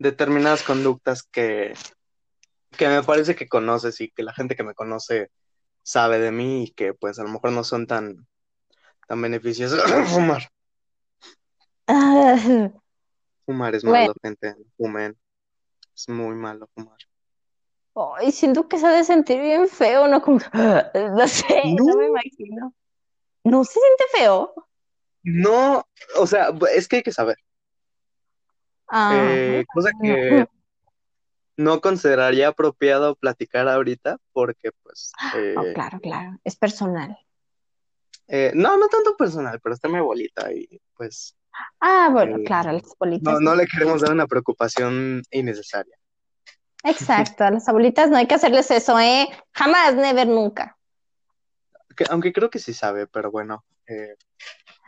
determinadas 0.00 0.64
conductas 0.64 1.22
que, 1.22 1.74
que 2.76 2.88
me 2.88 3.04
parece 3.04 3.36
que 3.36 3.46
conoces 3.46 4.00
y 4.00 4.10
que 4.10 4.24
la 4.24 4.34
gente 4.34 4.56
que 4.56 4.64
me 4.64 4.74
conoce 4.74 5.30
sabe 5.84 6.18
de 6.18 6.32
mí 6.32 6.64
y 6.64 6.70
que 6.72 6.92
pues 6.92 7.20
a 7.20 7.22
lo 7.22 7.28
mejor 7.28 7.52
no 7.52 7.62
son 7.62 7.86
tan, 7.86 8.26
tan 9.06 9.22
beneficiosas. 9.22 9.80
Fumar. 10.12 10.48
Ah, 11.86 12.72
Fumar 13.44 13.76
es 13.76 13.84
Bueno. 13.84 14.00
malo, 14.00 14.14
gente. 14.20 14.56
Fumen. 14.76 15.16
Es 15.94 16.08
muy 16.08 16.34
malo 16.34 16.68
fumar. 16.74 16.98
Ay, 18.18 18.30
siento 18.32 18.68
que 18.68 18.78
se 18.78 18.86
ha 18.86 18.90
de 18.90 19.04
sentir 19.04 19.40
bien 19.40 19.68
feo, 19.68 20.06
¿no? 20.06 20.20
Como, 20.22 20.38
no 20.52 21.28
sé, 21.28 21.62
no. 21.76 21.84
No. 21.84 21.96
me 21.96 22.06
imagino. 22.06 22.74
¿No 23.44 23.64
se 23.64 23.72
siente 23.72 24.04
feo? 24.18 24.54
No, 25.22 25.86
o 26.18 26.26
sea, 26.26 26.50
es 26.74 26.86
que 26.88 26.96
hay 26.96 27.02
que 27.02 27.12
saber. 27.12 27.36
Ah, 28.88 29.10
Eh, 29.14 29.64
cosa 29.72 29.90
que 30.00 30.46
no 31.56 31.80
consideraría 31.80 32.48
apropiado 32.48 33.16
platicar 33.16 33.66
ahorita 33.68 34.18
porque 34.32 34.70
pues 34.82 35.10
eh, 35.34 35.54
oh, 35.56 35.64
claro, 35.74 35.98
claro, 36.00 36.38
es 36.44 36.54
personal. 36.56 37.18
eh, 38.28 38.52
no, 38.54 38.76
no 38.76 38.88
tanto 38.88 39.16
personal, 39.16 39.58
pero 39.60 39.74
está 39.74 39.88
mi 39.88 39.96
abuelita 39.98 40.52
y 40.52 40.80
pues 40.96 41.34
Ah, 41.80 42.10
bueno, 42.12 42.36
Eh, 42.36 42.44
claro, 42.44 42.72
las 42.72 42.84
abuelitas. 42.92 43.34
no, 43.34 43.40
no 43.40 43.54
le 43.56 43.66
queremos 43.66 44.02
dar 44.02 44.12
una 44.12 44.26
preocupación 44.26 45.22
innecesaria. 45.30 45.96
Exacto, 46.86 47.44
a 47.44 47.50
las 47.50 47.68
abuelitas 47.68 48.10
no 48.10 48.16
hay 48.16 48.26
que 48.26 48.34
hacerles 48.36 48.70
eso, 48.70 48.98
¿eh? 48.98 49.28
Jamás, 49.52 49.94
never, 49.94 50.26
nunca. 50.28 50.78
Que- 51.96 52.06
aunque 52.10 52.32
creo 52.32 52.50
que 52.50 52.58
sí 52.58 52.72
sabe, 52.72 53.06
pero 53.06 53.30
bueno. 53.30 53.64
eh, 53.86 54.14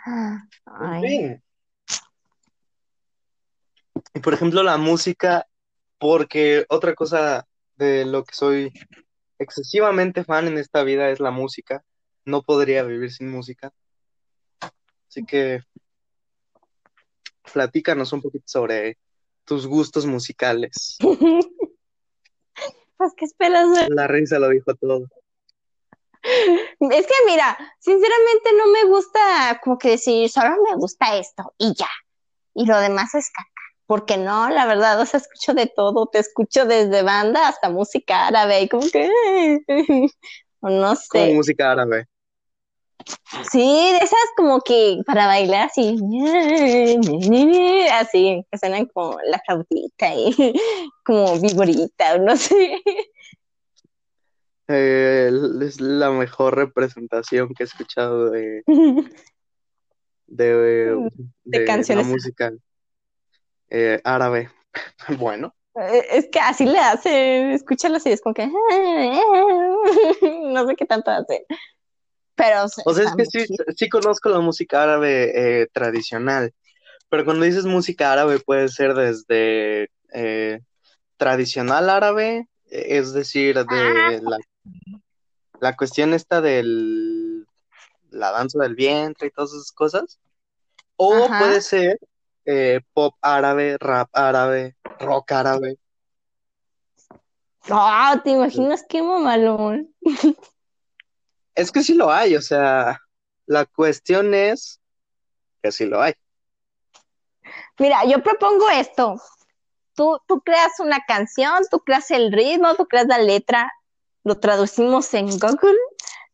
Ah, 0.06 0.42
en 0.66 0.90
Ay. 0.92 1.02
fin. 1.02 1.42
Y 4.14 4.20
por 4.20 4.32
ejemplo, 4.34 4.62
la 4.62 4.76
música, 4.76 5.46
porque 5.98 6.64
otra 6.68 6.94
cosa 6.94 7.46
de 7.76 8.04
lo 8.04 8.24
que 8.24 8.34
soy 8.34 8.72
excesivamente 9.38 10.24
fan 10.24 10.46
en 10.48 10.58
esta 10.58 10.82
vida 10.82 11.11
es 11.11 11.20
la 11.20 11.30
música. 11.30 11.82
No 12.24 12.42
podría 12.42 12.82
vivir 12.82 13.12
sin 13.12 13.30
música. 13.30 13.72
Así 15.08 15.24
que 15.24 15.62
platícanos 17.52 18.12
un 18.12 18.20
poquito 18.22 18.44
sobre 18.46 18.98
tus 19.44 19.66
gustos 19.66 20.06
musicales. 20.06 20.96
Pues, 22.98 23.12
¿qué 23.16 23.24
esperas? 23.24 23.68
La 23.88 24.06
risa 24.06 24.38
lo 24.38 24.48
dijo 24.48 24.74
todo. 24.74 25.06
Es 26.22 27.06
que 27.06 27.14
mira, 27.26 27.56
sinceramente 27.78 28.50
no 28.56 28.66
me 28.66 28.84
gusta 28.84 29.61
como 29.62 29.78
que 29.78 29.90
decir, 29.90 30.28
solo 30.28 30.50
me 30.68 30.76
gusta 30.76 31.16
esto 31.16 31.54
y 31.56 31.74
ya. 31.74 31.88
Y 32.54 32.66
lo 32.66 32.78
demás 32.78 33.14
es 33.14 33.30
caca. 33.30 33.48
Porque 33.87 34.18
no, 34.18 34.50
la 34.50 34.66
verdad, 34.66 35.00
o 35.00 35.06
sea, 35.06 35.18
escucho 35.18 35.54
de 35.54 35.66
todo, 35.66 36.06
te 36.06 36.18
escucho 36.18 36.66
desde 36.66 37.02
banda 37.02 37.48
hasta 37.48 37.70
música 37.70 38.26
árabe 38.26 38.62
y 38.62 38.68
como 38.68 38.87
que, 38.90 39.08
o 40.61 40.68
no 40.68 40.88
Como 40.88 40.96
sé. 40.96 41.34
música 41.34 41.72
árabe. 41.72 42.06
Sí, 43.50 43.92
de 43.92 43.98
esas 43.98 44.18
como 44.37 44.61
que 44.61 45.00
para 45.06 45.26
bailar 45.26 45.66
así, 45.68 45.96
así, 47.92 48.44
que 48.50 48.58
suenan 48.58 48.87
como 48.87 49.16
la 49.26 49.40
flautita 49.46 50.14
y 50.14 50.34
como 51.04 51.38
vigorita, 51.40 52.14
o 52.14 52.18
no 52.18 52.37
sé. 52.37 52.82
Eh, 54.68 55.30
es 55.62 55.80
la 55.80 56.11
mejor 56.11 56.56
representación 56.56 57.48
que 57.54 57.62
he 57.62 57.66
escuchado 57.66 58.30
de, 58.30 58.62
de, 58.66 58.66
de, 60.26 61.11
De 61.44 61.58
la 61.61 61.64
canciones. 61.64 62.06
música 62.06 62.52
eh, 63.70 64.00
árabe. 64.04 64.50
Bueno, 65.18 65.54
Eh, 65.74 66.04
Es 66.11 66.28
que 66.30 66.38
así 66.40 66.66
le 66.66 66.78
hace, 66.78 67.54
escúchalo 67.54 67.96
así, 67.96 68.11
es 68.11 68.20
como 68.20 68.34
que 68.34 68.46
no 70.22 70.66
sé 70.66 70.76
qué 70.76 70.84
tanto 70.84 71.11
hace. 71.11 71.46
Pero 72.38 72.64
o 72.85 72.94
sea, 72.94 73.05
es 73.05 73.14
que 73.16 73.27
sí, 73.27 73.57
sí 73.77 73.88
conozco 73.88 74.29
la 74.29 74.38
música 74.38 74.85
árabe 74.85 75.62
eh, 75.62 75.66
tradicional, 75.72 76.55
pero 77.09 77.24
cuando 77.24 77.44
dices 77.44 77.64
música 77.64 78.12
árabe 78.12 78.38
puede 78.38 78.68
ser 78.68 78.94
desde 78.94 79.90
eh, 80.14 80.61
tradicional 81.16 81.90
árabe, 81.90 82.48
eh, 82.70 82.87
es 82.90 83.12
decir, 83.12 83.57
de 83.66 84.20
la, 84.22 84.38
la 85.61 85.77
cuestión 85.77 86.14
esta 86.14 86.40
del 86.40 87.44
la 88.11 88.31
danza 88.31 88.61
del 88.61 88.77
vientre 88.77 89.27
y 89.27 89.31
todas 89.31 89.53
esas 89.53 89.72
cosas, 89.72 90.20
o 90.96 91.12
Ajá. 91.24 91.40
puede 91.40 91.61
ser 91.61 91.98
eh, 92.44 92.81
pop 92.92 93.16
árabe, 93.20 93.77
rap 93.81 94.11
árabe, 94.12 94.77
rock 95.01 95.33
árabe. 95.33 95.77
Ah, 97.68 98.18
¿te 98.22 98.31
imaginas 98.31 98.85
qué 98.88 99.03
mamalón? 99.03 99.92
Es 101.58 101.72
que 101.72 101.82
sí 101.82 101.94
lo 101.94 102.12
hay, 102.12 102.36
o 102.36 102.40
sea, 102.40 103.00
la 103.46 103.66
cuestión 103.66 104.32
es 104.32 104.80
que 105.60 105.72
sí 105.72 105.86
lo 105.86 106.00
hay. 106.00 106.14
Mira, 107.80 108.04
yo 108.04 108.22
propongo 108.22 108.70
esto. 108.70 109.20
Tú, 109.96 110.20
tú 110.28 110.40
creas 110.42 110.78
una 110.78 111.00
canción, 111.04 111.64
tú 111.68 111.80
creas 111.80 112.12
el 112.12 112.30
ritmo, 112.30 112.76
tú 112.76 112.86
creas 112.86 113.08
la 113.08 113.18
letra, 113.18 113.72
lo 114.22 114.38
traducimos 114.38 115.12
en 115.14 115.26
Google, 115.30 115.76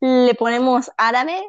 le 0.00 0.34
ponemos 0.34 0.90
árabe, 0.98 1.42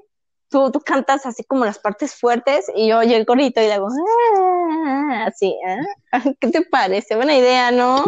tú, 0.48 0.72
tú 0.72 0.80
cantas 0.80 1.26
así 1.26 1.44
como 1.44 1.66
las 1.66 1.78
partes 1.78 2.16
fuertes 2.16 2.72
y 2.78 2.88
yo 2.88 3.00
oye 3.00 3.18
el 3.18 3.26
gorrito 3.26 3.60
y 3.60 3.66
le 3.66 3.74
hago 3.74 3.90
"Ah", 3.90 5.26
así, 5.28 5.54
¿eh? 5.68 5.80
¿Qué 6.40 6.48
te 6.50 6.62
parece? 6.62 7.18
Buena 7.18 7.36
idea, 7.36 7.72
¿no? 7.72 8.06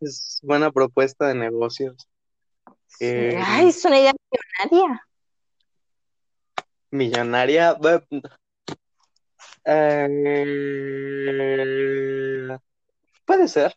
Es 0.00 0.40
buena 0.42 0.72
propuesta 0.72 1.28
de 1.28 1.34
negocios. 1.36 2.08
Eh, 3.00 3.40
Ay, 3.44 3.68
es 3.68 3.84
una 3.84 3.98
idea 3.98 4.12
millonaria. 4.68 5.06
millonaria. 6.90 7.78
eh, 11.68 12.58
puede 13.24 13.48
ser. 13.48 13.74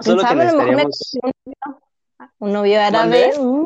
Solo 0.00 0.22
que 0.24 0.34
necesitaríamos. 0.34 1.18
un 2.38 2.52
novio 2.52 2.80
árabe. 2.80 3.32
Mm. 3.38 3.64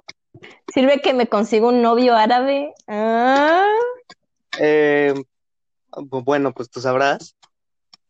Sirve 0.73 1.01
que 1.01 1.15
me 1.15 1.29
consigo 1.29 1.69
un 1.69 1.81
novio 1.83 2.15
árabe. 2.17 2.75
Ah. 2.89 3.65
eh, 4.59 5.15
bu- 5.93 6.25
bueno, 6.25 6.53
pues 6.53 6.69
tú 6.71 6.81
sabrás. 6.81 7.37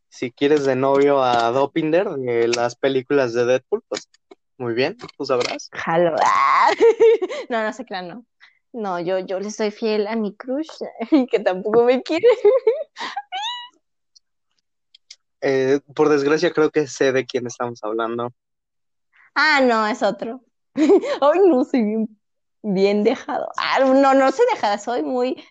Si 0.09 0.31
quieres 0.31 0.65
de 0.65 0.77
novio 0.77 1.23
a 1.23 1.51
Dopinder 1.51 2.09
de 2.11 2.49
las 2.49 2.77
películas 2.77 3.33
de 3.35 3.45
Deadpool, 3.45 3.83
pues 3.89 4.09
muy 4.59 4.75
bien, 4.75 4.97
tú 4.97 5.25
sabrás. 5.25 5.69
Jalo. 5.73 6.15
No, 7.51 7.63
no 7.63 7.73
se 7.73 7.85
crean, 7.85 8.09
no. 8.09 8.27
No, 8.73 8.99
yo, 8.99 9.21
yo 9.21 9.39
le 9.39 9.51
soy 9.51 9.71
fiel 9.71 10.07
a 10.07 10.17
mi 10.17 10.35
crush, 10.35 10.69
que 11.31 11.41
tampoco 11.41 11.85
me 11.85 12.03
quiere. 12.03 12.27
Eh, 15.47 15.81
por 15.95 16.09
desgracia, 16.09 16.55
creo 16.55 16.71
que 16.71 16.87
sé 16.87 17.13
de 17.13 17.27
quién 17.27 17.47
estamos 17.47 17.79
hablando. 17.85 18.33
Ah, 19.35 19.61
no, 19.61 19.87
es 19.87 20.03
otro. 20.03 20.43
Ay, 20.75 21.39
no, 21.47 21.65
soy 21.67 21.83
bien, 21.83 22.19
bien 22.63 23.05
dejado. 23.05 23.51
Ah, 23.59 23.79
no, 23.81 24.15
no 24.15 24.33
soy 24.33 24.47
dejada, 24.55 24.79
soy 24.79 25.03
muy 25.03 25.45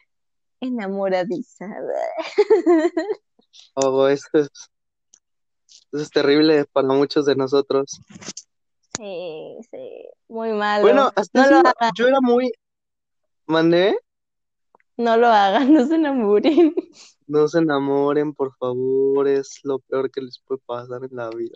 enamoradiza. 0.61 1.67
Oh, 3.75 4.07
esto 4.07 4.39
es, 4.39 4.49
esto 5.67 5.97
es 5.97 6.09
terrible 6.09 6.65
para 6.65 6.87
muchos 6.87 7.27
de 7.27 7.35
nosotros. 7.35 8.01
Sí, 8.97 9.57
sí, 9.71 10.05
muy 10.27 10.51
malo. 10.53 10.83
Bueno, 10.83 11.11
hasta 11.15 11.41
No 11.41 11.49
lo 11.49 11.55
eso 11.57 11.67
hagan, 11.67 11.91
yo 11.97 12.07
era 12.07 12.21
muy. 12.21 12.51
¿Mandé? 13.47 13.97
no 14.97 15.17
lo 15.17 15.27
hagan, 15.27 15.73
no 15.73 15.85
se 15.85 15.95
enamoren. 15.95 16.73
No 17.27 17.47
se 17.49 17.59
enamoren, 17.59 18.33
por 18.33 18.55
favor, 18.55 19.27
es 19.27 19.59
lo 19.63 19.79
peor 19.79 20.09
que 20.09 20.21
les 20.21 20.39
puede 20.39 20.61
pasar 20.65 21.03
en 21.03 21.15
la 21.17 21.29
vida. 21.31 21.55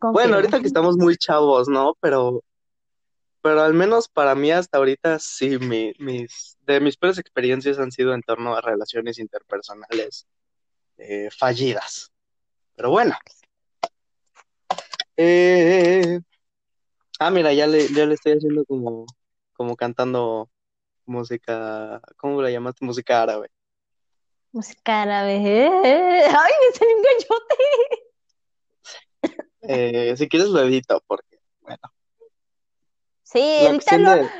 Bueno, 0.00 0.36
ahorita 0.36 0.60
que 0.60 0.66
estamos 0.66 0.96
muy 0.96 1.16
chavos, 1.16 1.68
¿no? 1.68 1.94
Pero, 2.00 2.42
pero 3.42 3.62
al 3.62 3.74
menos 3.74 4.08
para 4.08 4.34
mí 4.34 4.50
hasta 4.50 4.78
ahorita 4.78 5.18
sí, 5.18 5.58
mi- 5.58 5.92
mis, 5.98 6.56
de 6.62 6.80
mis 6.80 6.96
peores 6.96 7.18
experiencias 7.18 7.78
han 7.78 7.92
sido 7.92 8.14
en 8.14 8.22
torno 8.22 8.54
a 8.54 8.60
relaciones 8.60 9.18
interpersonales 9.18 10.26
eh, 10.98 11.30
fallidas. 11.36 12.12
Pero 12.76 12.90
bueno. 12.90 13.16
Eh, 15.16 16.20
ah, 17.20 17.30
mira, 17.30 17.52
ya 17.52 17.66
le, 17.66 17.86
ya 17.88 18.06
le 18.06 18.14
estoy 18.14 18.32
haciendo 18.32 18.64
como, 18.64 19.06
como 19.52 19.76
cantando 19.76 20.50
música, 21.06 22.00
¿cómo 22.16 22.42
la 22.42 22.50
llamaste? 22.50 22.84
Música 22.84 23.22
árabe. 23.22 23.50
Música 24.52 25.02
árabe. 25.02 25.34
Ay, 25.36 26.52
me 26.60 26.76
salió 26.76 26.96
un 26.96 27.02
gallote. 27.02 27.54
Eh, 29.66 30.16
si 30.16 30.28
quieres 30.28 30.48
lo 30.48 30.60
edito, 30.60 31.02
porque, 31.06 31.38
bueno, 31.62 31.80
Sí, 33.22 33.40
edítalo. 33.40 34.10
de, 34.14 34.30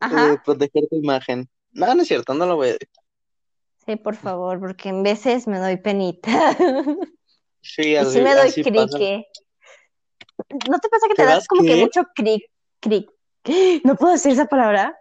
Ajá. 0.00 0.30
de 0.30 0.38
proteger 0.38 0.88
tu 0.88 0.96
imagen. 0.96 1.48
No, 1.72 1.94
no 1.94 2.02
es 2.02 2.08
cierto, 2.08 2.32
no 2.34 2.46
lo 2.46 2.56
voy 2.56 2.68
a 2.68 2.70
editar. 2.72 3.04
Sí, 3.84 3.96
por 3.96 4.16
favor, 4.16 4.60
porque 4.60 4.88
en 4.90 5.02
veces 5.02 5.46
me 5.46 5.58
doy 5.58 5.76
penita. 5.76 6.56
Sí, 7.60 7.82
Y 7.82 7.84
sí 7.84 7.96
así, 7.96 8.20
me 8.20 8.34
doy 8.34 8.48
así 8.48 8.62
pasa. 8.62 8.98
¿No 10.68 10.78
te 10.78 10.88
pasa 10.88 11.08
que 11.08 11.14
¿Te 11.14 11.24
das 11.24 11.46
como 11.46 11.62
que 11.62 11.76
mucho 11.76 12.02
cric, 12.14 12.50
cric? 12.80 13.10
¿No 13.84 13.96
puedo 13.96 14.12
decir 14.12 14.32
esa 14.32 14.46
palabra? 14.46 14.98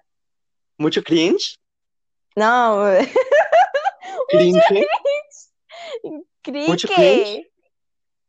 ¿Mucho 0.77 1.03
cringe? 1.03 1.59
No. 2.35 2.85
¿Cringe? 4.29 4.87
¿Mucho 6.67 6.87
crique. 6.87 7.51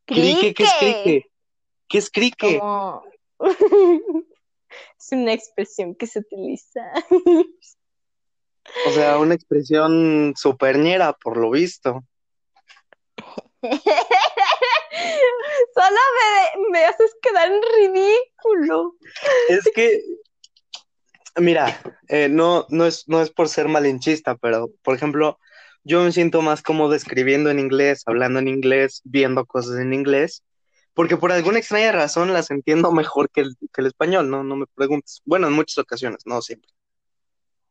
¿Crique? 0.05 0.55
¿Qué 0.55 0.64
es 0.64 0.75
Crique. 0.79 1.03
crique? 1.03 1.31
¿Qué 1.88 1.99
es 1.99 2.11
crique? 2.11 2.59
Como... 2.59 3.05
Es 4.99 5.12
una 5.12 5.33
expresión 5.33 5.94
que 5.94 6.07
se 6.07 6.18
utiliza. 6.18 6.92
O 8.87 8.90
sea, 8.90 9.18
una 9.18 9.35
expresión 9.35 10.35
superñera, 10.37 11.12
por 11.14 11.37
lo 11.37 11.51
visto. 11.51 12.05
Solo 15.74 15.96
me, 16.18 16.70
me 16.70 16.85
haces 16.85 17.14
quedar 17.22 17.50
en 17.52 17.61
ridículo. 17.76 18.96
Es 19.48 19.68
que, 19.74 20.02
mira, 21.37 21.81
eh, 22.09 22.28
no, 22.28 22.66
no 22.70 22.87
es, 22.87 23.09
no 23.09 23.20
es 23.22 23.31
por 23.31 23.48
ser 23.48 23.68
malinchista, 23.68 24.37
pero, 24.37 24.70
por 24.83 24.94
ejemplo, 24.96 25.38
yo 25.85 26.02
me 26.02 26.12
siento 26.12 26.42
más 26.42 26.62
cómodo 26.62 26.94
escribiendo 26.94 27.50
en 27.50 27.59
inglés, 27.59 28.02
hablando 28.07 28.38
en 28.40 28.48
inglés, 28.48 29.00
viendo 29.04 29.46
cosas 29.46 29.78
en 29.78 29.92
inglés, 29.92 30.42
porque 30.94 31.16
por 31.16 31.33
alguna 31.33 31.59
extraña 31.59 31.92
razón 31.92 32.33
las 32.33 32.50
entiendo 32.50 32.90
mejor 32.92 33.31
que 33.31 33.42
el, 33.42 33.57
que 33.72 33.81
el 33.81 33.87
español, 33.87 34.28
¿no? 34.31 34.42
No 34.42 34.57
me 34.57 34.66
preguntes. 34.66 35.22
Bueno, 35.24 35.46
en 35.46 35.52
muchas 35.52 35.78
ocasiones, 35.78 36.22
no 36.26 36.42
siempre. 36.42 36.70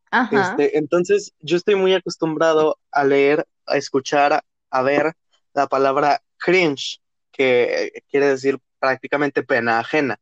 Ajá. 0.10 0.52
Este, 0.52 0.78
entonces, 0.78 1.34
yo 1.42 1.58
estoy 1.58 1.76
muy 1.76 1.94
acostumbrado 1.94 2.80
a 2.92 3.04
leer, 3.04 3.46
a 3.66 3.76
escuchar, 3.76 4.44
a 4.70 4.82
ver 4.82 5.14
la 5.54 5.68
palabra 5.68 6.22
cringe, 6.38 7.02
que 7.38 8.04
quiere 8.10 8.28
decir 8.28 8.60
prácticamente 8.80 9.44
pena 9.44 9.80
ajena. 9.80 10.20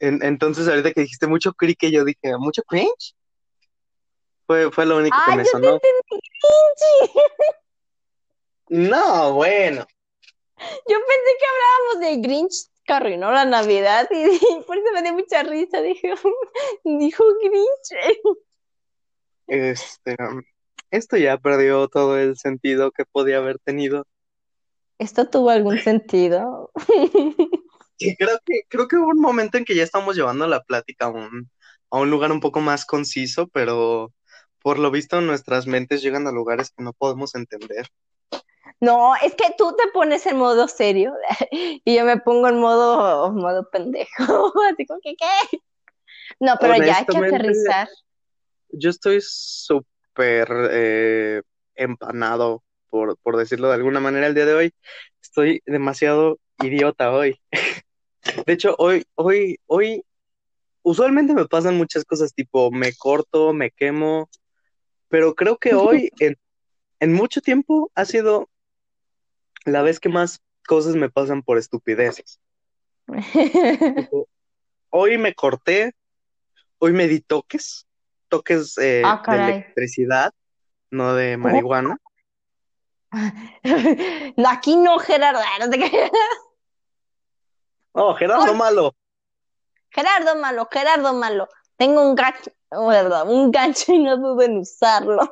En- 0.00 0.22
entonces, 0.24 0.66
ahorita 0.66 0.92
que 0.92 1.02
dijiste 1.02 1.26
mucho 1.26 1.52
crique, 1.52 1.90
yo 1.90 2.04
dije, 2.04 2.36
¿mucho 2.38 2.62
cringe? 2.62 3.14
Fue, 4.46 4.70
fue 4.72 4.86
lo 4.86 4.96
único 4.98 5.16
que 5.16 5.30
¡Ay, 5.30 5.36
me 5.36 5.44
yo 5.44 5.50
te 5.50 5.50
sonó. 5.50 5.74
entendí, 5.74 6.20
Grinch! 6.42 7.30
No, 8.90 9.34
bueno. 9.34 9.86
Yo 10.58 10.98
pensé 10.98 11.30
que 11.38 11.46
hablábamos 11.46 12.00
de 12.00 12.28
Grinch 12.28 12.54
que 12.84 12.92
arruinó 12.92 13.30
la 13.30 13.44
Navidad 13.44 14.08
y, 14.10 14.16
y 14.58 14.62
por 14.66 14.76
eso 14.78 14.92
me 14.92 15.02
dio 15.02 15.12
mucha 15.12 15.42
risa. 15.42 15.80
Dije, 15.80 16.14
dijo 16.84 17.24
Grinch. 17.42 18.36
Este, 19.46 20.16
esto 20.90 21.16
ya 21.16 21.38
perdió 21.38 21.86
todo 21.88 22.18
el 22.18 22.36
sentido 22.36 22.90
que 22.90 23.04
podía 23.04 23.38
haber 23.38 23.58
tenido. 23.58 24.06
¿Esto 25.02 25.28
tuvo 25.28 25.50
algún 25.50 25.78
sentido? 25.78 26.70
Creo 28.18 28.38
que, 28.44 28.62
creo 28.68 28.88
que 28.88 28.96
hubo 28.96 29.08
un 29.08 29.20
momento 29.20 29.58
en 29.58 29.64
que 29.64 29.76
ya 29.76 29.84
estamos 29.84 30.16
llevando 30.16 30.48
la 30.48 30.64
plática 30.64 31.06
a 31.06 31.08
un, 31.10 31.48
a 31.88 31.98
un 31.98 32.10
lugar 32.10 32.32
un 32.32 32.40
poco 32.40 32.60
más 32.60 32.84
conciso, 32.84 33.46
pero 33.46 34.12
por 34.60 34.80
lo 34.80 34.90
visto 34.90 35.20
nuestras 35.20 35.68
mentes 35.68 36.02
llegan 36.02 36.26
a 36.26 36.32
lugares 36.32 36.70
que 36.70 36.82
no 36.82 36.92
podemos 36.92 37.36
entender. 37.36 37.86
No, 38.80 39.14
es 39.16 39.36
que 39.36 39.54
tú 39.56 39.76
te 39.76 39.86
pones 39.92 40.26
en 40.26 40.36
modo 40.36 40.66
serio 40.66 41.14
y 41.52 41.96
yo 41.96 42.04
me 42.04 42.18
pongo 42.18 42.48
en 42.48 42.58
modo, 42.58 43.30
modo 43.32 43.68
pendejo. 43.70 44.52
Así 44.72 44.84
como 44.84 45.00
que, 45.00 45.14
¿qué? 45.14 45.58
No, 46.40 46.56
pero 46.60 46.76
ya 46.76 46.98
hay 46.98 47.06
que 47.06 47.18
aterrizar. 47.18 47.88
Yo 48.70 48.90
estoy 48.90 49.20
súper 49.20 50.48
eh, 50.72 51.42
empanado, 51.76 52.64
por, 52.92 53.16
por 53.22 53.38
decirlo 53.38 53.68
de 53.68 53.74
alguna 53.74 54.00
manera, 54.00 54.26
el 54.26 54.34
día 54.34 54.44
de 54.44 54.52
hoy. 54.52 54.74
Estoy 55.22 55.62
demasiado 55.64 56.38
idiota 56.58 57.10
hoy. 57.10 57.40
De 58.46 58.52
hecho, 58.52 58.76
hoy, 58.78 59.04
hoy, 59.14 59.58
hoy, 59.66 60.04
usualmente 60.82 61.32
me 61.32 61.46
pasan 61.46 61.76
muchas 61.76 62.04
cosas 62.04 62.34
tipo 62.34 62.70
me 62.70 62.92
corto, 62.94 63.54
me 63.54 63.70
quemo, 63.70 64.28
pero 65.08 65.34
creo 65.34 65.56
que 65.56 65.74
hoy, 65.74 66.10
en, 66.20 66.36
en 67.00 67.12
mucho 67.14 67.40
tiempo, 67.40 67.90
ha 67.94 68.04
sido 68.04 68.50
la 69.64 69.80
vez 69.80 69.98
que 69.98 70.10
más 70.10 70.42
cosas 70.66 70.94
me 70.94 71.08
pasan 71.08 71.42
por 71.42 71.56
estupideces. 71.56 72.40
Hoy 74.94 75.16
me 75.16 75.34
corté, 75.34 75.94
hoy 76.78 76.92
me 76.92 77.08
di 77.08 77.20
toques, 77.20 77.86
toques 78.28 78.76
eh, 78.76 79.00
Ah, 79.06 79.22
de 79.26 79.36
electricidad, 79.36 80.34
no 80.90 81.14
de 81.14 81.38
marihuana. 81.38 81.96
No, 84.36 84.48
aquí 84.48 84.76
no, 84.76 84.98
Gerardo. 84.98 85.40
No 85.60 85.70
te 85.70 85.78
creas. 85.78 86.10
Oh, 87.92 88.14
Gerardo. 88.14 88.54
Malo. 88.54 88.94
Gerardo 89.90 90.36
malo, 90.36 90.68
Gerardo 90.70 91.12
malo. 91.12 91.48
Tengo 91.76 92.00
un 92.02 92.14
gato, 92.14 92.50
¿verdad? 92.70 93.28
Un 93.28 93.50
gancho 93.50 93.92
y 93.92 93.98
no 93.98 94.16
dudo 94.16 94.40
en 94.42 94.58
usarlo. 94.58 95.28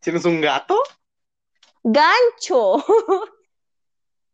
¿Tienes 0.00 0.24
un 0.24 0.40
gato? 0.40 0.78
¡Gancho! 1.82 2.84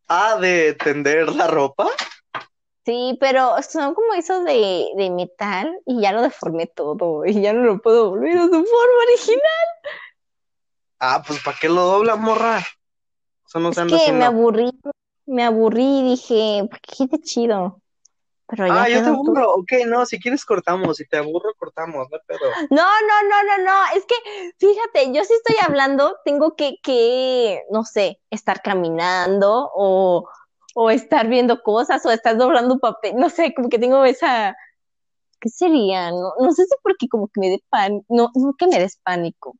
Ah, 0.08 0.36
de 0.40 0.74
tender 0.74 1.28
la 1.32 1.46
ropa. 1.46 1.88
Sí, 2.84 3.16
pero 3.20 3.60
son 3.62 3.94
como 3.94 4.14
esos 4.14 4.44
de, 4.44 4.86
de 4.96 5.10
metal 5.10 5.80
y 5.84 6.00
ya 6.00 6.12
lo 6.12 6.22
deformé 6.22 6.68
todo 6.68 7.24
y 7.24 7.40
ya 7.40 7.52
no 7.52 7.64
lo 7.64 7.78
puedo 7.80 8.10
volver 8.10 8.38
a 8.38 8.44
su 8.44 8.50
forma 8.50 9.02
original. 9.08 9.66
Ah, 10.98 11.22
pues 11.26 11.42
¿para 11.42 11.56
qué 11.60 11.68
lo 11.68 11.82
dobla, 11.82 12.16
morra? 12.16 12.58
Eso 13.46 13.60
no 13.60 13.72
se 13.72 13.80
Es 13.80 13.82
anda 13.82 13.96
que 13.96 14.02
haciendo. 14.02 14.18
me 14.18 14.24
aburrí, 14.26 14.70
me 15.26 15.44
aburrí 15.44 16.00
y 16.00 16.02
dije, 16.10 16.68
¿por 16.68 16.80
qué 16.80 17.08
qué 17.08 17.18
chido? 17.20 17.80
Pero 18.48 18.66
ya 18.68 18.74
Ah, 18.74 18.88
yo 18.88 19.02
te 19.02 19.08
aburro. 19.08 19.54
Ok, 19.54 19.72
no, 19.86 20.06
si 20.06 20.18
quieres 20.20 20.44
cortamos. 20.44 20.96
Si 20.96 21.06
te 21.06 21.16
aburro, 21.16 21.52
cortamos, 21.58 22.06
no 22.10 22.18
pedo. 22.26 22.40
No, 22.70 22.84
no, 22.84 23.28
no, 23.28 23.42
no, 23.44 23.64
no. 23.64 23.96
Es 23.96 24.04
que, 24.06 24.14
fíjate, 24.58 25.12
yo 25.12 25.24
sí 25.24 25.34
estoy 25.34 25.56
hablando, 25.64 26.16
tengo 26.24 26.54
que, 26.56 26.76
que, 26.82 27.62
no 27.70 27.84
sé, 27.84 28.20
estar 28.30 28.62
caminando 28.62 29.70
o, 29.74 30.28
o 30.74 30.90
estar 30.90 31.28
viendo 31.28 31.62
cosas 31.62 32.04
o 32.06 32.10
estar 32.10 32.36
doblando 32.36 32.78
papel. 32.78 33.16
No 33.16 33.30
sé, 33.30 33.52
como 33.54 33.68
que 33.68 33.78
tengo 33.78 34.04
esa. 34.04 34.56
¿Qué 35.40 35.48
sería? 35.50 36.10
No, 36.10 36.32
no 36.40 36.52
sé 36.52 36.64
si 36.64 36.74
porque 36.82 37.08
como 37.08 37.28
que 37.28 37.40
me 37.40 37.50
dé 37.50 37.62
pan, 37.70 38.02
no, 38.08 38.30
no 38.34 38.54
que 38.58 38.66
me 38.68 38.78
des 38.78 38.98
pánico, 39.04 39.56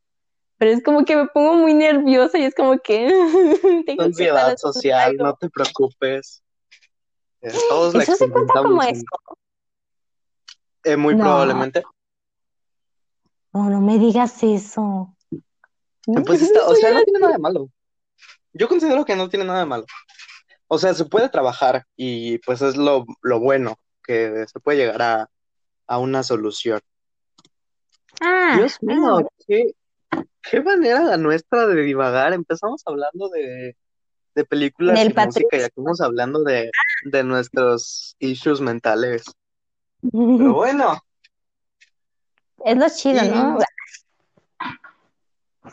pero 0.59 0.71
es 0.73 0.83
como 0.83 1.05
que 1.05 1.17
me 1.17 1.27
pongo 1.27 1.55
muy 1.55 1.75
nerviosa 1.75 2.39
y 2.39 2.45
es 2.45 2.55
como 2.55 2.79
que 2.79 3.09
tengo 3.87 4.03
Ansiedad 4.03 4.57
social, 4.57 5.11
algo. 5.11 5.25
no 5.25 5.35
te 5.35 5.51
preocupes. 5.51 6.43
Eh, 7.43 7.53
todos 7.69 7.95
Eso 7.95 8.15
se 8.17 8.31
cuenta 8.31 8.63
como 8.63 8.83
eso. 8.83 9.05
Eh, 10.85 10.97
muy 10.97 11.15
No. 11.15 11.25
probablemente. 11.25 11.83
No, 13.53 13.71
no 13.71 13.81
me 13.81 13.99
digas 13.99 14.43
eso. 14.43 15.15
Pues 16.25 16.43
está, 16.43 16.65
o 16.67 16.75
sea, 16.75 16.93
no 16.93 17.03
tiene 17.03 17.19
nada 17.19 17.33
de 17.33 17.39
malo. 17.39 17.69
Yo 18.53 18.69
considero 18.69 19.05
que 19.05 19.17
no 19.17 19.29
tiene 19.29 19.45
nada 19.45 19.61
de 19.61 19.67
malo. 19.67 19.85
O 20.69 20.79
sea, 20.79 20.95
se 20.95 21.05
puede 21.05 21.29
trabajar 21.29 21.85
y 21.97 22.39
pues 22.39 22.63
es 22.63 22.77
lo, 22.77 23.05
lo 23.23 23.41
bueno, 23.41 23.77
que 24.03 24.47
se 24.47 24.61
puede 24.61 24.79
llegar 24.79 25.03
a, 25.03 25.31
a 25.87 25.99
una 25.99 26.23
solución. 26.23 26.81
Ah, 28.21 28.55
Dios 28.57 28.83
mío, 28.83 29.19
ah, 29.19 29.23
qué, 29.47 29.75
qué 30.51 30.61
manera 30.63 31.03
la 31.03 31.17
nuestra 31.17 31.67
de 31.67 31.83
divagar. 31.83 32.33
Empezamos 32.33 32.83
hablando 32.87 33.29
de, 33.29 33.77
de 34.35 34.45
películas 34.45 34.99
Del 34.99 35.13
y 35.13 35.15
música 35.15 35.57
y 35.57 35.63
acabamos 35.63 36.01
hablando 36.01 36.43
de, 36.45 36.71
de 37.05 37.25
nuestros 37.25 38.17
issues 38.19 38.61
mentales. 38.61 39.25
Pero 40.01 40.13
bueno, 40.55 40.99
Es 42.65 42.77
lo 42.77 42.89
chido, 42.89 43.23
¿no? 43.35 43.59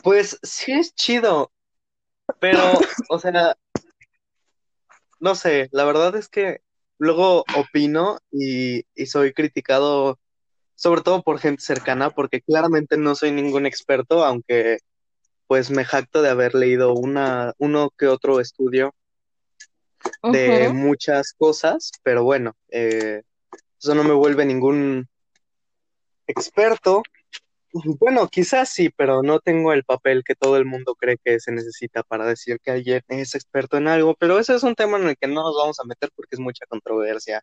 pues 0.02 0.38
sí 0.42 0.72
es 0.72 0.94
chido, 0.94 1.52
pero, 2.40 2.58
o 3.08 3.18
sea, 3.18 3.56
no 5.20 5.34
sé, 5.34 5.68
la 5.72 5.84
verdad 5.84 6.16
es 6.16 6.28
que 6.28 6.62
luego 6.98 7.44
opino 7.56 8.18
y, 8.30 8.84
y 8.94 9.06
soy 9.06 9.32
criticado, 9.32 10.18
sobre 10.84 11.00
todo 11.00 11.22
por 11.22 11.38
gente 11.38 11.62
cercana, 11.62 12.10
porque 12.10 12.42
claramente 12.42 12.98
no 12.98 13.14
soy 13.14 13.32
ningún 13.32 13.64
experto, 13.64 14.22
aunque 14.22 14.76
pues 15.46 15.70
me 15.70 15.86
jacto 15.86 16.20
de 16.20 16.28
haber 16.28 16.54
leído 16.54 16.92
una, 16.92 17.54
uno 17.56 17.88
que 17.96 18.06
otro 18.06 18.38
estudio 18.38 18.94
de 20.30 20.68
muchas 20.74 21.32
cosas, 21.38 21.90
pero 22.02 22.22
bueno, 22.22 22.54
eh, 22.68 23.22
eso 23.80 23.94
no 23.94 24.04
me 24.04 24.12
vuelve 24.12 24.44
ningún 24.44 25.08
experto. 26.26 27.02
Bueno, 27.72 28.28
quizás 28.28 28.68
sí, 28.68 28.90
pero 28.90 29.22
no 29.22 29.40
tengo 29.40 29.72
el 29.72 29.84
papel 29.84 30.22
que 30.22 30.34
todo 30.34 30.58
el 30.58 30.66
mundo 30.66 30.94
cree 30.96 31.16
que 31.16 31.40
se 31.40 31.50
necesita 31.50 32.02
para 32.02 32.26
decir 32.26 32.58
que 32.62 32.72
alguien 32.72 33.00
es 33.08 33.34
experto 33.34 33.78
en 33.78 33.88
algo, 33.88 34.14
pero 34.18 34.38
ese 34.38 34.54
es 34.54 34.62
un 34.62 34.74
tema 34.74 34.98
en 34.98 35.08
el 35.08 35.16
que 35.16 35.28
no 35.28 35.44
nos 35.44 35.56
vamos 35.56 35.80
a 35.80 35.84
meter 35.84 36.10
porque 36.14 36.36
es 36.36 36.40
mucha 36.40 36.66
controversia. 36.66 37.42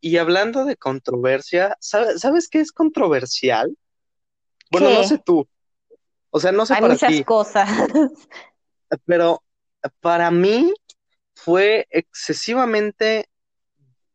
Y 0.00 0.16
hablando 0.18 0.64
de 0.64 0.76
controversia, 0.76 1.76
¿sabe- 1.80 2.18
¿sabes 2.18 2.48
qué 2.48 2.60
es 2.60 2.72
controversial? 2.72 3.76
Bueno, 4.70 4.90
no 4.90 5.02
sé 5.02 5.18
tú, 5.18 5.48
o 6.30 6.40
sea, 6.40 6.52
no 6.52 6.66
sé 6.66 6.74
Hay 6.74 6.82
para 6.82 6.94
muchas 6.94 7.20
cosas. 7.22 7.68
pero 9.06 9.42
para 10.00 10.30
mí 10.30 10.72
fue 11.34 11.86
excesivamente 11.90 13.28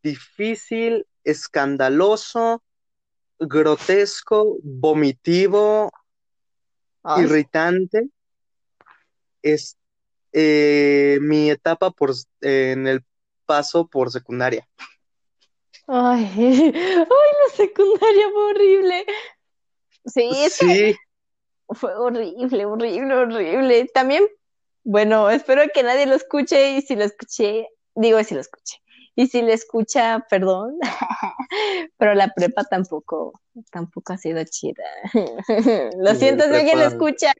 difícil, 0.04 1.06
escandaloso, 1.24 2.64
grotesco, 3.40 4.58
vomitivo, 4.64 5.92
Ay, 7.04 7.24
irritante. 7.24 8.10
Es 9.42 9.78
eh, 10.34 11.20
mi 11.22 11.50
etapa 11.52 11.92
por, 11.92 12.12
eh, 12.42 12.72
en 12.74 12.88
el 12.88 13.04
paso 13.46 13.88
por 13.88 14.12
secundaria. 14.12 14.68
Ay, 15.88 16.26
ay, 16.76 17.06
la 17.06 17.56
secundaria 17.56 18.30
fue 18.34 18.44
horrible. 18.52 19.06
Sí, 20.06 20.44
es 20.44 20.56
que 20.58 20.66
Sí, 20.66 20.96
fue 21.70 21.96
horrible, 21.96 22.66
horrible, 22.66 23.16
horrible. 23.16 23.88
También, 23.94 24.26
bueno, 24.84 25.30
espero 25.30 25.64
que 25.74 25.84
nadie 25.84 26.06
lo 26.06 26.16
escuche 26.16 26.72
y 26.78 26.82
si 26.82 26.96
lo 26.96 27.04
escuché, 27.06 27.68
digo 27.96 28.24
si 28.24 28.36
lo 28.36 28.42
escuché. 28.42 28.78
Y 29.16 29.28
si 29.28 29.42
lo 29.44 29.50
escucha, 29.54 30.26
perdón, 30.30 30.78
pero 31.98 32.16
la 32.16 32.30
prepa 32.30 32.64
tampoco, 32.64 33.40
tampoco 33.72 34.14
ha 34.14 34.18
sido 34.18 34.44
chida. 34.44 34.84
Lo 36.00 36.14
Sí, 36.14 36.16
siento 36.16 36.46
si 36.46 36.56
alguien 36.56 36.80
lo 36.80 36.86
escucha. 36.86 37.32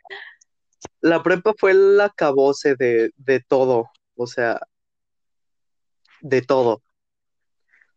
la 1.02 1.22
prepa 1.22 1.54
fue 1.58 1.72
el 1.72 2.00
acabose 2.02 2.76
de, 2.76 3.12
de 3.18 3.40
todo, 3.42 3.90
o 4.16 4.28
sea, 4.28 4.60
de 6.22 6.42
todo. 6.42 6.82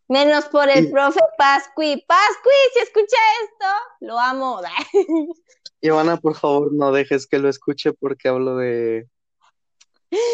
Menos 0.08 0.44
por 0.46 0.68
el 0.68 0.86
Y- 0.86 0.90
profe 0.92 1.20
Pascui. 1.36 2.04
Pascui, 2.06 2.52
si 2.74 2.78
escucha 2.80 3.16
esto, 3.42 3.66
lo 4.00 4.18
amo. 4.18 4.60
Ivana, 5.80 6.16
por 6.16 6.36
favor, 6.36 6.72
no 6.72 6.92
dejes 6.92 7.26
que 7.26 7.38
lo 7.38 7.48
escuche 7.48 7.92
porque 7.92 8.28
hablo 8.28 8.56
de 8.56 9.08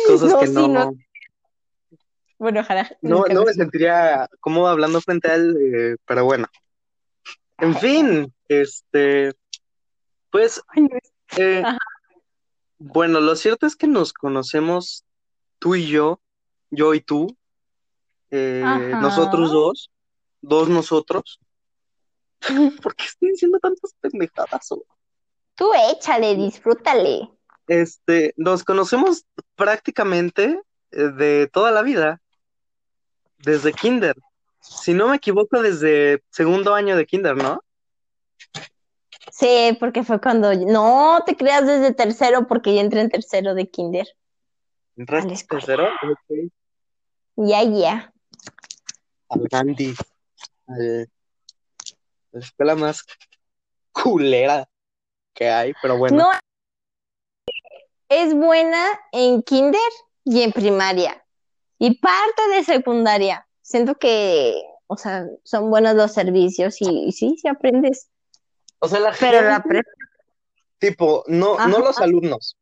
cosas 0.06 0.30
No, 0.30 0.38
que 0.38 0.46
sí, 0.46 0.52
no, 0.52 0.68
no. 0.68 0.92
Bueno, 2.38 2.60
ojalá. 2.60 2.90
no, 3.02 3.24
no 3.32 3.44
me 3.44 3.52
sentiría 3.54 4.28
cómodo 4.40 4.66
hablando 4.68 5.00
frente 5.00 5.30
a 5.30 5.34
él, 5.36 5.56
eh, 5.74 5.96
pero 6.06 6.24
bueno. 6.24 6.46
En 7.58 7.76
fin, 7.76 8.34
este, 8.48 9.32
pues, 10.30 10.60
eh, 11.36 11.62
bueno, 12.78 13.20
lo 13.20 13.36
cierto 13.36 13.66
es 13.66 13.76
que 13.76 13.86
nos 13.86 14.12
conocemos 14.12 15.04
tú 15.60 15.76
y 15.76 15.86
yo, 15.86 16.20
yo 16.70 16.94
y 16.94 17.00
tú, 17.00 17.36
eh, 18.32 18.62
nosotros 18.98 19.52
dos, 19.52 19.90
dos 20.40 20.68
nosotros. 20.68 21.38
¿Por 22.82 22.96
qué 22.96 23.04
estoy 23.04 23.30
diciendo 23.30 23.58
tantas 23.60 23.94
pendejadas? 24.00 24.68
Tú 25.54 25.70
échale, 25.92 26.34
disfrútale. 26.34 27.30
Este, 27.68 28.32
nos 28.38 28.64
conocemos 28.64 29.26
prácticamente 29.54 30.58
eh, 30.90 31.02
de 31.08 31.46
toda 31.52 31.70
la 31.72 31.82
vida, 31.82 32.22
desde 33.38 33.74
kinder. 33.74 34.16
Si 34.60 34.94
no 34.94 35.08
me 35.08 35.16
equivoco, 35.16 35.60
desde 35.60 36.24
segundo 36.30 36.74
año 36.74 36.96
de 36.96 37.04
kinder, 37.04 37.36
¿no? 37.36 37.62
Sí, 39.30 39.76
porque 39.78 40.04
fue 40.04 40.20
cuando. 40.20 40.54
No 40.54 41.22
te 41.26 41.36
creas 41.36 41.66
desde 41.66 41.92
tercero, 41.92 42.46
porque 42.46 42.74
ya 42.74 42.80
entré 42.80 43.02
en 43.02 43.10
tercero 43.10 43.54
de 43.54 43.68
kinder. 43.68 44.06
¿Entraste. 44.96 45.34
Ya, 47.36 47.62
ya. 47.62 48.11
Al 49.32 49.48
Gandhi, 49.50 49.94
al- 50.68 51.10
la 52.32 52.40
escuela 52.40 52.74
más 52.76 53.04
culera 53.92 54.68
que 55.34 55.48
hay, 55.48 55.72
pero 55.82 55.96
bueno. 55.98 56.18
No, 56.18 56.30
es 58.08 58.34
buena 58.34 58.86
en 59.12 59.42
kinder 59.42 59.80
y 60.24 60.42
en 60.42 60.52
primaria. 60.52 61.24
Y 61.78 61.98
parte 61.98 62.48
de 62.54 62.64
secundaria. 62.64 63.46
Siento 63.62 63.94
que, 63.96 64.62
o 64.86 64.96
sea, 64.96 65.26
son 65.44 65.70
buenos 65.70 65.94
los 65.94 66.12
servicios 66.12 66.80
y, 66.80 67.06
y 67.06 67.12
sí, 67.12 67.36
sí 67.40 67.48
aprendes. 67.48 68.08
O 68.78 68.88
sea, 68.88 69.00
la 69.00 69.12
Pero 69.18 69.42
la 69.42 69.56
gente, 69.56 69.68
prepa. 69.68 69.90
tipo, 70.78 71.24
no, 71.26 71.66
no 71.68 71.78
los 71.78 71.98
alumnos, 71.98 72.56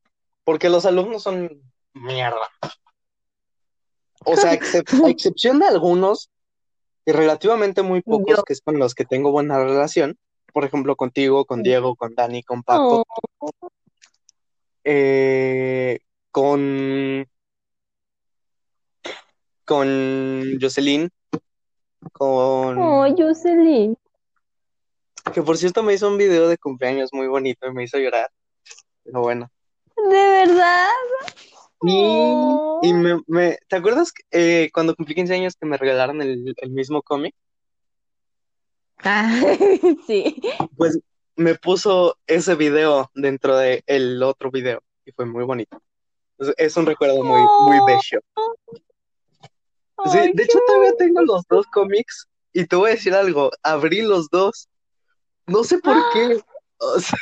porque 0.45 0.69
los 0.69 0.85
alumnos 0.87 1.23
son 1.23 1.63
mierda. 1.95 2.49
O 4.25 4.37
sea, 4.37 4.51
a 5.07 5.09
excepción 5.11 5.59
de 5.59 5.67
algunos, 5.67 6.31
y 7.05 7.13
relativamente 7.13 7.83
muy 7.83 8.03
pocos 8.03 8.37
Yo. 8.39 8.43
que 8.45 8.53
es 8.53 8.61
con 8.61 8.79
los 8.79 8.95
que 8.95 9.05
tengo 9.05 9.31
buena 9.31 9.59
relación, 9.59 10.19
por 10.53 10.65
ejemplo, 10.65 10.97
contigo, 10.97 11.45
con 11.45 11.63
Diego, 11.63 11.97
con 11.97 12.15
Dani, 12.15 12.43
con 12.43 12.63
Paco, 12.63 13.05
Oh, 13.39 13.51
eh, 14.85 16.01
con, 16.31 17.27
con 19.65 20.59
Jocelyn, 20.61 21.11
con, 22.13 22.79
oh, 22.79 23.15
Jocelyn. 23.17 23.97
Que 25.33 25.43
por 25.43 25.57
cierto 25.57 25.83
me 25.83 25.95
hizo 25.95 26.09
un 26.09 26.19
video 26.19 26.49
de 26.49 26.59
cumpleaños 26.59 27.11
muy 27.13 27.29
bonito 27.29 27.67
y 27.67 27.73
me 27.73 27.85
hizo 27.85 27.99
llorar. 27.99 28.31
Pero 29.05 29.21
bueno. 29.21 29.51
¿De 29.97 30.17
verdad? 30.47 30.89
Y, 31.83 31.91
Oh. 31.93 32.81
y 32.83 32.93
me, 32.93 33.21
me- 33.27 33.59
¿te 33.69 33.77
acuerdas 33.77 34.13
eh, 34.31 34.71
cuando 34.73 34.95
cumplí 34.95 35.15
15 35.15 35.35
años 35.35 35.55
que 35.59 35.67
me 35.67 35.77
regalaron 35.79 36.21
el, 36.23 36.55
el 36.57 36.71
mismo 36.71 37.03
cómic? 37.03 37.35
Ah, 38.99 39.31
sí. 40.07 40.41
Pues 40.77 40.99
me 41.37 41.55
puso 41.55 42.19
ese 42.27 42.55
video 42.55 43.11
dentro 43.15 43.57
de 43.57 43.83
el 43.87 44.23
otro 44.23 44.51
video 44.51 44.83
y 45.07 45.13
fue 45.13 45.25
muy 45.25 45.45
bonito. 45.45 45.81
Es, 46.39 46.53
es 46.59 46.77
un 46.77 46.85
recuerdo 46.87 47.23
muy, 47.25 47.41
muy 47.67 47.79
bello. 47.87 48.21
Sí, 50.13 50.33
de 50.35 50.43
hecho 50.43 50.59
todavía 50.67 50.93
tengo 50.99 51.23
los 51.23 51.45
dos 51.49 51.67
cómics 51.73 52.27
y 52.53 52.67
te 52.67 52.77
voy 52.77 52.91
a 52.91 52.95
decir 52.95 53.15
algo, 53.15 53.51
abrí 53.63 54.03
los 54.03 54.29
dos. 54.29 54.69
No 55.47 55.65
sé 55.65 55.79
por 55.79 55.97
qué. 56.13 56.41
O 56.83 56.99
sea, 56.99 57.19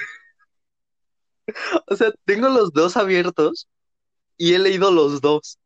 o 1.88 1.96
sea, 1.96 2.12
tengo 2.24 2.48
los 2.48 2.72
dos 2.72 2.96
abiertos 2.96 3.66
y 4.38 4.54
he 4.54 4.58
leído 4.58 4.90
los 4.90 5.20
dos. 5.20 5.58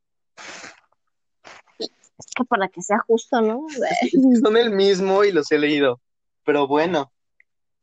Es 1.78 2.26
que 2.34 2.44
para 2.44 2.68
que 2.68 2.82
sea 2.82 2.98
justo, 3.06 3.40
¿no? 3.40 3.66
Son 4.42 4.56
el 4.56 4.70
mismo 4.70 5.22
y 5.24 5.32
los 5.32 5.52
he 5.52 5.58
leído. 5.58 6.00
Pero 6.44 6.66
bueno. 6.66 7.12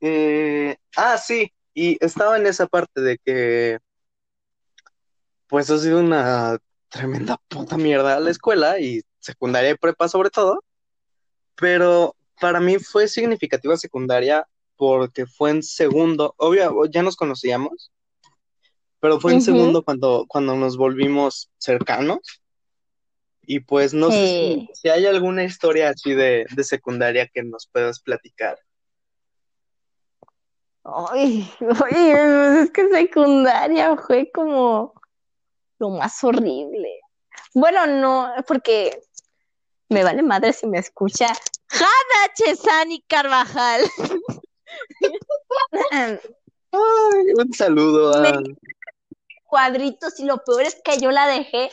Eh, 0.01 0.75
ah, 0.97 1.17
sí. 1.17 1.53
Y 1.73 2.03
estaba 2.03 2.37
en 2.37 2.47
esa 2.47 2.67
parte 2.67 2.99
de 3.01 3.17
que 3.19 3.79
pues 5.47 5.69
ha 5.69 5.77
sido 5.79 5.99
una 5.99 6.57
tremenda 6.89 7.37
puta 7.47 7.77
mierda 7.77 8.19
la 8.19 8.29
escuela 8.29 8.79
y 8.79 9.01
secundaria 9.19 9.71
y 9.71 9.75
prepa 9.75 10.07
sobre 10.07 10.29
todo. 10.29 10.63
Pero 11.55 12.15
para 12.39 12.59
mí 12.59 12.79
fue 12.79 13.07
significativa 13.07 13.77
secundaria 13.77 14.47
porque 14.77 15.25
fue 15.25 15.51
en 15.51 15.63
segundo, 15.63 16.33
obvio, 16.37 16.85
ya 16.85 17.03
nos 17.03 17.17
conocíamos, 17.17 17.91
pero 18.99 19.19
fue 19.19 19.33
en 19.33 19.41
segundo 19.41 19.83
cuando, 19.83 20.25
cuando 20.27 20.55
nos 20.55 20.77
volvimos 20.77 21.49
cercanos. 21.57 22.19
Y 23.41 23.61
pues 23.61 23.93
no 23.93 24.11
sé 24.11 24.67
si, 24.73 24.89
hay 24.89 25.05
alguna 25.07 25.43
historia 25.43 25.89
así 25.89 26.13
de, 26.13 26.45
de 26.55 26.63
secundaria 26.63 27.27
que 27.27 27.41
nos 27.41 27.67
puedas 27.67 27.99
platicar. 27.99 28.59
Ay, 30.83 31.49
ay, 31.91 32.11
es 32.63 32.71
que 32.71 32.89
secundaria 32.89 33.95
fue 33.97 34.29
como 34.31 34.93
lo 35.79 35.89
más 35.89 36.23
horrible. 36.23 36.99
Bueno, 37.53 37.87
no, 37.87 38.31
porque 38.47 39.01
me 39.89 40.03
vale 40.03 40.21
madre 40.21 40.53
si 40.53 40.67
me 40.67 40.77
escucha 40.77 41.27
Hanna 41.69 42.33
Chesani 42.35 43.01
Carvajal. 43.07 43.81
Ay, 45.91 46.19
un 47.35 47.53
saludo 47.53 48.13
a... 48.15 48.21
Me- 48.39 48.55
Cuadritos 49.49 50.19
y 50.19 50.25
lo 50.25 50.43
peor 50.43 50.63
es 50.63 50.79
que 50.83 50.99
yo 50.99 51.11
la 51.11 51.27
dejé 51.27 51.69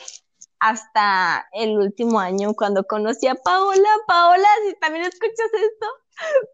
hasta 0.59 1.47
el 1.53 1.77
último 1.77 2.19
año 2.19 2.53
cuando 2.53 2.83
conocí 2.83 3.27
a 3.27 3.35
Paola. 3.35 3.89
Paola, 4.07 4.47
si 4.65 4.75
también 4.79 5.05
escuchas 5.05 5.53
esto, 5.53 5.87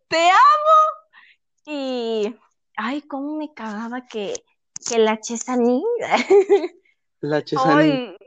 te 0.08 0.30
amo. 0.30 1.04
Y, 1.66 2.36
ay, 2.76 3.02
cómo 3.04 3.38
me 3.38 3.54
cagaba 3.54 4.06
que, 4.06 4.34
que 4.88 5.00
la 5.00 5.20
Chesani, 5.20 5.84
La 7.22 7.44
Chesani. 7.44 7.92
ay, 7.92 8.18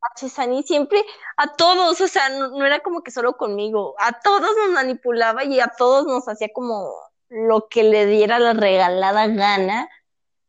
la 0.00 0.62
siempre, 0.62 1.04
a 1.36 1.54
todos, 1.54 2.00
o 2.00 2.08
sea, 2.08 2.30
no, 2.30 2.48
no 2.48 2.64
era 2.64 2.80
como 2.80 3.02
que 3.02 3.10
solo 3.10 3.36
conmigo, 3.36 3.94
a 3.98 4.18
todos 4.20 4.40
nos 4.40 4.70
manipulaba 4.70 5.44
y 5.44 5.60
a 5.60 5.68
todos 5.76 6.06
nos 6.06 6.26
hacía 6.28 6.48
como 6.54 6.90
lo 7.28 7.68
que 7.68 7.82
le 7.82 8.06
diera 8.06 8.38
la 8.38 8.54
regalada 8.54 9.26
gana. 9.26 9.88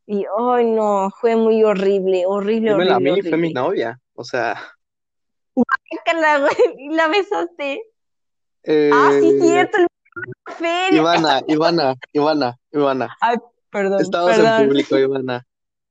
Y, 0.07 0.25
ay, 0.39 0.65
no, 0.71 1.09
fue 1.19 1.35
muy 1.35 1.63
horrible, 1.63 2.25
horrible, 2.25 2.71
Dímelo 2.71 2.93
a 2.93 2.95
horrible, 2.95 3.13
mí, 3.13 3.21
fue 3.21 3.37
mi 3.37 3.47
horrible. 3.47 3.53
novia. 3.53 3.99
O 4.15 4.23
sea, 4.23 4.57
y 5.55 5.97
la 6.95 7.07
besaste. 7.09 7.83
eh, 8.63 8.91
Ah, 8.93 9.11
sí, 9.19 9.37
cierto, 9.41 9.77
el 9.77 9.87
feria. 10.55 11.01
Ivana, 11.01 11.41
Ivana, 11.47 11.95
Ivana, 12.13 12.55
Ivana. 12.71 13.17
Ay, 13.19 13.37
perdón, 13.69 14.01
Estabas 14.01 14.39
en 14.39 14.43
perdón. 14.45 14.67
público, 14.67 14.97
Ivana. 14.97 15.45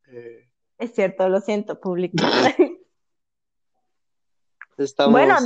Eh, 0.08 0.42
Es 0.78 0.94
cierto, 0.94 1.28
lo 1.28 1.40
siento, 1.40 1.80
público. 1.80 2.16
estamos. 4.78 5.12
Bueno, 5.12 5.36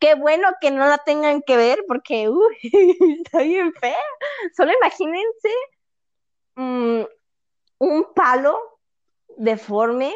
qué 0.00 0.14
bueno 0.16 0.48
que 0.60 0.70
no 0.70 0.86
la 0.86 0.98
tengan 0.98 1.42
que 1.42 1.56
ver 1.56 1.84
porque, 1.86 2.28
uy, 2.28 2.56
está 3.24 3.42
bien 3.42 3.72
fea. 3.74 3.96
Solo 4.56 4.72
imagínense 4.72 5.48
mm, 6.56 7.02
un 7.80 8.12
palo 8.14 8.58
deforme 9.36 10.14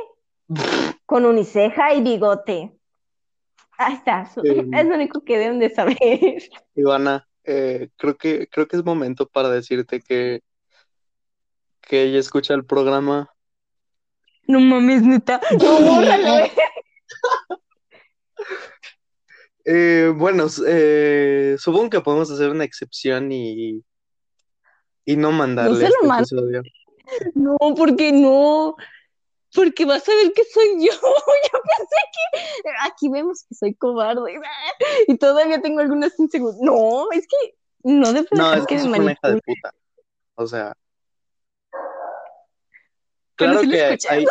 con 1.07 1.25
uniceja 1.25 1.95
y 1.95 2.03
bigote. 2.03 2.79
Ahí 3.79 3.95
está, 3.95 4.27
Sí. 4.27 4.41
es 4.45 4.87
lo 4.87 4.95
único 4.95 5.25
que 5.25 5.39
deben 5.39 5.59
de 5.59 5.71
saber. 5.71 5.97
Ivana, 6.77 7.27
eh, 7.43 7.89
creo 7.97 8.17
que, 8.17 8.47
creo 8.49 8.69
que 8.69 8.77
es 8.77 8.85
momento 8.85 9.27
para 9.27 9.49
decirte 9.49 10.01
que, 10.01 10.43
que 11.81 12.03
ella 12.03 12.21
escucha 12.21 12.55
el 12.55 12.65
programa. 12.65 13.31
No 14.47 14.61
mames, 14.61 15.03
neta. 15.03 15.41
No, 15.61 15.81
bórralo, 15.81 16.39
eh. 16.39 16.53
Eh, 19.67 20.13
bueno, 20.15 20.45
eh, 20.67 21.57
supongo 21.59 21.89
que 21.89 22.03
podemos 22.03 22.31
hacer 22.31 22.51
una 22.51 22.65
excepción 22.65 23.33
y, 23.33 23.83
y 25.07 25.17
no 25.17 25.33
mandarle 25.33 25.87
se 25.87 25.93
lo 26.03 26.13
este 26.13 26.19
episodio. 26.19 26.63
No, 27.35 27.57
porque 27.77 28.13
no. 28.13 28.77
Porque 29.55 29.85
vas 29.85 30.09
a 30.09 30.15
ver 30.15 30.33
que 30.33 30.45
soy 30.45 30.85
yo. 30.85 30.93
Yo 31.53 31.61
pensé 31.77 31.97
que 32.13 32.71
aquí 32.83 33.09
vemos 33.09 33.45
que 33.49 33.55
soy 33.55 33.75
cobarde. 33.75 34.41
Y 35.07 35.17
todavía 35.17 35.61
tengo 35.61 35.81
algunas 35.81 36.19
inseguridades. 36.19 36.61
No, 36.65 37.11
es 37.13 37.27
que 37.27 37.55
no 37.85 38.13
dejar 38.13 38.59
es 38.59 38.67
que 38.67 38.79
sos 38.79 38.89
una 38.89 39.13
hija 39.13 39.31
de 39.31 39.41
puta. 39.43 39.75
O 40.37 40.47
sea, 40.47 40.75
claro 43.37 43.61
que 43.61 43.99
hay, 44.09 44.27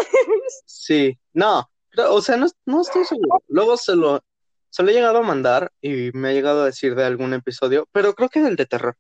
sí, 0.66 1.18
no, 1.34 1.70
pero, 1.90 2.14
o 2.14 2.22
sea, 2.22 2.36
no, 2.36 2.48
no 2.66 2.82
estoy 2.82 3.06
seguro. 3.06 3.42
Luego 3.48 3.78
se 3.78 3.96
lo, 3.96 4.22
se 4.70 4.84
lo 4.84 4.90
he 4.90 4.94
llegado 4.94 5.20
a 5.20 5.24
mandar 5.24 5.72
y 5.82 6.12
me 6.14 6.30
ha 6.30 6.34
llegado 6.34 6.64
a 6.64 6.66
decir 6.66 6.96
de 6.96 7.06
algún 7.06 7.34
episodio, 7.34 7.88
pero 7.92 8.16
creo 8.16 8.28
que 8.28 8.42
del 8.42 8.56
de 8.56 8.66
terror. 8.66 8.98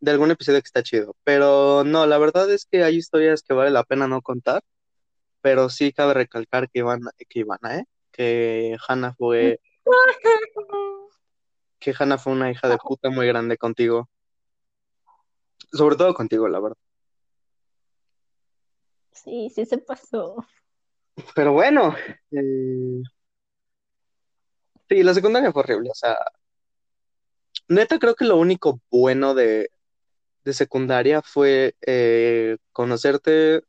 De 0.00 0.10
algún 0.12 0.30
episodio 0.30 0.60
que 0.60 0.66
está 0.66 0.82
chido. 0.82 1.16
Pero 1.24 1.84
no, 1.84 2.06
la 2.06 2.18
verdad 2.18 2.50
es 2.50 2.66
que 2.70 2.84
hay 2.84 2.96
historias 2.96 3.42
que 3.42 3.54
vale 3.54 3.70
la 3.70 3.84
pena 3.84 4.06
no 4.06 4.22
contar. 4.22 4.62
Pero 5.40 5.68
sí 5.68 5.92
cabe 5.92 6.14
recalcar 6.14 6.68
que 6.70 6.80
Ivana, 6.80 7.10
que 7.16 7.40
Ivana, 7.40 7.78
¿eh? 7.78 7.84
Que 8.10 8.76
Hannah 8.88 9.14
fue, 9.14 9.60
que 11.78 11.94
Hannah 11.96 12.18
fue 12.18 12.32
una 12.32 12.50
hija 12.50 12.68
de 12.68 12.78
puta 12.78 13.10
muy 13.10 13.26
grande 13.26 13.56
contigo. 13.56 14.08
Sobre 15.72 15.96
todo 15.96 16.14
contigo, 16.14 16.48
la 16.48 16.60
verdad. 16.60 16.76
Sí, 19.12 19.50
sí 19.54 19.66
se 19.66 19.78
pasó. 19.78 20.36
Pero 21.34 21.52
bueno, 21.52 21.94
eh, 22.30 23.02
sí, 24.88 25.02
la 25.02 25.14
secundaria 25.14 25.52
fue 25.52 25.62
horrible. 25.62 25.90
O 25.90 25.94
sea, 25.94 26.16
neta 27.68 27.98
creo 27.98 28.14
que 28.14 28.24
lo 28.24 28.36
único 28.36 28.80
bueno 28.90 29.34
de, 29.34 29.70
de 30.48 30.54
secundaria 30.54 31.20
fue 31.20 31.74
eh, 31.86 32.56
conocerte 32.72 33.62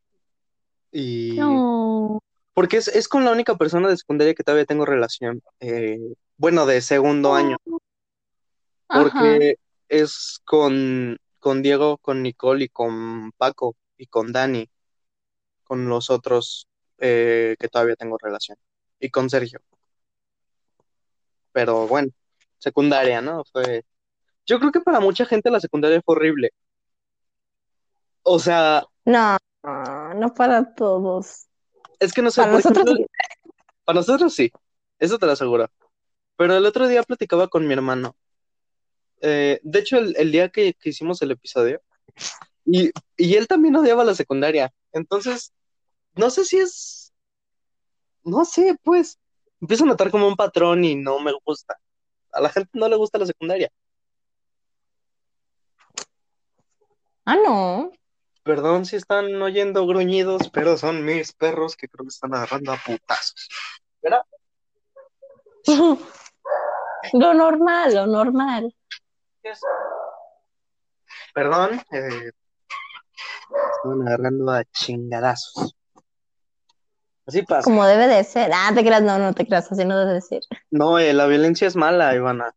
y... 0.90 1.36
No. 1.36 2.22
Porque 2.54 2.78
es, 2.78 2.88
es 2.88 3.06
con 3.06 3.24
la 3.24 3.32
única 3.32 3.54
persona 3.56 3.88
de 3.88 3.98
secundaria 3.98 4.34
que 4.34 4.42
todavía 4.42 4.64
tengo 4.64 4.86
relación. 4.86 5.42
eh, 5.60 5.98
bueno, 6.38 6.64
de 6.64 6.80
segundo 6.80 7.34
año. 7.34 7.58
Ajá. 8.88 9.02
Porque 9.02 9.56
es 9.88 10.40
con, 10.44 11.18
con 11.38 11.60
Diego, 11.62 11.98
con 11.98 12.22
Nicole 12.22 12.64
y 12.64 12.68
con 12.70 13.30
Paco 13.32 13.76
y 13.98 14.06
con 14.06 14.32
Dani. 14.32 14.68
Con 15.64 15.86
los 15.86 16.08
otros 16.08 16.66
eh, 16.98 17.56
que 17.58 17.68
todavía 17.68 17.94
tengo 17.96 18.16
relación. 18.18 18.56
Y 18.98 19.10
con 19.10 19.28
Sergio. 19.28 19.60
Pero 21.52 21.86
bueno, 21.86 22.10
secundaria, 22.58 23.20
¿no? 23.20 23.44
Fue. 23.52 23.84
Yo 24.46 24.58
creo 24.58 24.72
que 24.72 24.80
para 24.80 25.00
mucha 25.00 25.26
gente 25.26 25.50
la 25.50 25.60
secundaria 25.60 26.00
fue 26.02 26.16
horrible. 26.16 26.50
O 28.32 28.38
sea, 28.38 28.86
No, 29.04 29.36
no, 29.64 30.14
no 30.14 30.34
para 30.34 30.72
todos. 30.74 31.48
es 31.98 32.12
que 32.12 32.22
no 32.22 32.30
sé, 32.30 32.42
Para 32.42 32.52
nosotros 32.52 32.84
ejemplo, 32.84 33.06
para 33.84 33.96
nosotros 33.98 34.32
sí, 34.32 34.52
eso 35.00 35.18
te 35.18 35.26
lo 35.26 35.32
aseguro. 35.32 35.68
Pero 36.36 36.56
el 36.56 36.64
otro 36.64 36.86
día 36.86 37.02
platicaba 37.02 37.48
con 37.48 37.66
mi 37.66 37.72
hermano. 37.72 38.14
Eh, 39.20 39.58
de 39.64 39.78
hecho, 39.80 39.98
el, 39.98 40.14
el 40.16 40.30
día 40.30 40.48
que, 40.48 40.74
que 40.74 40.90
hicimos 40.90 41.20
el 41.22 41.32
episodio, 41.32 41.82
y, 42.64 42.92
y 43.16 43.34
él 43.34 43.48
también 43.48 43.74
odiaba 43.74 44.04
la 44.04 44.14
secundaria. 44.14 44.72
Entonces, 44.92 45.52
no 46.14 46.30
sé 46.30 46.44
si 46.44 46.58
es. 46.58 47.12
No 48.22 48.44
sé, 48.44 48.76
pues. 48.84 49.18
Empiezo 49.60 49.82
a 49.82 49.88
notar 49.88 50.12
como 50.12 50.28
un 50.28 50.36
patrón 50.36 50.84
y 50.84 50.94
no 50.94 51.18
me 51.18 51.32
gusta. 51.44 51.80
A 52.32 52.40
la 52.40 52.48
gente 52.48 52.70
no 52.74 52.88
le 52.88 52.94
gusta 52.94 53.18
la 53.18 53.26
secundaria. 53.26 53.72
Ah, 57.26 57.36
no. 57.36 57.90
Perdón 58.50 58.84
si 58.84 58.96
están 58.96 59.40
oyendo 59.40 59.86
gruñidos, 59.86 60.50
pero 60.50 60.76
son 60.76 61.04
mis 61.04 61.32
perros 61.32 61.76
que 61.76 61.86
creo 61.86 62.04
que 62.04 62.08
están 62.08 62.34
agarrando 62.34 62.72
a 62.72 62.78
putazos. 62.84 63.48
¿Verdad? 64.02 64.22
Lo 67.12 67.32
normal, 67.32 67.94
lo 67.94 68.06
normal. 68.08 68.74
Perdón, 71.32 71.80
eh, 71.92 72.32
están 73.76 74.08
agarrando 74.08 74.50
a 74.50 74.64
chingadazos. 74.64 75.76
Así 77.26 77.42
pasa. 77.42 77.62
Como 77.62 77.86
debe 77.86 78.08
de 78.08 78.24
ser. 78.24 78.50
Ah, 78.52 78.72
te 78.74 78.82
creas, 78.82 79.02
no, 79.02 79.16
no 79.18 79.32
te 79.32 79.46
creas, 79.46 79.70
así 79.70 79.84
no 79.84 79.96
debe 79.96 80.14
de 80.14 80.22
ser. 80.22 80.42
No, 80.72 80.98
eh, 80.98 81.12
la 81.12 81.26
violencia 81.26 81.68
es 81.68 81.76
mala, 81.76 82.16
Ivana. 82.16 82.52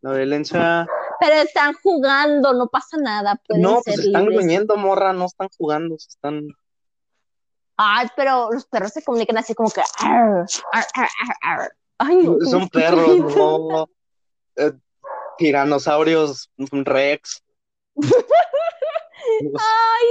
La 0.00 0.12
violencia. 0.12 0.86
Pero 1.20 1.34
están 1.36 1.74
jugando, 1.82 2.52
no 2.54 2.68
pasa 2.68 2.96
nada. 2.96 3.40
No, 3.50 3.80
ser 3.82 3.94
pues 3.94 4.06
están 4.06 4.22
libres. 4.22 4.38
gruñendo, 4.38 4.76
morra, 4.76 5.12
no 5.12 5.26
están 5.26 5.48
jugando, 5.56 5.98
se 5.98 6.08
están. 6.08 6.48
Ay, 7.76 8.08
pero 8.16 8.50
los 8.52 8.66
perros 8.66 8.92
se 8.92 9.02
comunican 9.02 9.36
así 9.38 9.54
como 9.54 9.70
que. 9.70 9.82
"Arr, 9.98 10.46
ar, 10.72 10.84
ar, 10.94 11.08
ar, 11.22 11.36
ar". 11.60 11.76
Ay, 11.98 12.16
no, 12.16 12.38
qué 12.38 12.46
Son 12.46 12.68
perros, 12.68 13.18
no. 13.18 13.88
eh, 14.56 14.72
tiranosaurios 15.38 16.50
Rex. 16.56 17.42
Ay, 17.96 18.10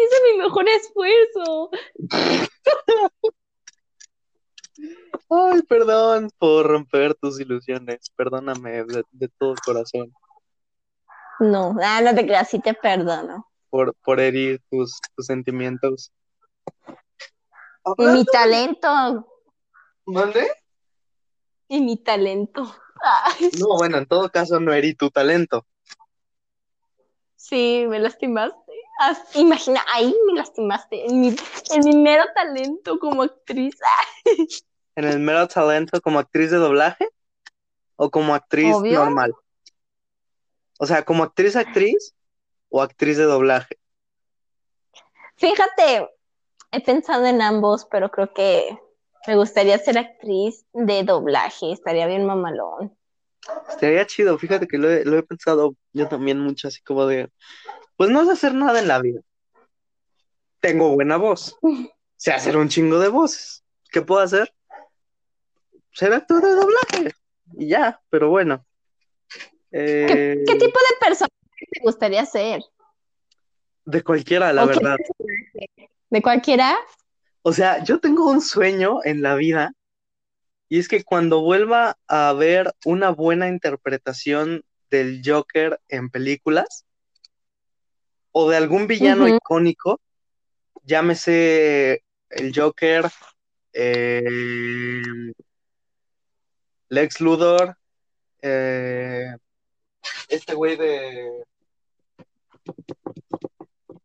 hice 0.05 0.31
mi 0.31 0.37
mejor 0.39 0.65
esfuerzo. 0.69 1.69
Ay, 5.29 5.61
perdón 5.63 6.29
por 6.37 6.67
romper 6.67 7.15
tus 7.15 7.39
ilusiones. 7.39 8.09
Perdóname 8.15 8.83
de, 8.85 9.03
de 9.11 9.29
todo 9.37 9.55
corazón. 9.65 10.13
No, 11.43 11.75
ah, 11.83 11.99
no 12.01 12.15
te 12.15 12.25
creas, 12.25 12.49
sí 12.49 12.59
te 12.59 12.73
perdono. 12.73 13.49
Por, 13.69 13.93
por 14.03 14.19
herir 14.21 14.61
tus, 14.69 14.97
tus 15.15 15.25
sentimientos. 15.25 16.11
Y 17.97 18.05
mi 18.05 18.23
talento, 18.23 19.27
¿Mande? 20.05 20.47
y 21.67 21.81
mi 21.81 21.97
talento. 21.97 22.63
Ay, 23.03 23.49
No, 23.59 23.75
bueno, 23.77 23.97
en 23.97 24.05
todo 24.05 24.29
caso 24.29 24.59
no 24.61 24.71
herí 24.71 24.95
tu 24.95 25.09
talento. 25.09 25.65
sí, 27.35 27.85
me 27.89 27.99
lastimaste. 27.99 28.57
As- 28.99 29.35
imagina, 29.35 29.83
ahí 29.93 30.15
me 30.27 30.33
lastimaste. 30.33 31.05
En 31.07 31.19
mi, 31.19 31.35
en 31.71 31.83
mi 31.83 31.97
mero 31.97 32.23
talento 32.33 32.97
como 32.99 33.23
actriz. 33.23 33.75
Ay, 34.25 34.47
¿En 34.95 35.03
el 35.05 35.19
mero 35.19 35.47
talento 35.47 35.99
como 35.99 36.19
actriz 36.19 36.51
de 36.51 36.57
doblaje? 36.57 37.09
¿O 37.97 38.09
como 38.09 38.33
actriz 38.33 38.77
Obvio. 38.77 39.03
normal? 39.03 39.35
O 40.83 40.85
sea, 40.85 41.05
como 41.05 41.23
actriz 41.23 41.55
actriz 41.55 42.13
o 42.67 42.81
actriz 42.81 43.15
de 43.17 43.23
doblaje. 43.23 43.79
Fíjate, 45.37 46.09
he 46.73 46.81
pensado 46.81 47.25
en 47.25 47.41
ambos, 47.41 47.87
pero 47.89 48.11
creo 48.11 48.33
que 48.33 48.77
me 49.25 49.37
gustaría 49.37 49.77
ser 49.77 49.97
actriz 49.97 50.65
de 50.73 51.03
doblaje. 51.03 51.71
Estaría 51.71 52.05
bien 52.05 52.25
mamalón. 52.25 52.97
Estaría 53.69 54.05
chido, 54.05 54.37
fíjate 54.37 54.67
que 54.67 54.77
lo 54.77 54.91
he, 54.91 55.05
lo 55.05 55.17
he 55.17 55.23
pensado 55.23 55.73
yo 55.93 56.09
también 56.09 56.41
mucho, 56.41 56.67
así 56.67 56.81
como 56.81 57.05
de, 57.05 57.31
pues 57.95 58.09
no 58.09 58.25
sé 58.25 58.33
hacer 58.33 58.53
nada 58.53 58.79
en 58.79 58.89
la 58.89 58.99
vida. 58.99 59.21
Tengo 60.59 60.89
buena 60.89 61.15
voz. 61.15 61.57
Sé 62.17 62.33
hacer 62.33 62.57
un 62.57 62.67
chingo 62.67 62.99
de 62.99 63.07
voces. 63.07 63.63
¿Qué 63.89 64.01
puedo 64.01 64.19
hacer? 64.19 64.53
Ser 65.93 66.11
actor 66.11 66.41
de 66.41 66.55
doblaje. 66.55 67.15
Y 67.53 67.69
ya, 67.69 68.01
pero 68.09 68.29
bueno. 68.29 68.65
Eh, 69.73 70.43
¿Qué 70.45 70.55
tipo 70.55 70.79
de 70.79 71.05
persona 71.05 71.29
te 71.73 71.81
gustaría 71.81 72.25
ser? 72.25 72.61
de 73.85 74.03
cualquiera, 74.03 74.53
la 74.53 74.63
¿O 74.63 74.67
qué 74.67 74.75
verdad. 74.75 74.97
personaje? 74.97 75.91
¿De 76.09 76.21
cualquiera? 76.21 76.77
O 77.41 77.51
sea, 77.51 77.83
yo 77.83 77.99
tengo 77.99 78.29
un 78.29 78.41
sueño 78.41 78.99
en 79.03 79.21
la 79.21 79.35
vida 79.35 79.73
y 80.69 80.79
es 80.79 80.87
que 80.87 81.03
cuando 81.03 81.41
vuelva 81.41 81.97
a 82.07 82.33
ver 82.33 82.73
una 82.85 83.09
buena 83.09 83.47
interpretación 83.47 84.63
del 84.89 85.21
Joker 85.25 85.79
en 85.89 86.09
películas 86.09 86.85
o 88.31 88.49
de 88.49 88.57
algún 88.57 88.87
villano 88.87 89.27
icónico, 89.27 89.99
llámese 90.83 92.03
el 92.29 92.53
Joker, 92.55 93.05
eh, 93.73 95.01
Lex 96.89 97.21
Luthor, 97.21 97.75
eh, 98.41 99.35
este 100.29 100.53
güey 100.53 100.75
de... 100.75 101.43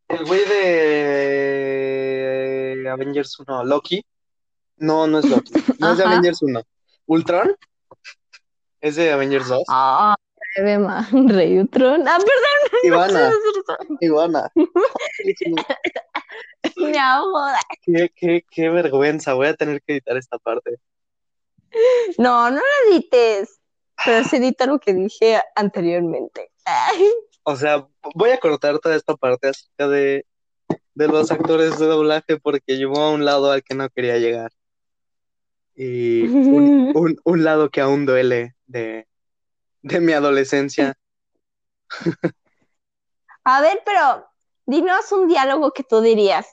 El 0.09 0.25
güey 0.25 0.49
de 0.49 2.89
Avengers 2.91 3.39
1, 3.41 3.65
Loki. 3.65 4.03
No, 4.79 5.07
no 5.07 5.19
es 5.19 5.27
Loki. 5.27 5.53
No 5.79 5.93
es 5.93 5.99
de. 5.99 6.05
Avengers 6.05 6.41
1. 6.43 6.63
Ultron. 7.07 7.55
Es 8.81 8.97
de 8.97 9.13
Avengers 9.13 9.49
2. 9.49 9.65
Ah, 9.69 10.17
Rey 10.57 10.77
Ultron. 11.59 12.09
Ah, 12.09 12.19
perdón, 12.19 12.59
Ivana, 12.83 13.31
Ivana. 14.01 14.51
me 16.77 16.99
ahogo. 16.99 17.47
Qué, 17.83 18.11
qué, 18.15 18.45
qué 18.51 18.69
vergüenza. 18.69 19.33
Voy 19.35 19.47
a 19.49 19.55
tener 19.55 19.83
que 19.83 19.95
editar 19.95 20.17
esta 20.17 20.39
parte. 20.39 20.79
No, 22.19 22.51
no 22.51 22.57
lo 22.57 22.93
edites. 22.93 23.58
Pero 24.05 24.27
edita 24.33 24.67
lo 24.67 24.79
que 24.79 24.95
dije 24.95 25.41
anteriormente. 25.55 26.51
Ay, 26.65 27.09
O 27.45 27.57
sea, 27.57 27.87
voy 28.15 28.31
a 28.31 28.39
cortar 28.39 28.79
toda 28.79 28.95
esta 28.95 29.17
parte 29.17 29.49
acerca 29.49 29.89
de, 29.89 30.27
de 30.95 31.09
los 31.09 31.31
actores 31.31 31.79
de 31.79 31.87
doblaje 31.87 32.39
porque 32.39 32.77
llevó 32.77 33.01
a 33.01 33.11
un 33.13 33.25
lado 33.25 33.51
al 33.51 33.63
que 33.63 33.75
no 33.75 33.89
quería 33.91 34.19
llegar. 34.19 34.53
Y 35.75 36.23
un, 36.23 36.93
un, 36.97 37.17
un 37.25 37.45
lado 37.45 37.71
que 37.71 37.81
aún 37.81 38.07
duele 38.07 38.55
de, 38.67 39.07
de 39.83 40.01
mi 40.01 40.13
adolescencia. 40.13 40.95
A 43.45 43.61
ver, 43.63 43.81
pero 43.85 44.27
dinos 44.67 45.11
un 45.13 45.29
diálogo 45.29 45.73
que 45.73 45.85
tú 45.85 46.01
dirías. 46.01 46.47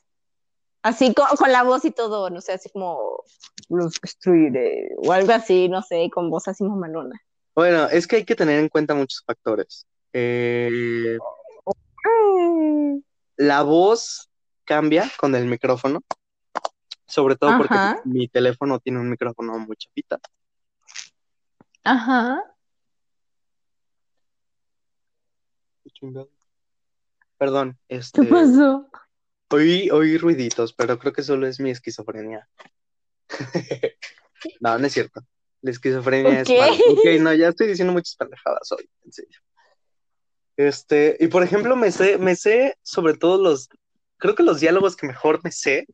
Así 0.81 1.13
con, 1.13 1.25
con 1.37 1.51
la 1.51 1.63
voz 1.63 1.83
y 1.83 1.91
todo, 1.91 2.29
no 2.29 2.41
sé, 2.41 2.53
así 2.53 2.69
como 2.69 3.23
los 3.69 3.99
destruiré 3.99 4.89
o 4.97 5.11
algo 5.11 5.33
así, 5.33 5.67
no 5.67 5.81
sé, 5.81 6.09
con 6.13 6.29
voz 6.29 6.47
así 6.47 6.63
mamalona. 6.63 7.19
Bueno, 7.55 7.87
es 7.87 8.05
que 8.05 8.17
hay 8.17 8.25
que 8.25 8.35
tener 8.35 8.59
en 8.59 8.67
cuenta 8.67 8.93
muchos 8.93 9.23
factores. 9.25 9.87
Eh, 10.11 11.17
la 13.37 13.61
voz 13.63 14.29
cambia 14.65 15.09
con 15.17 15.33
el 15.35 15.45
micrófono, 15.45 16.01
sobre 17.07 17.37
todo 17.37 17.57
porque 17.57 17.77
Ajá. 17.77 18.01
mi 18.03 18.27
teléfono 18.27 18.79
tiene 18.79 18.99
un 18.99 19.09
micrófono 19.09 19.57
muy 19.57 19.77
chapita. 19.77 20.19
Ajá. 21.85 22.43
Perdón, 27.37 27.77
¿Qué 27.87 27.97
este, 27.97 28.25
pasó? 28.25 28.89
oí, 29.49 29.89
oí 29.91 30.17
ruiditos, 30.17 30.73
pero 30.73 30.99
creo 30.99 31.13
que 31.13 31.23
solo 31.23 31.47
es 31.47 31.59
mi 31.59 31.71
esquizofrenia. 31.71 32.49
No, 34.59 34.77
no 34.77 34.85
es 34.85 34.93
cierto. 34.93 35.21
La 35.65 35.71
esquizofrenia 35.71 36.41
es 36.41 36.49
Ok. 36.49 36.59
mala. 36.59 36.73
Ok, 36.91 37.05
no, 37.21 37.33
ya 37.33 37.47
estoy 37.47 37.65
diciendo 37.65 37.91
muchas 37.91 38.15
pendejadas 38.15 38.71
hoy, 38.71 38.87
en 39.03 39.11
serio. 39.11 39.39
Este, 40.57 41.17
y 41.19 41.27
por 41.27 41.41
ejemplo, 41.41 41.75
me 41.75 41.91
sé, 41.91 42.19
me 42.19 42.35
sé 42.35 42.77
sobre 42.83 43.15
todo 43.15 43.41
los, 43.41 43.67
creo 44.17 44.35
que 44.35 44.43
los 44.43 44.59
diálogos 44.59 44.95
que 44.95 45.07
mejor 45.07 45.39
me 45.43 45.51
sé 45.51 45.87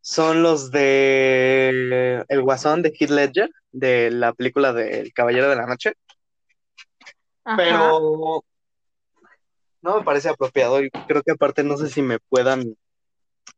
son 0.00 0.42
los 0.42 0.70
de 0.70 2.24
El 2.28 2.42
Guasón 2.42 2.80
de 2.80 2.94
Heath 2.98 3.10
Ledger, 3.10 3.50
de 3.72 4.10
la 4.10 4.32
película 4.32 4.72
de 4.72 5.00
El 5.00 5.12
Caballero 5.12 5.50
de 5.50 5.56
la 5.56 5.66
Noche, 5.66 5.92
Ajá. 7.44 7.58
pero 7.58 8.42
no 9.82 9.98
me 9.98 10.02
parece 10.02 10.30
apropiado 10.30 10.82
y 10.82 10.90
creo 11.06 11.22
que 11.22 11.32
aparte 11.32 11.62
no 11.62 11.76
sé 11.76 11.90
si 11.90 12.00
me 12.00 12.20
puedan 12.20 12.74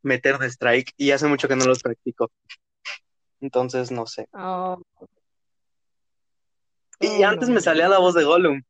meter 0.03 0.39
de 0.39 0.49
strike 0.49 0.93
y 0.97 1.13
hace 1.13 1.29
mucho 1.29 1.47
que 1.47 1.55
no 1.55 1.67
los 1.67 1.85
practico. 1.85 2.33
Entonces, 3.41 3.91
no 3.91 4.07
sé. 4.07 4.29
Oh, 4.33 4.81
Y 7.01 7.23
Oh, 7.25 7.29
antes 7.29 7.49
no. 7.49 7.55
me 7.55 7.61
salía 7.61 7.89
la 7.89 7.99
voz 7.99 8.15
de 8.15 8.25
Gollum, 8.25 8.63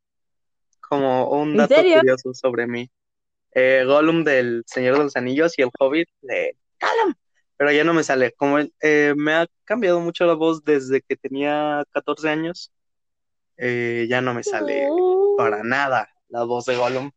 como 0.80 1.28
un 1.30 1.50
¿En 1.52 1.56
dato 1.56 1.74
curioso 1.74 2.32
sobre 2.34 2.66
mí. 2.66 2.88
Eh, 3.52 3.82
Gollum 3.86 4.22
del 4.22 4.62
Señor 4.66 4.98
de 4.98 5.04
los 5.04 5.16
Anillos 5.16 5.58
y 5.58 5.62
el 5.62 5.70
Hobbit 5.78 6.08
de 6.22 6.56
Gollum. 6.80 7.14
Pero 7.56 7.72
ya 7.72 7.82
no 7.84 7.92
me 7.92 8.04
sale. 8.04 8.32
Como 8.32 8.58
eh, 8.80 9.14
me 9.16 9.34
ha 9.34 9.46
cambiado 9.64 9.98
mucho 10.00 10.24
la 10.26 10.34
voz 10.34 10.62
desde 10.64 11.02
que 11.02 11.16
tenía 11.16 11.82
14 11.90 12.28
años, 12.28 12.70
eh, 13.56 14.06
ya 14.08 14.20
no 14.20 14.32
me 14.32 14.42
sale 14.44 14.86
Oh. 14.88 15.34
para 15.36 15.62
nada 15.64 16.08
la 16.28 16.44
voz 16.44 16.66
de 16.66 16.76
Gollum. 16.76 17.10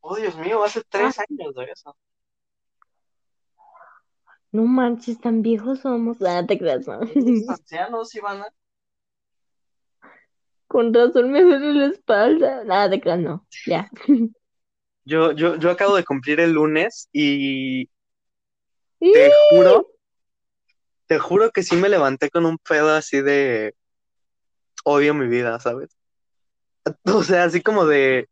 Oh, 0.00 0.16
Dios 0.16 0.36
mío, 0.36 0.62
hace 0.64 0.82
tres 0.88 1.16
años 1.20 1.54
de 1.54 1.64
eso. 1.64 1.96
No 4.50 4.64
manches, 4.64 5.20
tan 5.20 5.42
viejos 5.42 5.80
somos. 5.80 6.18
Ah, 6.26 6.44
te 6.46 6.58
creas, 6.58 6.86
no. 6.86 7.00
ancianos, 7.48 8.14
Ivana. 8.14 8.46
Con 10.66 10.92
razón 10.92 11.30
me 11.30 11.42
duele 11.42 11.72
la 11.72 11.86
espalda. 11.86 12.64
Nada, 12.64 12.90
te 12.90 13.00
creas, 13.00 13.20
no. 13.20 13.46
Ya. 13.66 13.90
Yo, 15.04 15.32
yo, 15.32 15.56
yo 15.56 15.70
acabo 15.70 15.96
de 15.96 16.04
cumplir 16.04 16.38
el 16.38 16.52
lunes 16.52 17.08
y 17.14 17.88
te 19.00 19.32
juro, 19.48 19.88
te 21.06 21.18
juro 21.18 21.50
que 21.50 21.62
sí 21.62 21.76
me 21.76 21.88
levanté 21.88 22.28
con 22.28 22.44
un 22.44 22.58
pedo 22.58 22.94
así 22.94 23.22
de 23.22 23.74
odio 24.84 25.14
mi 25.14 25.26
vida, 25.26 25.58
¿sabes? 25.60 25.96
O 27.04 27.22
sea, 27.22 27.44
así 27.44 27.62
como 27.62 27.86
de, 27.86 28.28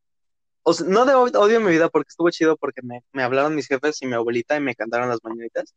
o 0.63 0.75
sea, 0.75 0.87
no 0.87 1.07
de 1.07 1.15
odio 1.15 1.61
mi 1.61 1.71
vida 1.71 1.89
porque 1.89 2.09
estuvo 2.09 2.31
chido 2.31 2.57
porque 2.57 2.83
me, 2.83 3.03
me 3.13 3.23
hablaron 3.23 3.55
mis 3.55 3.69
jefes 3.69 4.01
y 4.03 4.07
mi 4.07 4.15
abuelita 4.15 4.57
y 4.57 4.61
me 4.61 4.75
cantaron 4.75 5.09
las 5.09 5.21
mañanitas, 5.23 5.75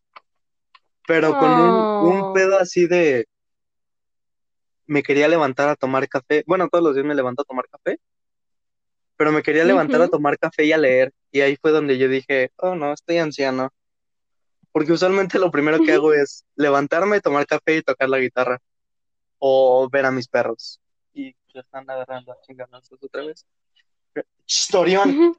pero 1.10 1.36
con 1.36 1.49
un, 1.49 2.07
un 2.07 2.22
Oh. 2.22 2.34
pedo 2.34 2.60
así 2.60 2.86
de, 2.86 3.28
me 4.86 5.01
quería 5.01 5.28
levantar 5.28 5.68
a 5.68 5.76
tomar 5.76 6.07
café, 6.07 6.43
bueno, 6.45 6.70
todos 6.70 6.84
los 6.84 6.93
días 6.93 7.03
me 7.03 7.16
levanto 7.16 7.41
a 7.41 7.45
tomar 7.45 7.68
café, 7.68 7.99
pero 9.18 9.32
me 9.32 9.41
quería 9.41 9.66
levantar 9.66 10.03
a 10.03 10.07
tomar 10.07 10.38
café 10.38 10.66
y 10.66 10.72
a 10.72 10.78
leer, 10.78 11.12
y 11.32 11.41
ahí 11.41 11.55
fue 11.60 11.72
donde 11.72 11.97
yo 11.97 12.07
dije, 12.07 12.51
oh 12.57 12.76
no, 12.76 12.93
estoy 12.93 13.18
anciano, 13.18 13.74
porque 14.72 14.91
usualmente 14.91 15.39
lo 15.39 15.49
primero 15.49 15.80
que 15.84 15.93
hago 15.93 16.14
es 16.14 16.45
levantarme, 16.55 17.22
tomar 17.22 17.47
café 17.47 17.78
y 17.78 17.82
tocar 17.82 18.07
la 18.07 18.20
guitarra, 18.20 18.62
o 19.39 19.89
ver 19.89 20.05
a 20.05 20.12
mis 20.12 20.28
perros, 20.28 20.80
y 21.12 21.36
ya 21.51 21.62
están 21.62 21.89
agarrando 21.89 22.34
a 22.34 22.41
chingadazos 22.41 23.01
otra 23.01 23.24
vez. 23.24 23.47
Historión, 24.45 25.36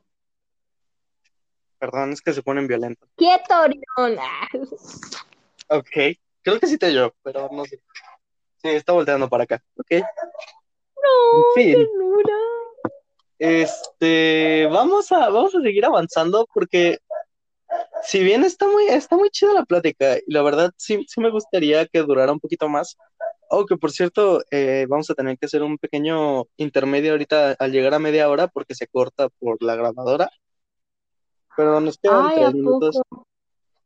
perdón, 1.78 2.12
es 2.12 2.20
que 2.20 2.32
se 2.32 2.42
ponen 2.42 2.66
violentos. 2.66 3.08
Quieto, 3.14 3.54
Orión. 3.62 4.18
Ok, 5.70 6.18
creo 6.42 6.58
que 6.58 6.66
sí 6.66 6.76
te 6.78 6.92
yo, 6.92 7.14
pero 7.22 7.48
no 7.52 7.64
sé. 7.64 7.80
Sí, 8.62 8.68
está 8.68 8.92
volteando 8.92 9.28
para 9.28 9.44
acá. 9.44 9.62
Ok, 9.76 9.86
en 9.92 10.02
No, 10.02 11.52
fin. 11.54 11.74
ternura. 11.74 12.34
Este, 13.38 14.68
vamos 14.70 15.10
a, 15.12 15.30
vamos 15.30 15.54
a 15.54 15.62
seguir 15.62 15.84
avanzando 15.86 16.46
porque 16.52 16.98
si 18.02 18.22
bien 18.22 18.44
está 18.44 18.66
muy, 18.66 18.86
está 18.88 19.16
muy 19.16 19.30
chida 19.30 19.54
la 19.54 19.64
plática, 19.64 20.18
y 20.18 20.32
la 20.32 20.42
verdad 20.42 20.72
sí, 20.76 21.06
sí 21.08 21.20
me 21.20 21.30
gustaría 21.30 21.86
que 21.86 22.00
durara 22.00 22.32
un 22.32 22.40
poquito 22.40 22.68
más. 22.68 22.96
Aunque 23.48 23.76
por 23.76 23.92
cierto, 23.92 24.42
eh, 24.50 24.86
vamos 24.88 25.08
a 25.10 25.14
tener 25.14 25.38
que 25.38 25.46
hacer 25.46 25.62
un 25.62 25.78
pequeño 25.78 26.44
intermedio 26.56 27.12
ahorita 27.12 27.56
al 27.58 27.72
llegar 27.72 27.94
a 27.94 27.98
media 27.98 28.28
hora 28.28 28.48
porque 28.48 28.74
se 28.74 28.86
corta 28.88 29.28
por 29.28 29.62
la 29.62 29.76
grabadora. 29.76 30.30
Pero 31.56 31.80
nos 31.80 31.96
quedan 31.98 32.26
Ay, 32.26 32.34
tres 32.34 32.48
¿a 32.48 32.50
minutos. 32.50 33.00
poco? 33.08 33.26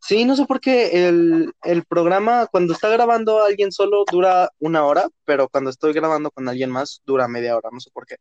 Sí, 0.07 0.27
no 0.27 0.37
sé 0.37 0.45
por 0.45 0.61
qué 0.61 1.09
el, 1.09 1.55
el 1.63 1.85
programa 1.87 2.47
cuando 2.49 2.75
está 2.75 2.91
grabando 2.91 3.43
alguien 3.43 3.73
solo 3.73 4.05
dura 4.13 4.51
una 4.59 4.85
hora, 4.85 5.09
pero 5.25 5.49
cuando 5.49 5.71
estoy 5.71 5.95
grabando 5.95 6.31
con 6.31 6.47
alguien 6.47 6.71
más 6.71 7.01
dura 7.07 7.27
media 7.27 7.57
hora, 7.57 7.71
no 7.73 7.81
sé 7.81 7.91
por 7.91 8.05
qué. 8.05 8.17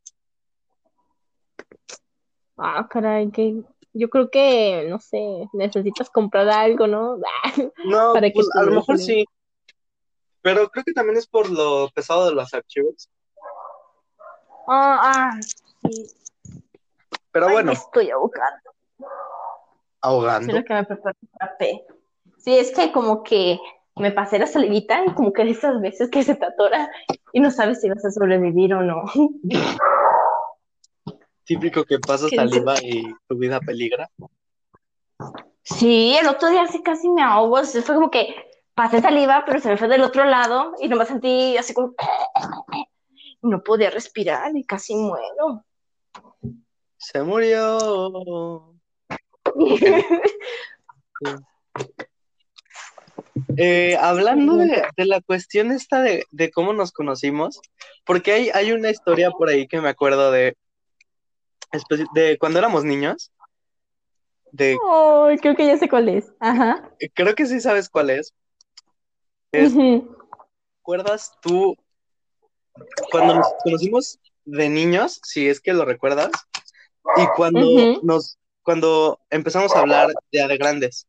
Ah, 2.56 2.88
caray, 2.88 3.30
que 3.30 3.62
yo 3.92 4.08
creo 4.08 4.30
que, 4.30 4.86
no 4.88 4.98
sé, 4.98 5.46
necesitas 5.52 6.08
comprar 6.08 6.48
algo, 6.48 6.86
¿no? 6.86 7.18
No, 7.84 8.14
Para 8.14 8.30
pues 8.32 8.48
a 8.54 8.62
lo 8.62 8.72
mejor 8.72 8.98
sí, 8.98 9.26
pero 10.40 10.70
creo 10.70 10.84
que 10.84 10.92
también 10.94 11.18
es 11.18 11.26
por 11.26 11.50
lo 11.50 11.90
pesado 11.94 12.26
de 12.26 12.34
los 12.34 12.54
archivos. 12.54 13.10
Ah, 14.66 15.00
ah, 15.02 15.40
sí. 15.82 16.06
Pero 17.30 17.48
Ay, 17.48 17.52
bueno, 17.52 17.72
me 17.72 17.72
estoy 17.74 18.10
ahogando. 18.10 18.70
Ahogando. 20.04 20.52
Que 20.64 20.74
me 20.74 20.86
café. 21.38 21.84
Sí, 22.38 22.56
es 22.56 22.72
que 22.72 22.92
como 22.92 23.22
que 23.22 23.58
me 23.96 24.12
pasé 24.12 24.38
la 24.38 24.46
salivita 24.46 25.04
y 25.04 25.14
como 25.14 25.32
que 25.32 25.44
de 25.44 25.50
esas 25.52 25.80
veces 25.80 26.10
que 26.10 26.22
se 26.22 26.34
te 26.34 26.44
atora 26.44 26.90
y 27.32 27.40
no 27.40 27.50
sabes 27.50 27.80
si 27.80 27.88
vas 27.88 28.04
a 28.04 28.10
sobrevivir 28.10 28.74
o 28.74 28.82
no. 28.82 29.04
Típico 31.44 31.84
que 31.84 31.98
pasas 31.98 32.30
saliva 32.30 32.74
y 32.82 33.04
tu 33.28 33.36
vida 33.36 33.60
peligra. 33.60 34.10
Sí, 35.62 36.16
el 36.20 36.28
otro 36.28 36.50
día 36.50 36.66
sí 36.66 36.82
casi 36.82 37.08
me 37.08 37.22
ahogo. 37.22 37.56
o 37.56 37.64
sea, 37.64 37.82
fue 37.82 37.94
como 37.94 38.10
que 38.10 38.34
pasé 38.74 39.00
saliva, 39.00 39.44
pero 39.46 39.60
se 39.60 39.68
me 39.68 39.76
fue 39.76 39.88
del 39.88 40.02
otro 40.02 40.24
lado 40.24 40.74
y 40.80 40.88
nomás 40.88 41.08
sentí 41.08 41.56
así 41.56 41.72
como... 41.72 41.94
No 43.42 43.62
podía 43.62 43.90
respirar 43.90 44.56
y 44.56 44.64
casi 44.64 44.94
muero. 44.94 45.64
Se 46.96 47.22
murió. 47.22 48.73
Eh, 53.56 53.96
hablando 54.00 54.56
de, 54.56 54.84
de 54.96 55.06
la 55.06 55.20
cuestión 55.20 55.72
esta 55.72 56.00
de, 56.00 56.24
de 56.30 56.50
cómo 56.50 56.72
nos 56.72 56.92
conocimos, 56.92 57.60
porque 58.04 58.32
hay, 58.32 58.50
hay 58.50 58.72
una 58.72 58.90
historia 58.90 59.30
por 59.30 59.48
ahí 59.48 59.66
que 59.66 59.80
me 59.80 59.88
acuerdo 59.88 60.30
de, 60.30 60.56
de 62.14 62.38
cuando 62.38 62.58
éramos 62.58 62.84
niños, 62.84 63.32
de, 64.52 64.76
creo 65.40 65.56
que 65.56 65.66
ya 65.66 65.76
sé 65.76 65.88
cuál 65.88 66.08
es. 66.08 66.32
Ajá. 66.38 66.90
creo 67.14 67.34
que 67.34 67.46
sí 67.46 67.60
sabes 67.60 67.88
cuál 67.88 68.10
es. 68.10 68.32
¿Recuerdas 69.52 71.32
tú 71.40 71.76
cuando 73.10 73.36
nos 73.36 73.48
conocimos 73.64 74.18
de 74.44 74.68
niños, 74.68 75.20
si 75.24 75.48
es 75.48 75.60
que 75.60 75.72
lo 75.72 75.84
recuerdas, 75.84 76.30
y 77.16 77.26
cuando 77.36 78.00
nos, 78.02 78.38
cuando 78.64 79.20
empezamos 79.30 79.74
a 79.76 79.80
hablar 79.80 80.08
ya 80.32 80.48
de 80.48 80.56
grandes? 80.56 81.06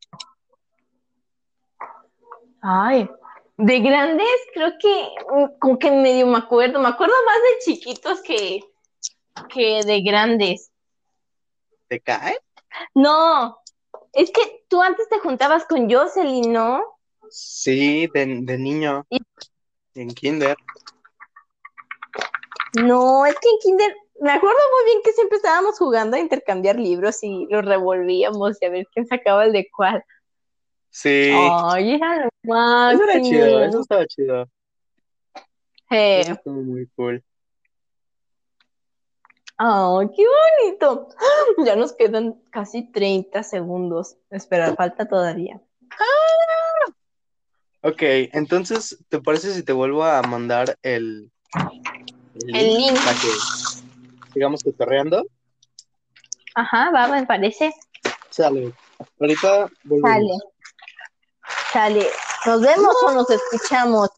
Ay, 2.62 3.10
de 3.58 3.80
grandes 3.80 4.28
creo 4.53 4.74
que 4.80 5.10
mm, 5.32 5.60
como 5.60 5.80
que 5.80 5.91
medio 5.91 6.28
me 6.28 6.38
acuerdo. 6.38 6.80
Me 6.80 6.89
acuerdo 6.89 7.14
más 7.26 7.38
de 7.38 7.74
chiquitos 7.74 8.22
que, 8.22 8.60
que 9.49 9.84
de 9.84 10.01
grandes. 10.01 10.72
¿Te 11.88 11.99
cae? 12.01 12.38
No, 12.93 13.58
es 14.14 14.32
que 14.32 14.66
tú 14.68 14.82
antes 14.82 15.08
te 15.10 15.20
juntabas 15.20 15.66
con 15.66 15.89
Jocelyn, 15.89 16.51
¿no? 16.51 16.82
Sí, 17.30 18.08
de, 18.14 18.26
de 18.41 18.58
niño, 18.58 19.06
Y- 19.10 19.20
en 19.95 20.14
kinder. 20.14 20.58
No, 22.74 23.26
es 23.26 23.36
que 23.39 23.49
en 23.49 23.58
Kinder, 23.60 23.95
me 24.22 24.32
acuerdo 24.32 24.57
muy 24.74 24.86
bien 24.91 24.99
que 25.03 25.11
siempre 25.11 25.38
estábamos 25.38 25.78
jugando 25.78 26.16
a 26.18 26.20
intercambiar 26.20 26.78
libros 26.78 27.24
y 27.24 27.47
los 27.49 27.66
revolvíamos 27.66 28.61
y 28.61 28.66
a 28.66 28.70
ver 28.70 28.88
quién 28.93 29.05
sacaba 29.07 29.45
el 29.45 29.51
de 29.51 29.68
cuál. 29.76 30.03
Sí, 30.89 31.32
Ay, 31.34 31.95
era 31.95 32.30
lo 32.43 32.91
eso 32.91 33.03
era 33.03 33.22
chido, 33.22 33.63
eso 33.63 33.82
estaba 33.82 34.05
chido, 34.05 34.49
Eh, 35.91 36.22
eso 36.22 36.34
estuvo 36.34 36.61
muy 36.61 36.88
cool. 36.95 37.24
Ay, 39.57 40.07
qué 40.16 40.24
bonito. 40.63 41.09
Ya 41.66 41.76
nos 41.76 41.93
quedan 41.93 42.41
casi 42.51 42.91
30 42.91 43.43
segundos. 43.43 44.18
Espera, 44.30 44.76
falta 44.76 45.07
todavía. 45.07 45.61
Ok, 47.82 48.01
entonces, 48.34 48.97
¿te 49.09 49.22
parece 49.22 49.53
si 49.53 49.63
te 49.63 49.72
vuelvo 49.72 50.03
a 50.03 50.22
mandar 50.24 50.78
el, 50.82 51.32
el 52.36 52.55
El 52.55 52.74
link. 52.74 52.97
para 52.97 53.13
que 53.13 53.28
sigamos 54.36 54.61
cotorreando? 54.63 55.25
Ajá, 56.55 56.91
va, 56.91 57.07
me 57.07 57.25
parece. 57.25 57.73
Sale. 58.29 58.73
Ahorita 59.19 59.69
volvemos. 59.83 60.41
Sale. 61.71 62.03
Sale. 62.03 62.07
¿Nos 62.45 62.61
vemos 62.61 62.95
o 63.03 63.11
nos 63.13 63.29
escuchamos? 63.29 64.09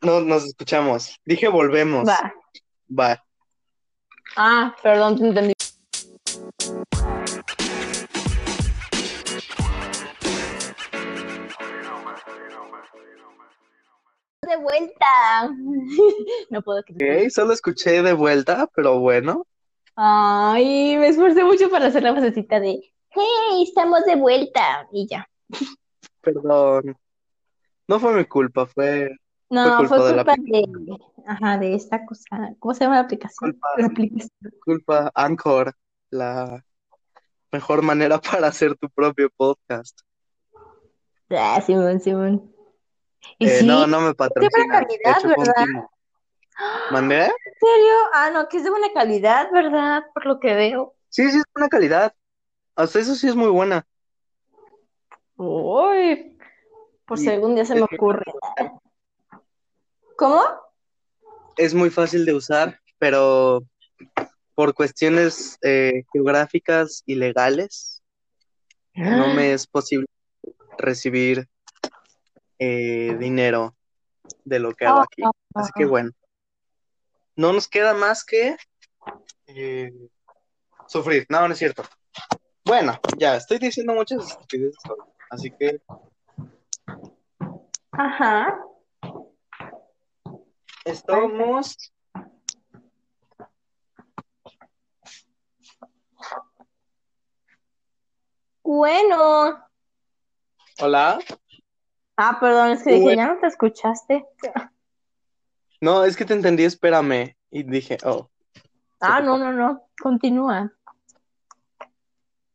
No, 0.00 0.20
nos 0.20 0.44
escuchamos. 0.44 1.20
Dije 1.24 1.48
volvemos. 1.48 2.08
Va. 2.08 2.32
Va. 2.88 3.24
Ah, 4.36 4.74
perdón, 4.80 5.18
te 5.18 5.26
entendí. 5.26 5.52
De 14.52 14.58
vuelta. 14.58 15.50
No 16.50 16.60
puedo 16.60 16.82
creer. 16.82 17.24
Ok, 17.24 17.30
solo 17.30 17.52
escuché 17.54 18.02
de 18.02 18.12
vuelta, 18.12 18.68
pero 18.74 18.98
bueno. 18.98 19.46
Ay, 19.96 20.96
me 20.98 21.08
esforcé 21.08 21.42
mucho 21.42 21.70
para 21.70 21.86
hacer 21.86 22.02
la 22.02 22.12
vocecita 22.12 22.60
de 22.60 22.92
Hey, 23.08 23.62
estamos 23.62 24.04
de 24.04 24.16
vuelta. 24.16 24.86
Y 24.92 25.06
ya. 25.08 25.26
Perdón. 26.20 26.96
No 27.88 27.98
fue 27.98 28.12
mi 28.14 28.24
culpa, 28.26 28.66
fue 28.66 29.16
No, 29.48 29.78
Fue 29.78 29.88
fue 29.88 29.98
culpa 29.98 30.10
de 30.10 30.16
la 30.16 30.24
culpa 30.24 30.42
de, 30.50 30.98
ajá, 31.26 31.58
de 31.58 31.74
esta 31.74 32.04
cosa. 32.04 32.54
¿Cómo 32.58 32.74
se 32.74 32.84
llama 32.84 32.96
la 32.96 33.02
aplicación? 33.02 33.52
Culpa. 33.52 33.68
La 33.78 33.86
aplicación. 33.86 34.52
culpa 34.64 35.10
Anchor, 35.14 35.74
la 36.10 36.62
mejor 37.50 37.82
manera 37.82 38.20
para 38.36 38.48
hacer 38.48 38.76
tu 38.76 38.90
propio 38.90 39.30
podcast. 39.34 40.00
Ah, 41.30 41.62
Simón, 41.64 42.00
Simón. 42.00 42.51
Y 43.38 43.46
Eh, 43.46 43.58
sí, 43.60 43.66
no, 43.66 43.86
no 43.86 44.00
me 44.00 44.14
patrocina. 44.14 44.80
De 44.80 44.86
calidad, 44.86 45.18
hecho, 45.18 45.28
fue 45.28 45.44
un 45.44 45.52
¿verdad? 45.54 45.88
¿Mandé? 46.92 47.22
¿En 47.24 47.28
serio? 47.28 47.94
Ah, 48.14 48.30
no, 48.32 48.48
que 48.48 48.58
es 48.58 48.64
de 48.64 48.70
buena 48.70 48.92
calidad, 48.92 49.50
¿verdad? 49.52 50.04
Por 50.12 50.26
lo 50.26 50.40
que 50.40 50.54
veo. 50.54 50.94
Sí, 51.08 51.30
sí, 51.30 51.38
es 51.38 51.44
buena 51.54 51.68
calidad. 51.68 52.14
Hasta 52.74 52.98
eso 52.98 53.14
sí 53.14 53.28
es 53.28 53.34
muy 53.36 53.48
buena. 53.48 53.86
Uy, 55.36 56.38
por 57.06 57.18
si 57.18 57.28
algún 57.28 57.54
día 57.54 57.64
se 57.64 57.74
me 57.74 57.80
es 57.80 57.86
ocurre. 57.92 58.24
de. 58.56 58.70
¿Cómo? 60.16 60.42
Es 61.56 61.74
muy 61.74 61.90
fácil 61.90 62.24
de 62.24 62.34
usar, 62.34 62.78
pero 62.98 63.62
por 64.54 64.74
cuestiones 64.74 65.58
eh, 65.62 66.04
geográficas 66.12 67.02
y 67.06 67.14
legales, 67.14 68.02
no 68.94 69.28
me 69.34 69.52
es 69.52 69.66
posible 69.66 70.06
recibir 70.78 71.48
eh, 72.64 73.16
dinero 73.18 73.74
de 74.44 74.60
lo 74.60 74.72
que 74.72 74.86
hago 74.86 75.00
aquí. 75.00 75.22
Así 75.54 75.72
que 75.74 75.84
bueno, 75.84 76.10
no 77.34 77.52
nos 77.52 77.66
queda 77.66 77.92
más 77.92 78.24
que 78.24 78.56
eh, 79.46 79.92
sufrir. 80.86 81.26
No, 81.28 81.46
no 81.46 81.52
es 81.52 81.58
cierto. 81.58 81.82
Bueno, 82.64 82.98
ya, 83.18 83.36
estoy 83.36 83.58
diciendo 83.58 83.94
muchas 83.94 84.24
estupideces, 84.28 84.78
así 85.30 85.50
que 85.50 85.80
Ajá. 87.90 88.56
estamos 90.84 91.92
Bueno. 98.62 99.68
Hola. 100.78 101.18
Ah, 102.16 102.38
perdón, 102.40 102.70
es 102.70 102.82
que 102.82 102.90
dije, 102.90 103.02
Bueno. 103.02 103.22
ya 103.22 103.34
no 103.34 103.40
te 103.40 103.46
escuchaste. 103.46 104.24
No, 105.80 106.04
es 106.04 106.16
que 106.16 106.24
te 106.24 106.32
entendí, 106.34 106.62
espérame. 106.62 107.34
Y 107.50 107.64
dije, 107.64 107.98
oh. 108.04 108.30
Ah, 109.00 109.20
no, 109.20 109.36
no, 109.36 109.52
no. 109.52 109.88
Continúa. 110.00 110.72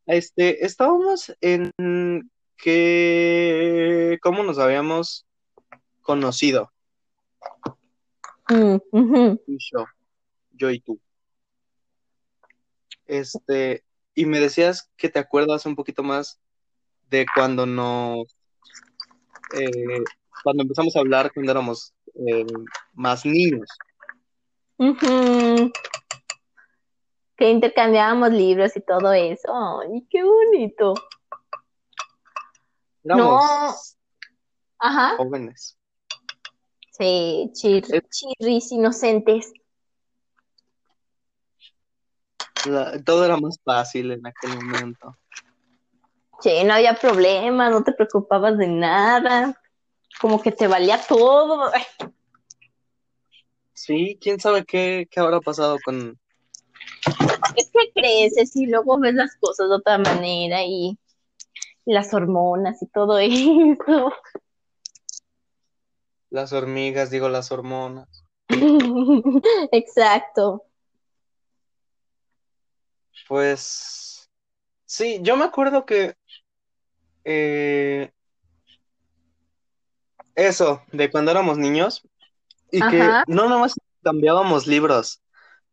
Este, 0.06 0.66
estábamos 0.66 1.36
en 1.42 1.72
que 2.56 4.18
cómo 4.22 4.44
nos 4.44 4.60
habíamos 4.60 5.28
conocido, 6.02 6.72
Mm, 8.50 8.78
y 9.46 9.58
yo, 9.60 9.86
yo 10.54 10.72
y 10.72 10.80
tú. 10.80 10.98
Este, 13.06 13.84
y 14.16 14.26
me 14.26 14.40
decías 14.40 14.90
que 14.96 15.10
te 15.10 15.20
acuerdas 15.20 15.66
un 15.66 15.76
poquito 15.76 16.02
más 16.02 16.40
de 17.10 17.26
cuando 17.36 17.66
nos, 17.66 18.37
eh, 19.54 20.04
cuando 20.44 20.64
empezamos 20.64 20.96
a 20.96 21.00
hablar 21.00 21.32
cuando 21.34 21.52
éramos 21.52 21.94
eh, 22.28 22.46
más 22.94 23.26
niños. 23.26 23.70
Que 27.36 27.50
intercambiábamos 27.50 28.32
libros 28.32 28.76
y 28.76 28.82
todo 28.82 29.14
eso. 29.14 29.54
¡Ay, 29.82 30.06
qué 30.10 30.24
bonito! 30.24 30.94
Éramos 33.04 33.96
Ajá. 34.80 35.16
jóvenes. 35.18 35.78
Sí, 36.92 37.50
chir- 37.54 37.94
Eh. 37.94 38.02
chirris 38.10 38.72
inocentes. 38.72 39.54
La- 42.66 43.02
todo 43.04 43.24
era 43.24 43.38
más 43.38 43.60
fácil 43.64 44.12
en 44.12 44.26
aquel 44.26 44.56
momento. 44.56 45.16
Sí, 46.40 46.64
no 46.64 46.74
había 46.74 46.94
problema, 46.94 47.70
no 47.70 47.84
te 47.84 47.94
preocupabas 47.94 48.58
de 48.58 48.68
nada. 48.68 49.60
Como 50.22 50.42
que 50.42 50.52
te 50.52 50.68
valía 50.68 51.00
todo. 51.08 51.72
Sí, 53.74 54.18
quién 54.22 54.40
sabe 54.40 54.66
qué, 54.66 55.08
qué 55.10 55.20
habrá 55.20 55.40
pasado 55.40 55.78
con, 55.84 56.20
Es 57.56 57.72
que 57.72 57.92
creces 57.94 58.56
y 58.56 58.66
luego 58.66 59.00
ves 59.00 59.14
las 59.14 59.36
cosas 59.40 59.70
de 59.70 59.76
otra 59.76 59.98
manera 59.98 60.64
y 60.64 60.98
las 61.86 62.14
hormonas 62.14 62.82
y 62.82 62.88
todo 62.88 63.18
eso. 63.20 64.14
las 66.30 66.52
hormigas, 66.54 67.10
digo, 67.10 67.30
las 67.30 67.52
hormonas. 67.52 68.26
Exacto. 69.72 70.64
Pues 73.28 74.30
sí, 74.86 75.20
yo 75.22 75.36
me 75.38 75.46
acuerdo 75.46 75.86
que 75.86 76.17
eh, 77.30 78.10
eso, 80.36 80.82
de 80.94 81.12
cuando 81.12 81.32
éramos 81.32 81.58
niños, 81.58 82.08
y 82.72 82.80
que 82.80 83.12
no 83.28 83.50
nomás 83.50 83.74
cambiábamos 84.02 84.66
libros. 84.66 85.22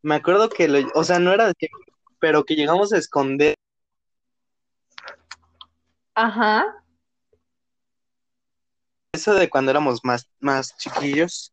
Me 0.03 0.17
acuerdo 0.17 0.49
que, 0.49 0.67
lo- 0.69 0.91
o 0.95 1.05
sea, 1.05 1.19
no 1.21 1.33
era 1.33 1.47
de 1.47 1.55
que, 1.55 1.69
pero 2.19 2.45
que 2.45 2.57
llegamos 2.57 2.93
a 2.93 2.99
esconder, 2.99 3.55
Ajá. 6.15 6.65
eso 9.13 9.35
de 9.35 9.49
cuando 9.49 9.71
éramos 9.71 10.01
más, 10.05 10.29
más 10.41 10.77
chiquillos. 10.77 11.53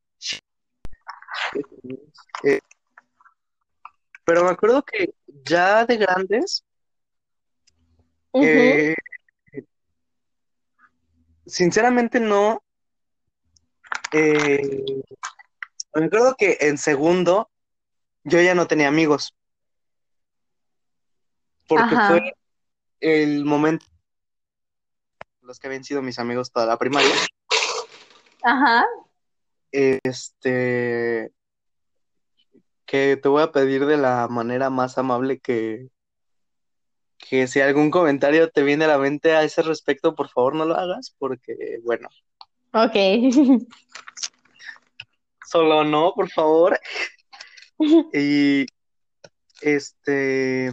Eh, 2.43 2.59
pero 4.25 4.43
me 4.43 4.49
acuerdo 4.51 4.81
que 4.83 5.13
ya 5.45 5.85
de 5.85 5.97
grandes, 5.97 6.63
eh, 8.33 8.95
sinceramente 11.51 12.19
no. 12.19 12.63
eh, 14.13 14.83
me 15.93 16.05
acuerdo 16.05 16.35
que 16.37 16.57
en 16.61 16.77
segundo 16.77 17.49
yo 18.23 18.41
ya 18.41 18.55
no 18.55 18.67
tenía 18.67 18.87
amigos. 18.87 19.35
Porque 21.67 21.95
Ajá. 21.95 22.07
fue 22.07 22.33
el 23.01 23.45
momento 23.45 23.85
los 25.41 25.59
que 25.59 25.67
habían 25.67 25.83
sido 25.83 26.01
mis 26.01 26.19
amigos 26.19 26.51
toda 26.51 26.65
la 26.65 26.77
primaria. 26.77 27.13
Ajá. 28.43 28.85
Este 29.71 31.31
que 32.85 33.17
te 33.17 33.29
voy 33.29 33.41
a 33.41 33.51
pedir 33.51 33.85
de 33.85 33.97
la 33.97 34.27
manera 34.29 34.69
más 34.69 34.97
amable 34.97 35.39
que, 35.39 35.89
que 37.29 37.47
si 37.47 37.61
algún 37.61 37.91
comentario 37.91 38.49
te 38.49 38.63
viene 38.63 38.85
a 38.85 38.89
la 38.89 38.97
mente 38.97 39.33
a 39.33 39.43
ese 39.43 39.61
respecto, 39.61 40.15
por 40.15 40.29
favor 40.29 40.55
no 40.55 40.65
lo 40.65 40.75
hagas, 40.75 41.15
porque 41.17 41.79
bueno, 41.83 42.09
Ok. 42.73 42.95
solo 45.47 45.83
no, 45.83 46.13
por 46.13 46.29
favor. 46.29 46.79
Y 48.13 48.67
este. 49.61 50.71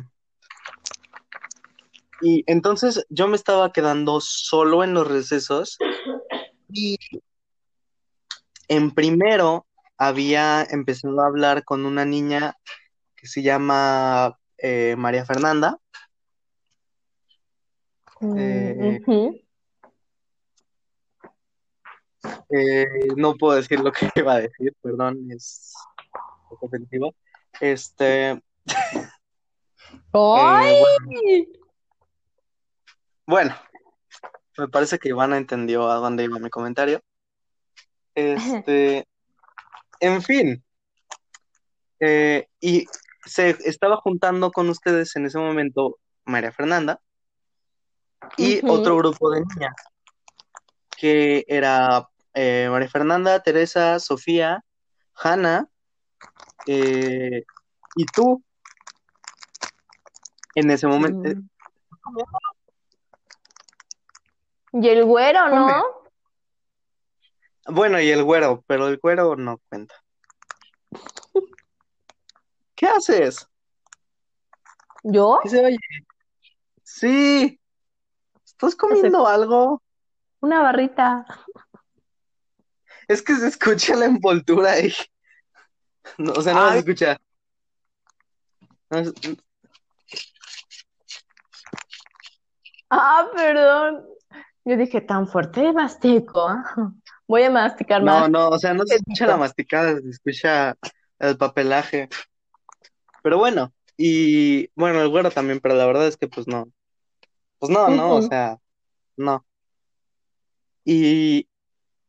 Y 2.20 2.44
entonces 2.46 3.07
yo 3.09 3.26
me 3.28 3.36
estaba 3.36 3.72
quedando 3.72 4.20
solo 4.20 4.84
en 4.84 4.92
los 4.92 5.09
recesos. 5.09 5.78
Y 6.70 6.99
en 8.68 8.90
primero 8.90 9.66
había 9.96 10.66
empezado 10.68 11.22
a 11.22 11.26
hablar 11.28 11.64
con 11.64 11.86
una 11.86 12.05
niña 12.05 12.59
que 13.16 13.26
se 13.26 13.40
llama 13.42 14.38
eh, 14.59 14.94
María 14.99 15.24
Fernanda. 15.24 15.78
Eh, 18.21 19.01
Ujú. 19.07 19.41
Eh, 22.51 22.87
no 23.16 23.35
puedo 23.35 23.57
decir 23.57 23.81
lo 23.81 23.93
que 23.93 24.09
iba 24.16 24.35
a 24.35 24.41
decir, 24.41 24.75
perdón, 24.83 25.31
es 25.31 25.75
un 26.14 26.49
poco 26.49 26.66
ofensivo. 26.66 27.14
Este, 27.61 28.31
eh, 28.66 29.09
¡Ay! 30.12 31.49
bueno, 33.27 33.55
me 34.57 34.69
parece 34.69 34.99
que 34.99 35.11
Ivana 35.11 35.37
entendió 35.37 35.89
a 35.89 35.97
dónde 35.97 36.25
iba 36.25 36.39
mi 36.39 36.51
comentario. 36.51 37.01
Este, 38.14 39.07
en 40.01 40.23
fin, 40.23 40.64
eh, 42.01 42.47
y 42.61 42.87
se 43.25 43.51
estaba 43.64 43.97
juntando 43.97 44.51
con 44.51 44.69
ustedes 44.69 45.14
en 45.16 45.27
ese 45.27 45.39
momento 45.39 45.99
María 46.25 46.53
Fernanda 46.53 47.01
y 48.37 48.61
otro 48.69 48.97
grupo 48.97 49.31
de 49.31 49.41
niñas, 49.41 49.75
que 50.97 51.45
era 51.49 52.09
eh, 52.35 52.69
María 52.71 52.89
Fernanda, 52.89 53.43
Teresa, 53.43 53.99
Sofía, 54.01 54.64
Hanna 55.14 55.69
eh, 56.66 57.45
y 57.97 58.07
tú 58.07 58.43
en 60.55 60.71
ese 60.71 60.87
momento. 60.87 61.29
eh, 61.29 61.35
Mm. 61.35 61.49
Y 64.83 64.89
el 64.89 65.05
güero, 65.05 65.49
¿no? 65.49 65.83
Bueno, 67.66 68.01
y 68.01 68.11
el 68.11 68.23
güero, 68.23 68.62
pero 68.66 68.89
el 68.89 68.99
güero 68.99 69.37
no 69.37 69.59
cuenta. 69.69 69.95
¿Qué 72.75 72.87
haces? 72.87 73.47
¿Yo? 75.03 75.41
¿Qué 75.43 75.49
se 75.49 75.64
oye? 75.64 75.79
Sí. 76.83 77.61
¿Estás 78.59 78.75
comiendo 78.75 79.25
algo? 79.25 79.81
Una 80.41 80.61
barrita. 80.61 81.25
Es 83.07 83.23
que 83.23 83.37
se 83.37 83.47
escucha 83.47 83.95
la 83.95 84.07
envoltura 84.07 84.73
ahí. 84.73 84.93
No, 86.19 86.33
o 86.33 86.43
sea, 86.43 86.55
no 86.55 86.73
se 86.73 86.79
escucha. 86.79 87.17
No 88.91 88.99
Ah, 92.91 93.29
perdón. 93.33 94.07
Yo 94.65 94.77
dije, 94.77 95.03
tan 95.03 95.29
fuerte 95.29 95.73
mastico. 95.73 96.49
ah. 96.49 96.65
Voy 97.29 97.45
a 97.45 97.51
masticar 97.51 98.03
No, 98.03 98.21
más. 98.21 98.31
no, 98.31 98.49
o 98.49 98.59
sea, 98.59 98.75
no 98.75 98.85
se 98.87 98.97
escucha 98.97 99.27
la 99.27 99.37
masticada, 99.37 100.01
se 100.01 100.09
escucha 100.09 100.75
el 101.21 101.37
papelaje. 101.39 102.09
Pero 103.23 103.39
bueno, 103.39 103.73
Y 103.97 104.69
bueno, 104.75 105.01
el 105.03 105.09
güero 105.11 105.31
también, 105.31 105.61
pero 105.61 105.75
la 105.77 105.87
verdad 105.87 106.09
es 106.09 106.17
que 106.17 106.27
pues 106.27 106.49
no. 106.49 106.69
Pues 107.59 107.71
no, 107.71 107.89
no, 107.89 108.17
o 108.17 108.23
sea, 108.23 108.59
no. 109.17 109.45
Y 110.85 111.49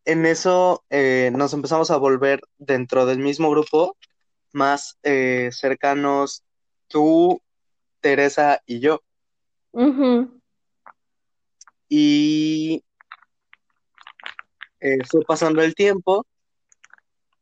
en 0.06 0.26
eso 0.26 0.84
eh, 0.89 1.32
nos 1.34 1.54
empezamos 1.54 1.91
a 1.91 1.97
volver 1.97 2.41
dentro 2.58 3.06
del 3.06 3.20
mismo 3.20 3.50
grupo 3.50 3.97
más 4.52 4.97
eh, 5.04 5.50
cercanos 5.52 6.43
tú, 6.88 7.41
Teresa 8.00 8.62
y 8.66 8.80
yo. 8.80 9.02
Y 11.88 12.84
eh, 14.80 14.97
fue 15.10 15.22
pasando 15.22 15.62
el 15.62 15.76
tiempo, 15.76 16.26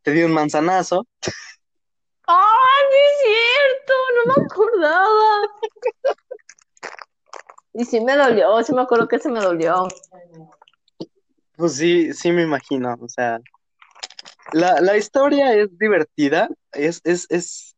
te 0.01 0.11
di 0.11 0.23
un 0.23 0.31
manzanazo. 0.31 1.05
¡Ay, 2.25 2.85
sí 2.91 2.97
es 2.97 3.17
cierto! 3.23 3.93
No 4.15 4.33
me 4.33 4.45
acordaba. 4.45 5.41
Y 7.79 7.85
sí 7.85 8.01
me 8.01 8.17
dolió, 8.17 8.63
sí 8.63 8.73
me 8.73 8.81
acuerdo 8.81 9.07
que 9.07 9.19
se 9.19 9.29
me 9.29 9.39
dolió. 9.39 9.87
Pues 11.55 11.75
sí, 11.75 12.11
sí 12.11 12.31
me 12.31 12.41
imagino. 12.41 12.97
O 12.99 13.07
sea, 13.07 13.39
la, 14.51 14.81
la 14.81 14.97
historia 14.97 15.53
es 15.53 15.77
divertida, 15.77 16.49
es, 16.71 17.01
es, 17.03 17.27
es, 17.29 17.75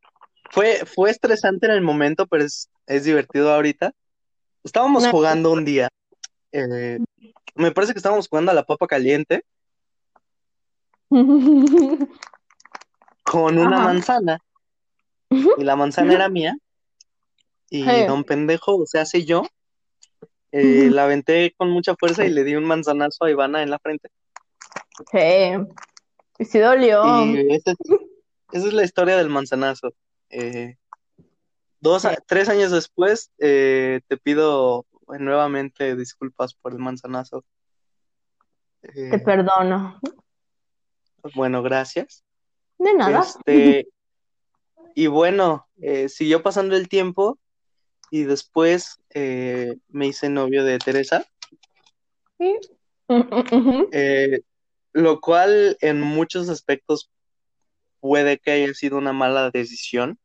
fue, 0.51 0.85
fue 0.85 1.09
estresante 1.09 1.65
en 1.65 1.73
el 1.73 1.81
momento, 1.81 2.27
pero 2.27 2.45
es, 2.45 2.69
es 2.87 3.03
divertido 3.03 3.51
ahorita. 3.51 3.91
Estábamos 4.63 5.03
No. 5.03 5.11
jugando 5.11 5.51
un 5.51 5.65
día, 5.65 5.89
eh, 6.53 6.99
me 7.55 7.71
parece 7.71 7.91
que 7.91 7.99
estábamos 7.99 8.29
jugando 8.29 8.51
a 8.51 8.55
la 8.55 8.63
papa 8.63 8.87
caliente 8.87 9.43
con 13.23 13.57
una 13.57 13.75
Ajá. 13.77 13.83
manzana, 13.85 14.39
y 15.29 15.63
la 15.63 15.75
manzana 15.75 16.13
era 16.13 16.29
mía, 16.29 16.55
y 17.69 17.83
Sí. 17.83 18.03
don 18.05 18.23
pendejo, 18.23 18.77
o 18.77 18.85
sea, 18.85 19.05
sí 19.05 19.25
yo, 19.25 19.43
eh, 20.51 20.89
la 20.91 21.03
aventé 21.03 21.53
con 21.57 21.69
mucha 21.69 21.95
fuerza 21.95 22.25
y 22.25 22.29
le 22.29 22.43
di 22.43 22.55
un 22.55 22.65
manzanazo 22.65 23.25
a 23.25 23.31
Ivana 23.31 23.61
en 23.61 23.69
la 23.69 23.79
frente. 23.79 24.09
Sí. 25.11 25.75
Y 26.39 26.45
sí 26.45 26.59
dolió. 26.59 27.25
Y 27.25 27.53
esa 27.53 27.71
es, 27.71 27.77
esa 28.51 28.67
es 28.67 28.73
la 28.73 28.83
historia 28.83 29.17
del 29.17 29.29
manzanazo. 29.29 29.93
Eh, 30.29 30.77
dos, 31.79 32.01
Sí. 32.03 32.09
tres 32.27 32.49
años 32.49 32.71
después, 32.71 33.31
eh, 33.37 34.01
te 34.07 34.17
pido 34.17 34.85
nuevamente 35.07 35.95
disculpas 35.95 36.53
por 36.53 36.73
el 36.73 36.79
manzanazo. 36.79 37.43
Te 38.81 39.19
perdono. 39.19 39.99
bueno, 41.35 41.61
gracias. 41.61 42.23
De 42.77 42.93
nada. 42.93 43.21
Este, 43.21 43.87
y 44.95 45.07
bueno, 45.07 45.67
siguió 46.07 46.41
pasando 46.41 46.75
el 46.75 46.87
tiempo 46.87 47.37
y 48.11 48.23
después 48.23 48.99
eh, 49.13 49.75
me 49.89 50.07
hice 50.07 50.29
novio 50.29 50.63
de 50.63 50.79
Teresa, 50.79 51.25
Sí. 52.37 52.55
Eh, 53.91 54.41
lo 54.93 55.19
cual 55.19 55.77
en 55.81 55.99
muchos 56.01 56.47
aspectos 56.49 57.11
puede 57.99 58.37
que 58.37 58.51
haya 58.51 58.73
sido 58.73 58.97
una 58.97 59.13
mala 59.13 59.51
decisión, 59.51 60.17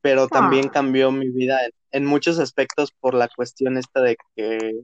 pero 0.00 0.26
también 0.28 0.66
Ah. 0.68 0.72
cambió 0.72 1.12
mi 1.12 1.30
vida 1.30 1.64
en, 1.64 1.72
en 1.92 2.04
muchos 2.04 2.38
aspectos 2.38 2.90
por 2.92 3.14
la 3.14 3.28
cuestión 3.28 3.76
esta 3.78 4.00
de 4.00 4.16
que, 4.34 4.80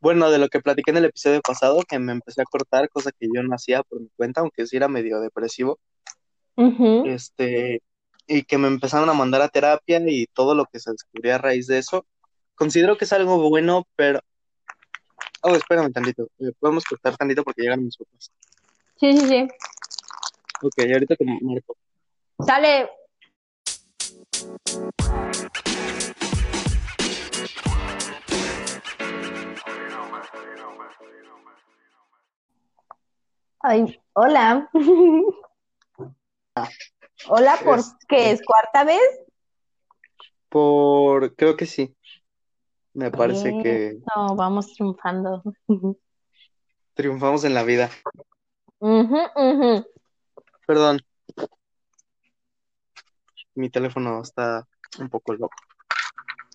bueno, 0.00 0.30
de 0.30 0.38
lo 0.38 0.48
que 0.48 0.60
platiqué 0.60 0.92
en 0.92 0.98
el 0.98 1.06
episodio 1.06 1.40
pasado, 1.40 1.82
que 1.88 1.98
me 1.98 2.12
empecé 2.12 2.42
a 2.42 2.44
cortar, 2.44 2.88
cosa 2.88 3.10
que 3.10 3.26
yo 3.34 3.42
no 3.42 3.54
hacía 3.54 3.82
por 3.82 4.00
mi 4.00 4.08
cuenta, 4.16 4.40
aunque 4.42 4.66
sí 4.66 4.76
era 4.76 4.88
medio 4.88 5.20
depresivo. 5.20 5.80
Este, 7.06 7.82
y 8.30 8.44
que 8.44 8.58
me 8.58 8.68
empezaron 8.68 9.10
a 9.10 9.12
mandar 9.12 9.42
a 9.42 9.48
terapia 9.48 10.00
y 10.06 10.26
todo 10.28 10.54
lo 10.54 10.64
que 10.66 10.78
se 10.78 10.92
descubrió 10.92 11.34
a 11.34 11.38
raíz 11.38 11.66
de 11.66 11.78
eso. 11.78 12.06
Considero 12.54 12.96
que 12.96 13.04
es 13.04 13.12
algo 13.12 13.48
bueno, 13.50 13.88
pero... 13.96 14.20
Oh, 15.42 15.56
espérame 15.56 15.92
tantito. 15.92 16.28
eh, 16.38 16.52
Podemos 16.60 16.84
cortar 16.84 17.16
tantito 17.16 17.42
porque 17.42 17.62
llegan 17.62 17.84
mis 17.84 17.96
papás. 17.96 18.30
Sí, 19.00 19.18
sí, 19.18 19.26
sí. 19.26 19.48
Ok, 20.62 20.74
ahorita 20.92 21.16
te 21.16 21.24
marco. 21.24 21.76
Sale. 22.46 22.88
Ay, 33.62 34.00
hola. 34.12 34.70
Hola, 37.28 37.58
¿por 37.64 37.78
Este- 37.78 38.06
qué? 38.08 38.30
¿Es 38.30 38.42
cuarta 38.42 38.84
vez? 38.84 39.20
Por... 40.48 41.34
Creo 41.36 41.56
que 41.56 41.66
sí. 41.66 41.94
Me 42.94 43.10
parece 43.10 43.50
que 43.62 43.98
No, 44.16 44.34
vamos 44.34 44.72
triunfando. 44.74 45.42
triunfamos 46.94 47.44
en 47.44 47.54
la 47.54 47.62
vida. 47.62 47.90
Ujú, 48.78 49.18
ujú. 49.36 49.86
Perdón. 50.66 51.00
Mi 53.54 53.70
teléfono 53.70 54.22
está 54.22 54.66
un 54.98 55.08
poco 55.08 55.34
loco. 55.34 55.54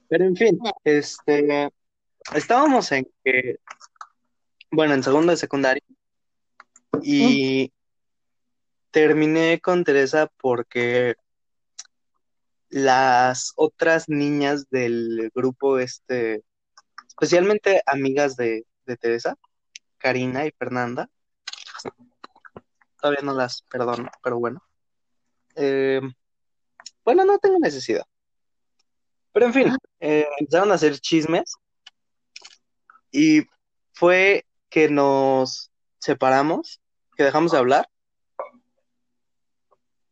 Pero 0.07 0.26
en 0.26 0.36
fin, 0.36 0.59
este... 0.84 1.72
Estábamos 2.34 2.91
en 2.91 3.07
que... 3.24 3.59
Bueno, 4.72 4.93
en 4.93 5.03
segundo 5.03 5.32
de 5.32 5.38
secundaria. 5.38 5.84
Y 7.01 7.72
terminé 8.95 9.59
con 9.59 9.83
Teresa 9.83 10.31
porque 10.39 11.15
las 12.69 13.51
otras 13.57 14.07
niñas 14.07 14.69
del 14.69 15.33
grupo, 15.35 15.79
este, 15.79 16.45
especialmente 17.05 17.81
amigas 17.87 18.37
de, 18.37 18.65
de 18.85 18.95
Teresa, 18.95 19.35
Karina 19.97 20.45
y 20.45 20.51
Fernanda, 20.51 21.09
todavía 22.97 23.19
no 23.21 23.33
las 23.33 23.63
perdono, 23.63 24.09
pero 24.23 24.39
bueno. 24.39 24.63
Eh, 25.57 25.99
bueno, 27.03 27.25
no 27.25 27.37
tengo 27.39 27.59
necesidad. 27.59 28.05
Pero 29.33 29.47
en 29.47 29.53
fin, 29.53 29.77
eh, 29.99 30.25
empezaron 30.39 30.71
a 30.71 30.75
hacer 30.75 31.01
chismes 31.01 31.53
y 33.11 33.41
fue 33.91 34.45
que 34.69 34.87
nos 34.87 35.69
separamos, 35.99 36.79
que 37.17 37.23
dejamos 37.23 37.51
de 37.51 37.57
hablar. 37.57 37.89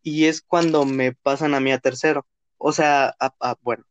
Y 0.03 0.25
es 0.25 0.41
cuando 0.41 0.85
me 0.85 1.13
pasan 1.13 1.53
a 1.55 1.59
mí 1.59 1.71
a 1.71 1.79
tercero. 1.79 2.27
O 2.57 2.71
sea, 2.71 3.15
a- 3.19 3.33
a- 3.39 3.55
bueno, 3.61 3.83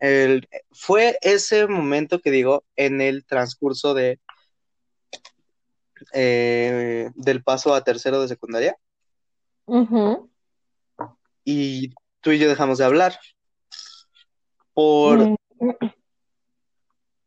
el, 0.00 0.48
fue 0.72 1.16
ese 1.22 1.66
momento 1.68 2.20
que 2.20 2.30
digo 2.32 2.64
en 2.76 3.00
el 3.00 3.24
transcurso 3.24 3.94
de 3.94 4.18
eh, 6.12 7.10
del 7.14 7.42
paso 7.44 7.74
a 7.74 7.84
tercero 7.84 8.20
de 8.20 8.26
secundaria 8.28 8.76
y 11.44 11.94
tú 12.20 12.32
y 12.32 12.38
yo 12.40 12.48
dejamos 12.48 12.78
de 12.78 12.84
hablar. 12.84 13.18
Por, 14.74 15.18
Mm. 15.28 15.34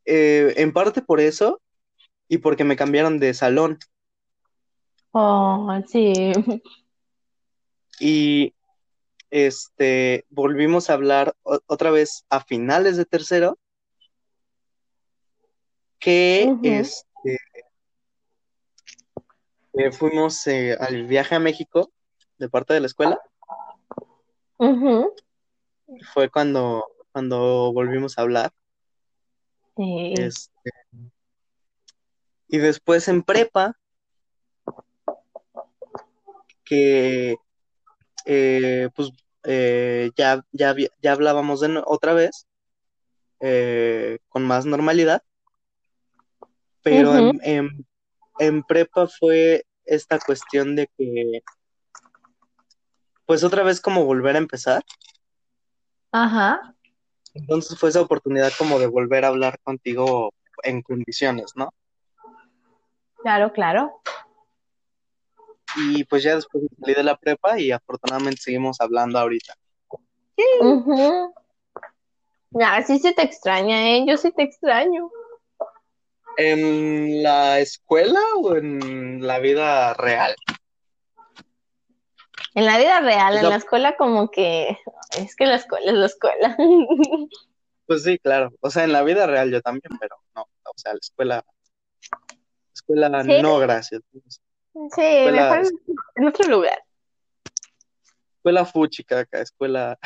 eh, 0.05 0.53
en 0.57 0.73
parte 0.73 1.01
por 1.01 1.19
eso 1.21 1.61
y 2.27 2.39
porque 2.39 2.63
me 2.65 2.75
cambiaron 2.75 3.19
de 3.19 3.33
salón. 3.33 3.79
Oh, 5.11 5.71
sí. 5.87 6.33
Y 7.99 8.53
este 9.29 10.25
volvimos 10.29 10.89
a 10.89 10.93
hablar 10.93 11.35
otra 11.43 11.91
vez 11.91 12.25
a 12.29 12.41
finales 12.41 12.95
de 12.97 13.05
tercero 13.05 13.57
que 15.99 16.43
este 16.63 17.39
eh, 19.73 19.91
fuimos 19.91 20.45
eh, 20.47 20.77
al 20.79 21.05
viaje 21.05 21.35
a 21.35 21.39
México 21.39 21.91
de 22.37 22.49
parte 22.49 22.73
de 22.73 22.79
la 22.79 22.87
escuela. 22.87 23.19
Fue 26.13 26.29
cuando, 26.29 26.85
cuando 27.11 27.73
volvimos 27.73 28.17
a 28.17 28.21
hablar. 28.21 28.53
Sí. 29.75 30.13
Este, 30.17 30.71
y 32.47 32.57
después 32.57 33.07
en 33.09 33.23
prepa, 33.23 33.77
que 36.63 37.35
eh, 38.25 38.89
pues 38.95 39.11
eh, 39.43 40.11
ya, 40.17 40.43
ya, 40.51 40.75
ya 41.01 41.11
hablábamos 41.11 41.61
de 41.61 41.69
no- 41.69 41.83
otra 41.85 42.13
vez, 42.13 42.47
eh, 43.39 44.17
con 44.29 44.43
más 44.43 44.65
normalidad, 44.65 45.21
pero 46.81 47.15
en, 47.15 47.39
en- 47.43 47.85
en 48.39 48.63
prepa 48.63 49.07
fue 49.07 49.65
esta 49.85 50.19
cuestión 50.19 50.75
de 50.75 50.87
que, 50.97 51.41
pues 53.25 53.43
otra 53.43 53.63
vez 53.63 53.79
como 53.81 54.05
volver 54.05 54.35
a 54.35 54.39
empezar, 54.39 54.83
Ajá. 56.11 56.73
entonces 57.33 57.77
fue 57.77 57.89
esa 57.89 58.01
oportunidad 58.01 58.51
como 58.57 58.79
de 58.79 58.87
volver 58.87 59.25
a 59.25 59.29
hablar 59.29 59.59
contigo 59.63 60.33
en 60.63 60.81
condiciones, 60.81 61.51
¿no? 61.55 61.69
Claro, 63.21 63.51
claro. 63.51 64.01
Y 65.77 66.03
pues 66.05 66.23
ya 66.23 66.35
después 66.35 66.63
salí 66.79 66.93
de 66.93 67.03
la 67.03 67.17
prepa 67.17 67.59
y 67.59 67.71
afortunadamente 67.71 68.41
seguimos 68.41 68.79
hablando 68.79 69.19
ahorita. 69.19 69.55
Ujú. 70.61 71.33
Ah, 72.61 72.81
sí 72.83 72.99
se 72.99 73.13
te 73.13 73.23
extraña, 73.23 73.89
¿eh? 73.89 74.05
Yo 74.07 74.17
sí 74.17 74.31
te 74.31 74.43
extraño. 74.43 75.09
¿En 76.37 77.23
la 77.23 77.59
escuela 77.59 78.19
o 78.37 78.55
en 78.55 79.25
la 79.25 79.39
vida 79.39 79.93
real? 79.93 80.35
En 82.53 82.65
la 82.65 82.77
vida 82.77 83.01
real, 83.01 83.37
en 83.37 83.49
la 83.49 83.55
escuela 83.55 83.97
como 83.97 84.31
que... 84.31 84.77
Es 85.17 85.35
que 85.35 85.45
la 85.45 85.55
escuela 85.55 85.91
es 85.91 85.97
la 85.97 86.05
escuela. 86.05 86.57
Pues 87.87 88.03
sí, 88.03 88.17
claro. 88.17 88.51
O 88.61 88.71
sea, 88.71 88.83
en 88.83 88.91
la 88.91 89.03
vida 89.03 89.27
real 89.27 89.51
yo 89.51 89.61
también, 89.61 89.95
pero 89.99 90.15
no. 90.35 90.41
O 90.41 90.73
sea, 90.75 90.93
la 90.93 90.99
escuela. 90.99 91.45
Escuela 92.73 93.23
Sí. 93.23 93.41
no, 93.43 93.59
gracias. 93.59 94.01
Sí, 94.93 95.31
mejor 95.31 95.61
en 96.15 96.27
otro 96.27 96.49
lugar. 96.49 96.83
Escuela 98.37 98.65
fuchica 98.65 99.19
acá, 99.19 99.39
escuela. 99.41 99.97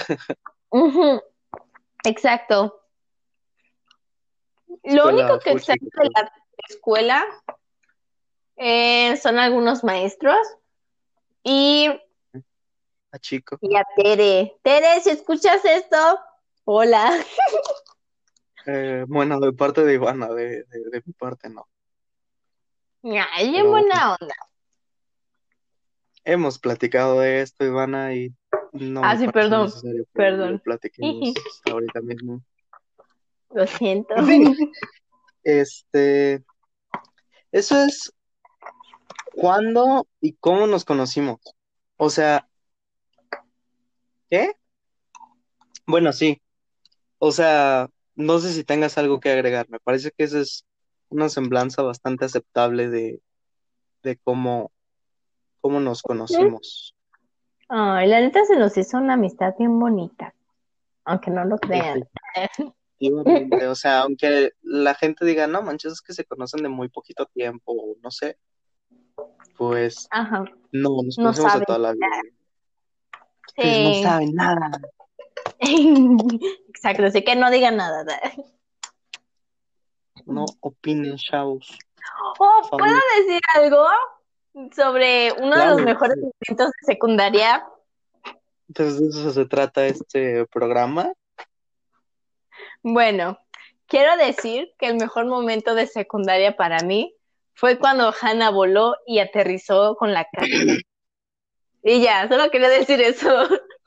Exacto. 2.06 2.82
Lo 4.84 5.08
único 5.10 5.40
que 5.40 5.52
fuchi, 5.54 5.72
extraño 5.72 5.90
de 6.04 6.10
la 6.14 6.32
escuela 6.70 7.26
eh, 8.58 9.18
son 9.18 9.40
algunos 9.40 9.84
maestros 9.84 10.38
y, 11.44 11.88
a 13.12 13.18
chico. 13.20 13.58
y 13.62 13.76
a 13.76 13.84
Tere. 13.98 14.58
Tere, 14.62 15.02
si 15.02 15.10
escuchas 15.10 15.66
esto, 15.66 15.98
hola. 16.66 17.12
Eh, 18.68 19.04
bueno, 19.08 19.40
de 19.40 19.52
parte 19.54 19.84
de 19.84 19.96
Ivana, 19.96 20.28
de, 20.30 20.64
de, 20.66 20.80
de 20.92 21.02
mi 21.06 21.14
parte 21.14 21.50
no. 21.50 21.68
Ay, 23.04 23.52
Pero- 23.54 23.70
buena 23.70 24.16
onda. 24.20 24.36
Hemos 26.32 26.60
platicado 26.60 27.22
de 27.22 27.42
esto, 27.42 27.66
Ivana, 27.66 28.14
y 28.14 28.36
no 28.72 29.02
Ah, 29.04 29.16
me 29.16 29.22
sí, 29.22 29.28
perdón, 29.30 29.72
perdón. 30.14 30.62
lo 30.64 30.78
ahorita 31.72 32.02
mismo. 32.02 32.44
Lo 33.50 33.66
siento. 33.66 34.14
Este, 35.42 36.44
eso 37.52 37.82
es 37.84 38.14
cuándo 39.34 40.08
y 40.22 40.34
cómo 40.34 40.68
nos 40.68 40.86
conocimos. 40.86 41.40
O 41.98 42.12
sea, 42.12 42.48
¿qué? 44.30 44.52
Bueno, 45.88 46.14
sí. 46.14 46.40
O 47.18 47.32
sea, 47.32 47.90
no 48.14 48.38
sé 48.38 48.54
si 48.54 48.64
tengas 48.64 49.00
algo 49.00 49.20
que 49.20 49.32
agregar. 49.32 49.68
Me 49.70 49.80
parece 49.80 50.12
que 50.12 50.26
esa 50.26 50.42
es 50.42 50.64
una 51.10 51.28
semblanza 51.28 51.82
bastante 51.82 52.26
aceptable 52.26 52.88
de, 52.88 53.20
de 54.04 54.18
cómo, 54.18 54.72
cómo 55.62 55.80
nos 55.80 56.02
conocimos. 56.02 56.96
Ay, 57.68 58.08
la 58.08 58.20
neta 58.20 58.44
se 58.46 58.58
nos 58.58 58.76
hizo 58.78 58.98
una 58.98 59.14
amistad 59.14 59.54
bien 59.58 59.80
bonita. 59.80 60.34
Aunque 61.06 61.32
no 61.32 61.46
lo 61.46 61.58
crean. 61.58 62.08
O 63.02 63.76
sea, 63.76 64.02
aunque 64.02 64.52
la 64.62 64.94
gente 64.94 65.24
diga, 65.24 65.48
no 65.48 65.62
manches, 65.62 65.94
es 65.94 66.02
que 66.02 66.12
se 66.12 66.26
conocen 66.26 66.64
de 66.64 66.68
muy 66.68 66.90
poquito 66.90 67.26
tiempo, 67.28 67.72
o 67.72 67.96
no 68.02 68.12
sé, 68.12 68.38
pues 69.58 70.08
Ajá. 70.12 70.44
no, 70.72 71.04
nos 71.04 71.18
No 71.18 71.24
conocemos 71.24 71.36
de 71.36 71.50
saben 71.50 71.66
toda 71.66 71.80
la 71.80 71.94
vida. 71.94 72.08
Sí. 73.56 73.62
Ustedes 73.62 73.98
no 73.98 74.04
saben 74.04 74.36
nada. 74.36 74.72
Exacto, 76.70 77.06
así 77.06 77.24
que 77.24 77.36
no 77.38 77.50
digan 77.52 77.78
nada. 77.78 78.06
No 80.26 80.46
opinen, 80.60 81.16
chavos. 81.18 81.78
Oh. 82.40 82.68
¿puedo 82.70 83.00
decir 83.18 83.42
algo 83.56 83.86
sobre 84.76 85.32
uno 85.34 85.58
de 85.58 85.66
los 85.68 85.82
mejores 85.82 86.16
sí. 86.16 86.22
momentos 86.22 86.72
de 86.82 86.94
secundaria? 86.94 87.64
Entonces, 88.68 89.00
de 89.00 89.08
eso 89.08 89.32
se 89.32 89.46
trata 89.46 89.88
este 89.88 90.46
programa. 90.48 91.12
Bueno, 92.82 93.40
quiero 93.88 94.16
decir 94.18 94.72
que 94.78 94.88
el 94.88 94.96
mejor 94.96 95.26
momento 95.26 95.76
de 95.76 95.88
secundaria 95.88 96.56
para 96.56 96.80
mí 96.82 97.16
fue 97.54 97.78
cuando 97.78 98.14
Hannah 98.22 98.52
voló 98.52 98.96
y 99.06 99.20
aterrizó 99.20 99.96
con 99.96 100.14
la 100.14 100.26
cara. 100.32 100.48
Y 101.84 102.02
ya, 102.02 102.28
solo 102.28 102.50
quería 102.52 102.70
decir 102.70 103.02
eso. 103.02 103.30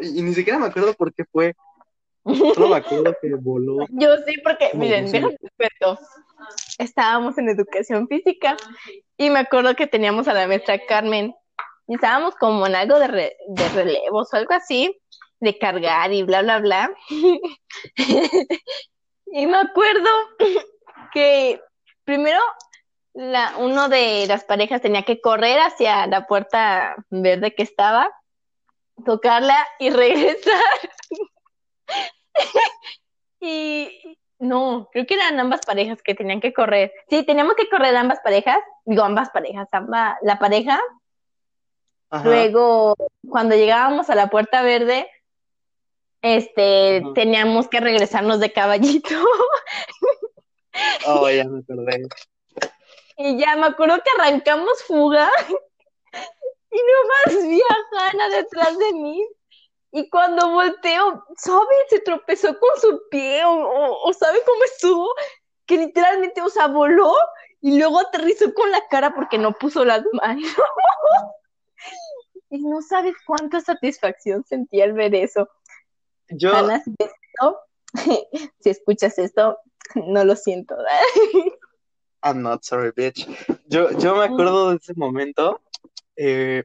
Y 0.00 0.22
ni 0.22 0.32
siquiera 0.34 0.58
me 0.58 0.66
acuerdo 0.66 0.94
por 0.94 1.12
qué 1.12 1.24
fue. 1.24 1.54
Solo 2.24 2.68
me 2.68 2.76
acuerdo 2.76 3.14
que 3.20 3.34
voló. 3.34 3.86
Yo 3.90 4.16
sí, 4.26 4.34
porque, 4.42 4.70
Como 4.70 4.84
miren, 4.84 5.10
déjame 5.10 5.36
cuento. 5.56 5.98
Estábamos 6.78 7.38
en 7.38 7.48
educación 7.48 8.08
física 8.08 8.56
y 9.16 9.30
me 9.30 9.38
acuerdo 9.40 9.74
que 9.76 9.86
teníamos 9.86 10.26
a 10.28 10.34
la 10.34 10.46
maestra 10.46 10.78
Carmen 10.86 11.34
y 11.86 11.94
estábamos 11.94 12.34
como 12.36 12.66
en 12.66 12.74
algo 12.74 12.98
de, 12.98 13.06
re- 13.08 13.36
de 13.48 13.68
relevos 13.70 14.32
o 14.32 14.36
algo 14.36 14.54
así, 14.54 15.00
de 15.40 15.58
cargar 15.58 16.12
y 16.12 16.22
bla, 16.22 16.42
bla, 16.42 16.58
bla. 16.60 16.90
y 19.26 19.46
me 19.46 19.56
acuerdo 19.56 20.08
que 21.12 21.60
primero 22.04 22.40
la, 23.12 23.54
uno 23.58 23.88
de 23.88 24.26
las 24.26 24.44
parejas 24.44 24.80
tenía 24.82 25.02
que 25.02 25.20
correr 25.20 25.58
hacia 25.60 26.06
la 26.06 26.26
puerta 26.26 26.96
verde 27.10 27.54
que 27.54 27.62
estaba, 27.62 28.10
tocarla 29.04 29.56
y 29.78 29.90
regresar. 29.90 30.62
Y 33.40 34.18
no, 34.38 34.88
creo 34.90 35.04
que 35.04 35.14
eran 35.14 35.38
ambas 35.38 35.60
parejas 35.66 36.00
que 36.02 36.14
tenían 36.14 36.40
que 36.40 36.54
correr. 36.54 36.92
Sí, 37.10 37.24
teníamos 37.24 37.56
que 37.56 37.68
correr 37.68 37.94
ambas 37.94 38.20
parejas, 38.20 38.58
digo 38.86 39.02
ambas 39.02 39.28
parejas, 39.30 39.68
amba- 39.72 40.16
la 40.22 40.38
pareja. 40.38 40.80
Ajá. 42.08 42.24
Luego, 42.26 42.94
cuando 43.28 43.54
llegábamos 43.54 44.08
a 44.08 44.14
la 44.14 44.28
puerta 44.28 44.62
verde, 44.62 45.10
este, 46.22 46.98
Ajá. 46.98 47.12
teníamos 47.14 47.68
que 47.68 47.80
regresarnos 47.80 48.40
de 48.40 48.52
caballito. 48.52 49.14
Oh, 51.06 51.30
ya 51.30 51.44
me 51.44 51.60
acordé. 51.60 52.02
Y 53.16 53.38
ya 53.38 53.54
me 53.54 53.66
acuerdo 53.66 53.96
que 54.02 54.10
arrancamos 54.18 54.82
fuga 54.82 55.30
y 56.72 56.78
nomás 57.30 57.46
vi 57.48 57.60
a 57.60 58.08
Hannah 58.08 58.28
detrás 58.30 58.76
de 58.76 58.92
mí. 58.94 59.24
Y 59.96 60.10
cuando 60.10 60.50
volteo, 60.50 61.24
¿sabe? 61.36 61.74
Se 61.88 62.00
tropezó 62.00 62.48
con 62.58 62.80
su 62.80 63.00
pie 63.10 63.44
o, 63.44 63.52
o- 63.52 64.08
o 64.08 64.12
¿sabe 64.12 64.40
cómo 64.44 64.64
estuvo? 64.64 65.08
Que 65.66 65.78
literalmente, 65.78 66.42
o 66.42 66.48
sea, 66.48 66.66
voló 66.66 67.14
y 67.60 67.78
luego 67.78 68.00
aterrizó 68.00 68.52
con 68.54 68.72
la 68.72 68.80
cara 68.90 69.14
porque 69.14 69.38
no 69.38 69.52
puso 69.52 69.84
las 69.84 70.02
manos. 70.12 70.48
Y 72.50 72.58
no 72.58 72.80
sabes 72.82 73.14
cuánta 73.26 73.60
satisfacción 73.60 74.44
sentí 74.44 74.80
al 74.80 74.92
ver 74.92 75.14
eso. 75.14 75.48
Yo, 76.28 76.52
si 76.84 76.94
esto, 76.98 77.58
si 78.60 78.70
escuchas 78.70 79.18
esto, 79.18 79.58
no 79.96 80.24
lo 80.24 80.36
siento. 80.36 80.76
I'm 82.22 82.42
not 82.42 82.62
sorry, 82.62 82.92
bitch. 82.96 83.26
Yo, 83.66 83.90
yo 83.98 84.14
me 84.16 84.24
acuerdo 84.24 84.70
de 84.70 84.76
ese 84.76 84.94
momento. 84.94 85.60
eh, 86.16 86.62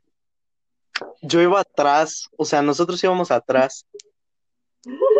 yo 1.22 1.42
iba 1.42 1.60
atrás, 1.62 2.30
o 2.38 2.46
sea, 2.46 2.62
nosotros 2.62 3.04
íbamos 3.04 3.32
atrás. 3.32 3.86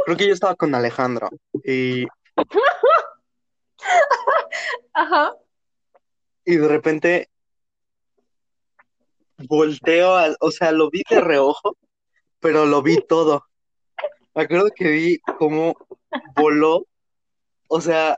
Creo 0.06 0.18
que 0.18 0.28
yo 0.28 0.34
estaba 0.34 0.56
con 0.56 0.74
Alejandro. 0.76 1.30
Y, 1.64 2.06
Ajá. 4.94 5.34
y 6.46 6.56
de 6.56 6.68
repente 6.68 7.30
volteo, 9.48 10.16
al- 10.16 10.38
o 10.40 10.52
sea, 10.52 10.72
lo 10.72 10.90
vi 10.90 11.04
de 11.10 11.22
reojo, 11.22 11.78
pero 12.40 12.66
lo 12.66 12.82
vi 12.82 12.98
todo. 13.06 13.46
Me 14.36 14.44
acuerdo 14.44 14.70
que 14.76 14.86
vi 14.90 15.20
cómo 15.38 15.76
voló, 16.36 16.86
o 17.68 17.82
sea, 17.82 18.16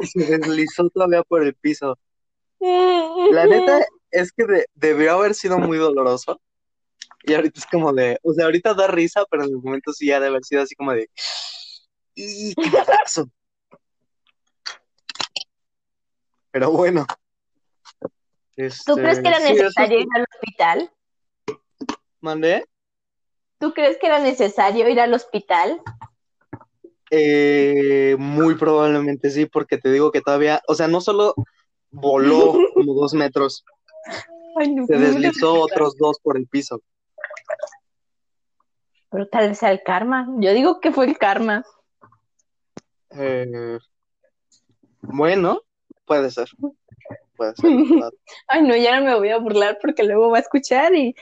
se 0.00 0.24
deslizó 0.38 0.88
todavía 0.90 1.22
por 1.22 1.42
el 1.42 1.54
piso. 1.54 1.98
La 2.60 3.46
neta 3.46 3.84
es 4.10 4.32
que 4.32 4.44
de- 4.44 4.66
debió 4.74 5.12
haber 5.12 5.34
sido 5.34 5.58
muy 5.58 5.78
doloroso. 5.78 6.40
Y 7.26 7.34
ahorita 7.34 7.58
es 7.58 7.66
como 7.66 7.92
de, 7.92 8.18
o 8.22 8.32
sea, 8.32 8.44
ahorita 8.44 8.72
da 8.74 8.86
risa, 8.86 9.24
pero 9.28 9.42
en 9.42 9.50
el 9.50 9.56
momento 9.56 9.92
sí 9.92 10.12
ha 10.12 10.20
de 10.20 10.28
haber 10.28 10.44
sido 10.44 10.62
así 10.62 10.76
como 10.76 10.92
de, 10.92 11.10
¡y 12.14 12.54
qué 12.54 12.70
balazo! 12.70 13.28
Pero 16.52 16.70
bueno. 16.70 17.04
¿Tú 18.86 18.94
crees 18.94 19.18
que 19.20 19.28
era 19.28 19.38
Este, 19.38 19.48
sí, 19.48 19.54
necesario 19.54 19.98
es- 19.98 20.04
ir 20.04 20.08
al 20.14 20.24
hospital? 20.32 20.90
¿Mandé? 22.20 22.64
¿Tú 23.58 23.72
crees 23.74 23.98
que 23.98 24.06
era 24.06 24.20
necesario 24.20 24.88
ir 24.88 25.00
al 25.00 25.12
hospital? 25.12 25.80
Eh, 27.10 28.14
muy 28.18 28.54
probablemente 28.54 29.30
sí, 29.30 29.46
porque 29.46 29.78
te 29.78 29.90
digo 29.90 30.12
que 30.12 30.20
todavía, 30.20 30.62
o 30.68 30.74
sea, 30.74 30.86
no 30.88 31.00
solo 31.00 31.34
voló 31.90 32.56
como 32.74 32.94
dos 32.94 33.14
metros, 33.14 33.64
Ay, 34.56 34.74
no, 34.74 34.86
se 34.86 34.94
¿cómo 34.94 35.04
me 35.06 35.12
deslizó 35.12 35.54
otros 35.60 35.96
dos 35.96 36.18
por 36.22 36.36
el 36.36 36.46
piso. 36.46 36.80
Pero 39.10 39.28
tal 39.28 39.48
vez 39.48 39.58
sea 39.58 39.70
el 39.70 39.82
karma. 39.82 40.28
Yo 40.38 40.52
digo 40.52 40.80
que 40.80 40.92
fue 40.92 41.06
el 41.06 41.18
karma. 41.18 41.64
Eh, 43.10 43.78
bueno, 45.00 45.62
puede 46.04 46.30
ser. 46.30 46.48
Puede 47.36 47.54
ser. 47.56 47.70
Ay, 48.48 48.62
no, 48.62 48.76
ya 48.76 48.98
no 48.98 49.06
me 49.06 49.14
voy 49.16 49.30
a 49.30 49.38
burlar 49.38 49.78
porque 49.80 50.04
luego 50.04 50.30
va 50.30 50.38
a 50.38 50.40
escuchar 50.40 50.94
y, 50.94 51.14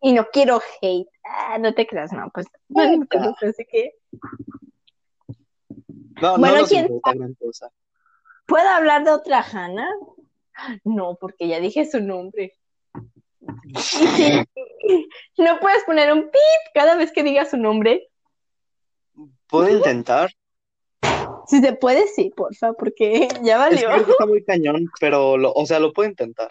y 0.00 0.12
no 0.12 0.26
quiero 0.32 0.60
hate. 0.80 1.08
Ah, 1.24 1.58
no 1.58 1.74
te 1.74 1.86
creas, 1.86 2.12
no, 2.12 2.30
pues 2.32 2.46
no 2.68 2.98
me 2.98 3.06
conoces, 3.06 3.50
así 3.50 3.64
que. 3.64 3.94
No, 6.20 6.38
Bueno, 6.38 6.60
no 6.60 6.66
¿quién. 6.66 6.88
¿Puedo 8.46 8.68
hablar 8.68 9.04
de 9.04 9.10
otra 9.10 9.40
Hannah? 9.40 9.90
No, 10.84 11.16
porque 11.16 11.48
ya 11.48 11.58
dije 11.58 11.84
su 11.84 12.00
nombre. 12.00 12.52
Sí, 13.78 14.46
no 15.38 15.58
puedes 15.60 15.84
poner 15.84 16.12
un 16.12 16.22
pip 16.22 16.72
cada 16.74 16.96
vez 16.96 17.12
que 17.12 17.22
digas 17.22 17.50
su 17.50 17.56
nombre. 17.56 18.08
Puedo 19.48 19.68
intentar. 19.68 20.30
Si 21.46 21.60
se 21.60 21.74
puede, 21.74 22.06
sí, 22.08 22.32
porfa, 22.34 22.72
porque 22.72 23.28
ya 23.42 23.58
valió. 23.58 23.88
que 24.04 24.10
está 24.10 24.26
muy 24.26 24.44
cañón, 24.44 24.90
pero, 25.00 25.36
lo, 25.36 25.52
o 25.52 25.66
sea, 25.66 25.78
lo 25.78 25.92
puedo 25.92 26.08
intentar. 26.08 26.50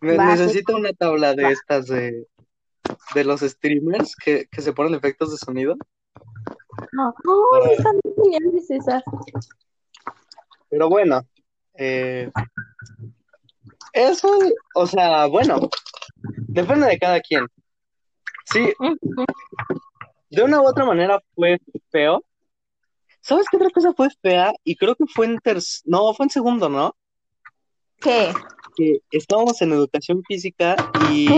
Me- 0.00 0.16
Va, 0.16 0.26
necesito 0.26 0.76
una 0.76 0.92
tabla 0.92 1.34
de 1.34 1.44
Va. 1.44 1.50
estas 1.50 1.86
de, 1.86 2.26
de 3.14 3.24
los 3.24 3.40
streamers 3.40 4.16
que, 4.16 4.46
que 4.50 4.62
se 4.62 4.72
ponen 4.72 4.94
efectos 4.94 5.30
de 5.32 5.36
sonido. 5.38 5.76
Ay, 6.80 7.72
están 7.76 7.96
muy 8.02 8.14
geniales 8.24 8.70
esas. 8.70 9.02
Pero 10.68 10.88
bueno, 10.88 11.26
eh, 11.74 12.30
eso, 13.92 14.28
o 14.74 14.86
sea, 14.86 15.26
bueno, 15.26 15.68
depende 16.48 16.86
de 16.86 16.98
cada 16.98 17.20
quien. 17.20 17.46
Sí, 18.44 18.72
de 20.30 20.42
una 20.42 20.60
u 20.60 20.66
otra 20.66 20.84
manera 20.84 21.22
fue 21.34 21.58
feo. 21.90 22.24
¿Sabes 23.20 23.46
qué 23.50 23.56
otra 23.56 23.70
cosa 23.70 23.92
fue 23.92 24.08
fea? 24.20 24.52
Y 24.64 24.76
creo 24.76 24.96
que 24.96 25.04
fue 25.06 25.26
en 25.26 25.38
tercer, 25.38 25.82
no, 25.84 26.12
fue 26.14 26.26
en 26.26 26.30
segundo, 26.30 26.68
¿no? 26.68 26.96
¿Qué? 28.00 28.32
Que 28.76 28.98
estábamos 29.10 29.62
en 29.62 29.72
educación 29.72 30.22
física 30.26 30.74
y 31.10 31.28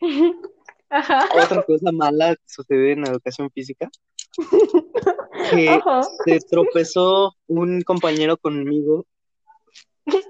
Ajá. 0.90 1.24
otra 1.34 1.62
cosa 1.64 1.90
mala 1.90 2.36
que 2.36 2.42
sucedió 2.46 2.92
en 2.92 3.06
educación 3.06 3.50
física, 3.50 3.90
que 5.50 5.70
Ajá. 5.70 6.02
se 6.24 6.38
tropezó 6.48 7.34
un 7.48 7.82
compañero 7.82 8.36
conmigo 8.36 9.06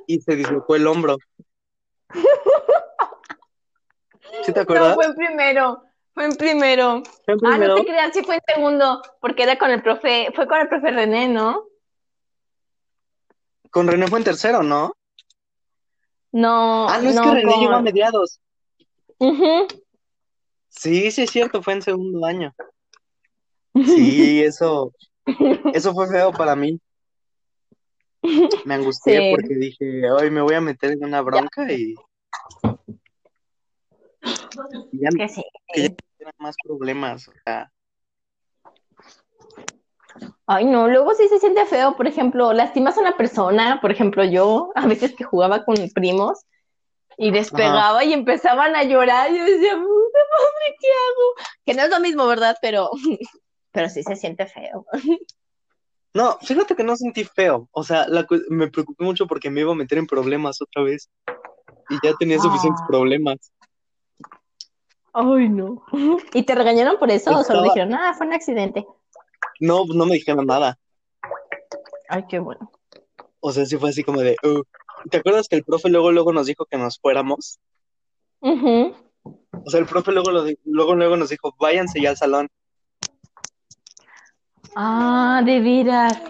y 0.06 0.20
se 0.20 0.36
dislocó 0.36 0.76
el 0.76 0.86
hombro. 0.86 1.16
¿Sí 4.44 4.52
te 4.52 4.52
No, 4.60 4.62
acuerdas? 4.62 4.94
fue 4.94 5.04
en 5.06 5.14
primero. 5.14 5.82
Fue 6.14 6.24
en 6.24 6.36
primero. 6.36 7.02
Fue 7.24 7.34
en 7.34 7.40
Ah, 7.44 7.50
primero. 7.50 7.68
no 7.68 7.74
te 7.82 7.86
creas, 7.86 8.12
sí 8.14 8.22
fue 8.24 8.36
en 8.36 8.40
segundo, 8.54 9.02
porque 9.20 9.42
era 9.42 9.58
con 9.58 9.70
el 9.70 9.82
profe, 9.82 10.28
fue 10.34 10.46
con 10.46 10.58
el 10.58 10.68
profe 10.68 10.90
René, 10.90 11.28
¿no? 11.28 11.64
Con 13.70 13.86
René 13.88 14.06
fue 14.06 14.18
en 14.20 14.24
tercero, 14.24 14.62
¿no? 14.62 14.92
No, 16.32 16.88
Ah, 16.88 16.98
no, 17.02 17.10
es 17.10 17.16
no, 17.16 17.22
que 17.22 17.30
René 17.30 17.42
con- 17.52 17.60
llegó 17.60 17.74
a 17.74 17.82
mediados. 17.82 18.40
Ujú. 19.18 19.66
Sí, 20.68 21.10
sí 21.10 21.22
es 21.22 21.30
cierto, 21.30 21.62
fue 21.62 21.74
en 21.74 21.82
segundo 21.82 22.24
año. 22.26 22.54
Sí, 23.84 24.42
eso, 24.42 24.92
eso 25.74 25.92
fue 25.92 26.08
feo 26.08 26.32
para 26.32 26.56
mí. 26.56 26.80
Me 28.64 28.74
angustié 28.74 29.20
Sí. 29.20 29.30
porque 29.30 29.54
dije, 29.54 30.10
hoy 30.10 30.30
me 30.30 30.42
voy 30.42 30.54
a 30.54 30.60
meter 30.60 30.92
en 30.92 31.04
una 31.04 31.20
bronca 31.20 31.72
y 31.72 31.94
y 34.92 35.00
ya 35.00 35.08
Que 35.16 35.28
sí. 35.28 35.44
quiero 35.72 36.32
más 36.38 36.56
problemas. 36.64 37.28
O 37.28 37.32
sea, 37.44 37.70
Ay, 40.46 40.64
no, 40.64 40.88
luego 40.88 41.12
sí 41.14 41.28
se 41.28 41.38
siente 41.38 41.66
feo, 41.66 41.96
por 41.96 42.06
ejemplo, 42.06 42.52
lastimas 42.52 42.96
a 42.96 43.00
una 43.00 43.16
persona, 43.16 43.80
por 43.80 43.90
ejemplo, 43.90 44.24
yo, 44.24 44.70
a 44.74 44.86
veces 44.86 45.14
que 45.14 45.24
jugaba 45.24 45.64
con 45.64 45.74
mis 45.80 45.92
primos 45.92 46.40
y 47.18 47.30
despegaba 47.32 48.04
y 48.04 48.12
empezaban 48.12 48.76
a 48.76 48.84
llorar, 48.84 49.30
y 49.30 49.38
yo 49.38 49.44
decía, 49.44 49.76
madre, 49.76 50.76
¿qué 50.80 50.88
hago? 50.88 51.50
Que 51.64 51.74
no 51.74 51.82
es 51.82 51.90
lo 51.90 52.00
mismo, 52.00 52.26
¿verdad? 52.26 52.56
Pero, 52.62 52.90
pero 53.72 53.88
sí 53.88 54.02
se 54.02 54.16
siente 54.16 54.46
feo. 54.46 54.86
no, 56.16 56.38
fíjate 56.42 56.74
que 56.74 56.82
no 56.84 56.96
sentí 56.96 57.24
feo. 57.24 57.68
O 57.72 57.84
sea, 57.84 58.06
la 58.08 58.26
me 58.48 58.68
preocupé 58.68 59.04
mucho 59.04 59.26
porque 59.26 59.50
me 59.50 59.60
iba 59.60 59.72
a 59.72 59.76
meter 59.76 59.98
en 59.98 60.06
problemas 60.06 60.60
otra 60.62 60.82
vez. 60.82 61.08
Y 61.88 61.94
ya 62.04 62.14
tenía 62.18 62.38
suficientes 62.38 62.80
Ah. 62.82 62.86
problemas. 62.88 63.52
Ay, 65.12 65.48
no. 65.48 65.82
¿Y 66.34 66.42
te 66.42 66.54
regañaron 66.54 66.98
por 66.98 67.10
eso 67.10 67.30
o 67.30 67.32
solo 67.44 67.60
Estaba- 67.60 67.62
dijeron, 67.64 67.94
ah, 67.94 68.14
fue 68.16 68.26
un 68.26 68.32
accidente? 68.34 68.86
No, 69.60 69.84
no 69.86 70.04
me 70.06 70.14
dijeron 70.14 70.46
nada. 70.46 70.78
Ay, 72.08 72.24
qué 72.28 72.38
bueno. 72.38 72.70
O 73.40 73.52
sea, 73.52 73.64
sí 73.64 73.76
fue 73.78 73.90
así 73.90 74.02
como 74.04 74.20
de, 74.20 74.36
"Uh". 74.42 74.62
¿Te 75.10 75.18
acuerdas 75.18 75.48
que 75.48 75.56
el 75.56 75.64
profe 75.64 75.88
luego, 75.88 76.10
luego 76.12 76.32
nos 76.32 76.46
dijo 76.46 76.66
que 76.66 76.76
nos 76.76 76.98
fuéramos? 76.98 77.58
Ujú. 78.40 78.94
O 79.22 79.70
sea, 79.70 79.80
el 79.80 79.86
profe 79.86 80.12
luego, 80.12 80.30
luego, 80.64 80.94
luego 80.94 81.16
nos 81.16 81.28
dijo, 81.30 81.54
váyanse 81.58 82.00
ya 82.00 82.10
al 82.10 82.16
salón. 82.16 82.48
Ah, 84.78 85.40
de 85.44 85.60
veras. 85.60 86.20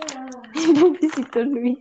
Pobrecito 0.80 1.40
Luis. 1.44 1.78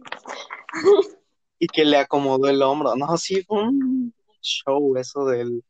y 1.59 1.67
que 1.67 1.85
le 1.85 1.97
acomodó 1.97 2.49
el 2.49 2.61
hombro. 2.61 2.95
No, 2.95 3.15
sí, 3.17 3.43
fue 3.43 3.61
un 3.63 4.13
show 4.41 4.97
eso 4.97 5.25
del, 5.25 5.63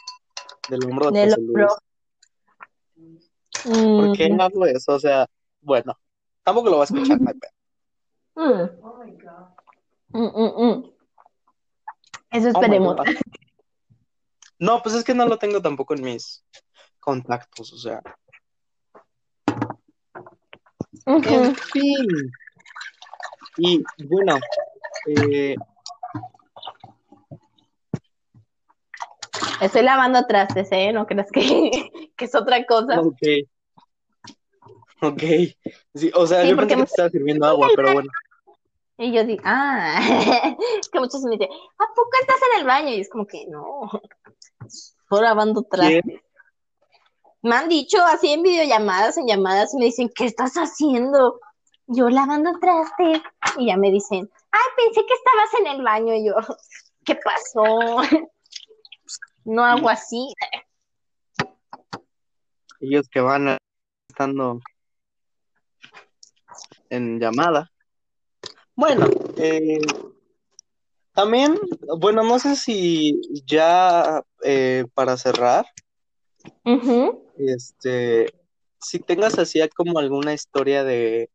del 0.69 0.83
hombro 0.85 1.11
de 1.11 1.19
Del 1.19 1.29
José 1.31 1.41
Luis. 1.41 1.67
hombro. 3.65 4.07
¿Por 4.07 4.17
qué 4.17 4.29
Mm. 4.29 4.41
hago 4.41 4.65
eso? 4.67 4.93
O 4.95 4.99
sea, 4.99 5.27
bueno, 5.61 5.97
tampoco 6.43 6.69
lo 6.69 6.77
va 6.77 6.83
a 6.83 6.85
escuchar, 6.85 7.19
no 7.19 7.29
hay 7.29 7.35
pedo. 7.35 7.51
Mm. 8.37 8.69
Mm, 10.17 10.23
mm, 10.23 10.63
mm. 10.63 10.91
Eso 12.31 12.47
Oh 12.49 12.51
my 12.61 12.65
esperemos. 12.65 12.95
God. 12.95 13.05
No, 14.59 14.81
pues 14.81 14.95
es 14.95 15.03
que 15.03 15.13
no 15.13 15.25
lo 15.27 15.37
tengo 15.37 15.61
tampoco 15.61 15.93
en 15.93 16.03
mis 16.03 16.43
contactos, 16.99 17.73
o 17.73 17.77
sea. 17.77 18.01
En 21.05 21.55
fin. 21.55 22.31
Y 23.57 23.83
bueno, 24.07 24.37
eh, 25.07 25.55
Estoy 29.61 29.83
lavando 29.83 30.25
trastes, 30.25 30.67
¿eh? 30.71 30.91
No 30.91 31.05
creas 31.05 31.31
que, 31.31 31.41
que 32.17 32.25
es 32.25 32.35
otra 32.35 32.65
cosa. 32.65 32.99
ok. 32.99 33.17
Ok. 35.01 35.21
Sí, 35.93 36.11
o 36.13 36.25
sea, 36.25 36.41
Sí, 36.41 36.49
yo 36.49 36.55
pensé 36.55 36.75
que 36.75 36.81
te 36.81 36.87
estaba 36.87 37.09
sirviendo 37.09 37.45
agua, 37.45 37.69
pero 37.75 37.93
bueno. 37.93 38.09
Y 38.97 39.11
yo 39.11 39.25
digo, 39.25 39.41
ah, 39.45 39.99
es 40.79 40.89
que 40.91 40.99
muchos 40.99 41.21
me 41.23 41.31
dicen, 41.31 41.49
¿a 41.51 41.87
poco 41.93 42.09
estás 42.21 42.37
en 42.53 42.59
el 42.61 42.65
baño? 42.65 42.89
Y 42.89 43.01
es 43.01 43.09
como 43.09 43.27
que 43.27 43.45
no, 43.47 43.89
estoy 44.65 45.21
lavando 45.21 45.63
trastes. 45.63 46.21
Me 47.45 47.55
han 47.55 47.69
dicho 47.69 48.03
así 48.03 48.33
en 48.33 48.41
videollamadas, 48.41 49.19
en 49.19 49.27
llamadas, 49.27 49.71
y 49.75 49.77
me 49.77 49.85
dicen, 49.85 50.09
¿qué 50.15 50.25
estás 50.25 50.55
haciendo? 50.55 51.39
Yo 51.85 52.09
lavando 52.09 52.57
trastes. 52.59 53.21
Y 53.59 53.67
ya 53.67 53.77
me 53.77 53.91
dicen, 53.91 54.27
ay, 54.49 54.61
pensé 54.75 55.05
que 55.05 55.13
estabas 55.13 55.53
en 55.59 55.67
el 55.67 55.83
baño. 55.83 56.15
Y 56.15 56.25
yo, 56.25 56.33
¿qué 57.05 57.15
pasó? 57.15 57.97
No 59.43 59.63
hago 59.63 59.87
así. 59.89 60.33
Ellos 62.79 63.07
que 63.09 63.19
van 63.19 63.59
estando 64.09 64.59
en 66.89 67.19
llamada. 67.19 67.71
Bueno, 68.75 69.05
eh, 69.37 69.77
también, 71.13 71.59
bueno, 71.99 72.23
no 72.23 72.39
sé 72.39 72.55
si 72.55 73.21
ya 73.45 74.23
eh, 74.41 74.87
para 74.95 75.15
cerrar, 75.15 75.67
Ujú. 76.63 77.24
Este, 77.37 78.33
si 78.79 78.99
tengas 78.99 79.37
así 79.39 79.59
como 79.75 79.99
alguna 79.99 80.33
historia 80.33 80.83
de, 80.83 81.29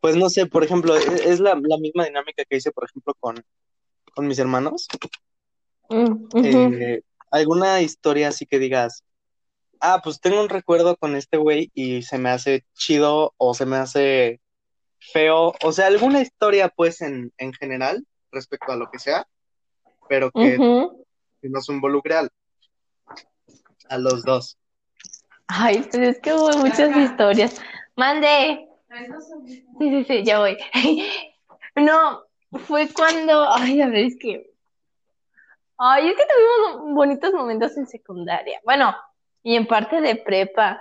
pues 0.00 0.16
no 0.16 0.28
sé, 0.30 0.46
por 0.46 0.64
ejemplo, 0.64 0.96
e- 0.96 1.30
es 1.30 1.40
la, 1.40 1.58
la 1.62 1.78
misma 1.78 2.04
dinámica 2.04 2.44
que 2.48 2.56
hice, 2.56 2.72
por 2.72 2.84
ejemplo, 2.84 3.14
con, 3.20 3.44
con 4.14 4.26
mis 4.26 4.38
hermanos. 4.38 4.88
Mm. 5.88 6.26
Eh, 6.44 7.02
alguna 7.30 7.80
historia 7.80 8.28
así 8.28 8.46
que 8.46 8.58
digas, 8.58 9.04
ah, 9.80 10.00
pues 10.02 10.20
tengo 10.20 10.40
un 10.40 10.48
recuerdo 10.48 10.96
con 10.96 11.16
este 11.16 11.36
güey 11.36 11.70
y 11.74 12.02
se 12.02 12.18
me 12.18 12.30
hace 12.30 12.64
chido 12.74 13.34
o 13.36 13.54
se 13.54 13.66
me 13.66 13.76
hace 13.76 14.40
feo, 14.98 15.54
o 15.62 15.72
sea, 15.72 15.86
alguna 15.86 16.20
historia 16.20 16.68
pues 16.68 17.00
en, 17.00 17.32
en 17.38 17.52
general 17.52 18.06
respecto 18.30 18.72
a 18.72 18.76
lo 18.76 18.90
que 18.90 18.98
sea, 18.98 19.26
pero 20.08 20.30
que, 20.30 20.56
Ujú. 20.58 21.04
que 21.40 21.48
nos 21.48 21.68
involucre 21.68 22.14
al- 22.14 22.30
a 23.90 23.98
los 23.98 24.22
dos. 24.24 24.56
Ay, 25.48 25.86
pero 25.90 26.06
es 26.06 26.18
que 26.20 26.32
hubo 26.32 26.56
muchas 26.58 26.96
historias. 26.96 27.60
Mande. 27.96 28.66
Sí, 29.46 29.64
sí, 29.78 30.04
sí, 30.04 30.24
ya 30.24 30.38
voy. 30.38 30.56
No, 31.76 32.24
fue 32.66 32.88
cuando, 32.92 33.48
ay, 33.48 33.80
a 33.80 33.86
ver, 33.86 34.06
es 34.06 34.16
que, 34.18 34.50
ay, 35.78 36.08
es 36.08 36.16
que 36.16 36.24
tuvimos 36.24 36.94
bonitos 36.94 37.32
momentos 37.32 37.76
en 37.76 37.86
secundaria. 37.86 38.60
Bueno, 38.64 38.94
y 39.44 39.54
en 39.54 39.66
parte 39.68 40.00
de 40.00 40.16
prepa, 40.16 40.80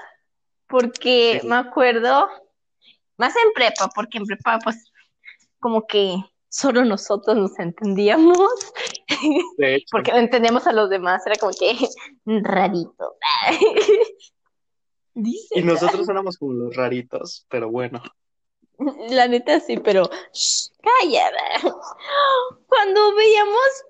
porque 0.68 1.40
Sí. 1.42 1.48
me 1.48 1.56
acuerdo, 1.58 2.28
más 3.18 3.36
en 3.36 3.54
prepa, 3.54 3.88
porque 3.94 4.18
en 4.18 4.26
prepa, 4.26 4.58
pues, 4.64 4.92
como 5.60 5.86
que 5.86 6.16
solo 6.50 6.84
nosotros 6.84 7.38
nos 7.38 7.58
entendíamos. 7.60 8.38
De 9.58 9.76
hecho. 9.76 9.88
Porque 9.92 10.12
no 10.12 10.18
entendemos 10.18 10.68
a 10.68 10.74
los 10.74 10.90
demás, 10.90 11.26
era 11.26 11.36
como 11.38 11.54
que 11.58 11.76
rarito. 12.26 13.16
Dice. 15.14 15.60
Y 15.60 15.64
nosotros 15.64 16.08
éramos 16.08 16.38
como 16.38 16.54
los 16.54 16.76
raritos, 16.76 17.46
pero 17.50 17.70
bueno. 17.70 18.02
La 19.10 19.28
neta 19.28 19.60
sí, 19.60 19.78
pero 19.78 20.10
shh, 20.34 20.70
calla. 20.82 21.30
Cuando 22.68 23.14
veíamos 23.16 23.84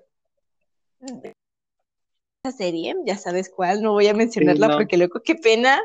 esa 2.42 2.56
serie, 2.56 2.96
ya 3.04 3.16
sabes 3.16 3.50
cuál, 3.54 3.82
no 3.82 3.92
voy 3.92 4.08
a 4.08 4.14
mencionarla 4.14 4.66
Sí, 4.66 4.72
no. 4.72 4.78
porque 4.78 4.96
luego 4.96 5.20
qué 5.24 5.34
pena. 5.36 5.80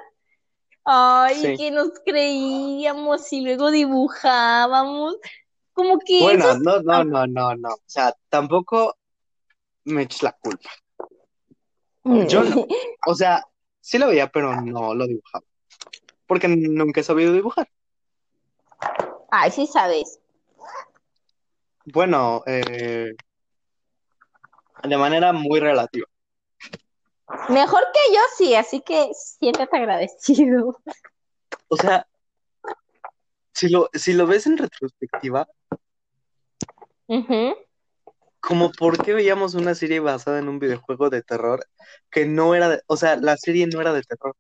Ay, 0.86 1.36
Sí. 1.36 1.58
que 1.58 1.72
nos 1.72 1.90
creíamos 2.06 3.32
y 3.34 3.42
luego 3.42 3.70
dibujábamos. 3.72 5.18
Como 5.76 6.00
que 6.00 6.22
Bueno, 6.22 6.58
no, 6.58 6.82
no, 6.82 7.04
no, 7.04 7.28
no, 7.28 7.56
no. 7.56 7.70
O 7.70 7.84
sea, 7.86 8.16
tampoco 8.30 8.96
me 9.84 10.04
eches 10.04 10.24
la 10.24 10.32
culpa. 10.32 10.70
Yo 12.04 12.44
no. 12.44 12.66
O 13.08 13.14
sea, 13.14 13.44
sí 13.82 14.00
lo 14.00 14.08
veía, 14.08 14.28
pero 14.32 14.60
no 14.62 14.96
lo 14.96 15.06
dibujaba. 15.06 15.44
Porque 16.26 16.48
nunca 16.48 17.02
he 17.02 17.04
sabido 17.04 17.34
dibujar. 17.34 17.70
Ay, 19.30 19.52
sí 19.52 19.68
sabes. 19.68 20.20
Bueno, 21.84 22.42
eh, 22.48 23.14
de 24.82 24.98
manera 24.98 25.34
muy 25.34 25.60
relativa. 25.60 26.08
Mejor 27.50 27.84
que 27.94 28.16
yo 28.16 28.22
sí, 28.38 28.56
así 28.56 28.80
que 28.80 29.12
siéntate 29.14 29.76
agradecido. 29.76 30.80
O 31.68 31.76
sea, 31.76 32.08
si 33.56 33.70
lo, 33.70 33.90
si 33.94 34.14
lo 34.14 34.28
ves 34.28 34.48
en 34.48 34.58
retrospectiva, 34.58 35.48
Ujú. 37.08 37.56
como 38.40 38.72
por 38.72 39.04
qué 39.04 39.14
veíamos 39.14 39.54
una 39.54 39.76
serie 39.76 40.00
basada 40.00 40.40
en 40.40 40.50
un 40.50 40.60
videojuego 40.60 41.10
de 41.10 41.22
terror 41.22 41.68
que 42.10 42.26
no 42.26 42.56
era 42.56 42.70
de, 42.70 42.82
o 42.88 42.98
sea, 42.98 43.16
la 43.16 43.38
serie 43.38 43.68
no 43.68 43.82
era 43.82 43.94
de 43.94 44.04
terror. 44.04 44.36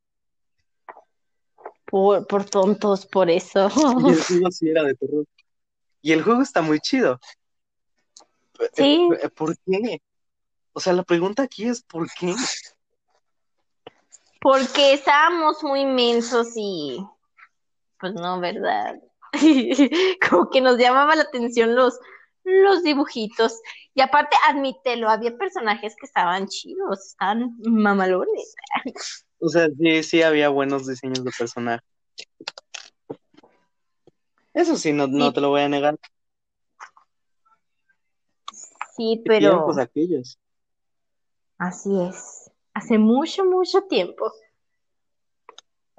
Por, 1.85 2.25
por 2.27 2.45
tontos, 2.45 3.05
por 3.05 3.29
eso. 3.29 3.69
Y 4.07 4.11
el 4.11 4.23
juego 4.23 4.51
sí 4.51 4.69
era 4.69 4.83
de 4.83 4.95
terror. 4.95 5.25
Y 6.01 6.11
el 6.11 6.23
juego 6.23 6.41
está 6.41 6.61
muy 6.61 6.79
chido. 6.79 7.19
Sí. 8.73 9.09
Eh, 9.21 9.29
¿Por 9.29 9.55
qué? 9.57 10.01
O 10.73 10.79
sea, 10.79 10.93
la 10.93 11.03
pregunta 11.03 11.43
aquí 11.43 11.67
es 11.67 11.81
¿por 11.83 12.07
qué? 12.11 12.33
Porque 14.41 14.93
estábamos 14.93 15.63
muy 15.63 15.81
inmensos 15.81 16.49
y 16.55 17.03
pues 17.99 18.13
no, 18.13 18.39
¿verdad? 18.39 18.95
Como 20.29 20.49
que 20.49 20.61
nos 20.61 20.77
llamaba 20.77 21.15
la 21.15 21.23
atención 21.23 21.75
los, 21.75 21.99
los 22.45 22.83
dibujitos. 22.83 23.59
Y 23.93 24.01
aparte, 24.01 24.35
admítelo, 24.47 25.09
había 25.09 25.37
personajes 25.37 25.95
que 25.99 26.05
estaban 26.05 26.47
chidos, 26.47 27.07
estaban 27.07 27.57
mamalones. 27.59 28.55
O 29.39 29.49
sea, 29.49 29.67
sí, 29.77 30.03
sí 30.03 30.21
había 30.21 30.49
buenos 30.49 30.87
diseños 30.87 31.23
de 31.23 31.31
personaje. 31.37 31.83
Eso 34.53 34.77
sí, 34.77 34.93
no, 34.93 35.07
no 35.07 35.27
Sí. 35.27 35.33
te 35.33 35.41
lo 35.41 35.49
voy 35.49 35.61
a 35.61 35.69
negar. 35.69 35.97
Sí, 38.95 39.21
¿Qué 39.23 39.29
pero 39.29 39.49
tiempos 39.51 39.77
aquellos? 39.77 40.39
así 41.57 41.89
es. 42.01 42.49
Hace 42.73 42.97
mucho, 42.97 43.43
mucho 43.45 43.81
tiempo. 43.83 44.31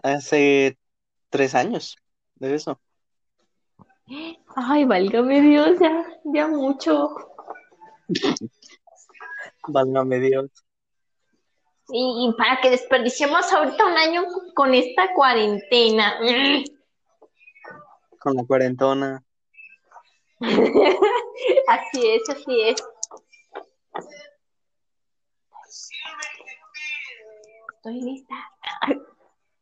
Hace 0.02 0.78
tres 1.30 1.54
años 1.54 1.96
de 2.36 2.54
eso. 2.54 2.80
Ay, 4.54 4.84
válgame 4.84 5.40
Dios, 5.40 5.78
ya, 5.80 6.06
ya 6.24 6.46
mucho. 6.48 7.08
Válgame 9.68 10.20
Dios. 10.20 10.50
Y, 11.88 12.28
y 12.28 12.32
para 12.36 12.60
que 12.60 12.70
desperdiciemos 12.70 13.52
ahorita 13.52 13.84
un 13.86 13.96
año 13.96 14.22
con 14.54 14.74
esta 14.74 15.12
cuarentena. 15.14 16.18
Con 18.18 18.34
la 18.34 18.44
cuarentona. 18.44 19.22
Así 21.68 22.08
es, 22.10 22.28
así 22.28 22.60
es. 22.62 22.76
Estoy 27.76 28.00
lista. 28.02 28.34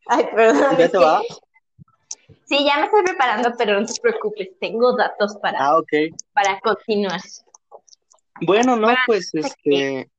Ay, 0.06 0.26
perdón. 0.34 0.76
¿Ya 0.78 0.90
que- 0.90 0.98
va? 0.98 1.22
Sí, 2.46 2.64
ya 2.64 2.78
me 2.78 2.84
estoy 2.86 3.02
preparando, 3.02 3.54
pero 3.56 3.80
no 3.80 3.86
te 3.86 4.00
preocupes, 4.00 4.50
tengo 4.60 4.96
datos 4.96 5.36
para, 5.40 5.58
Ah, 5.60 5.80
para 6.32 6.60
continuar. 6.60 7.20
Bueno, 8.42 8.76
no, 8.76 8.82
Bueno, 8.88 8.98
pues 9.06 9.30
este. 9.34 10.10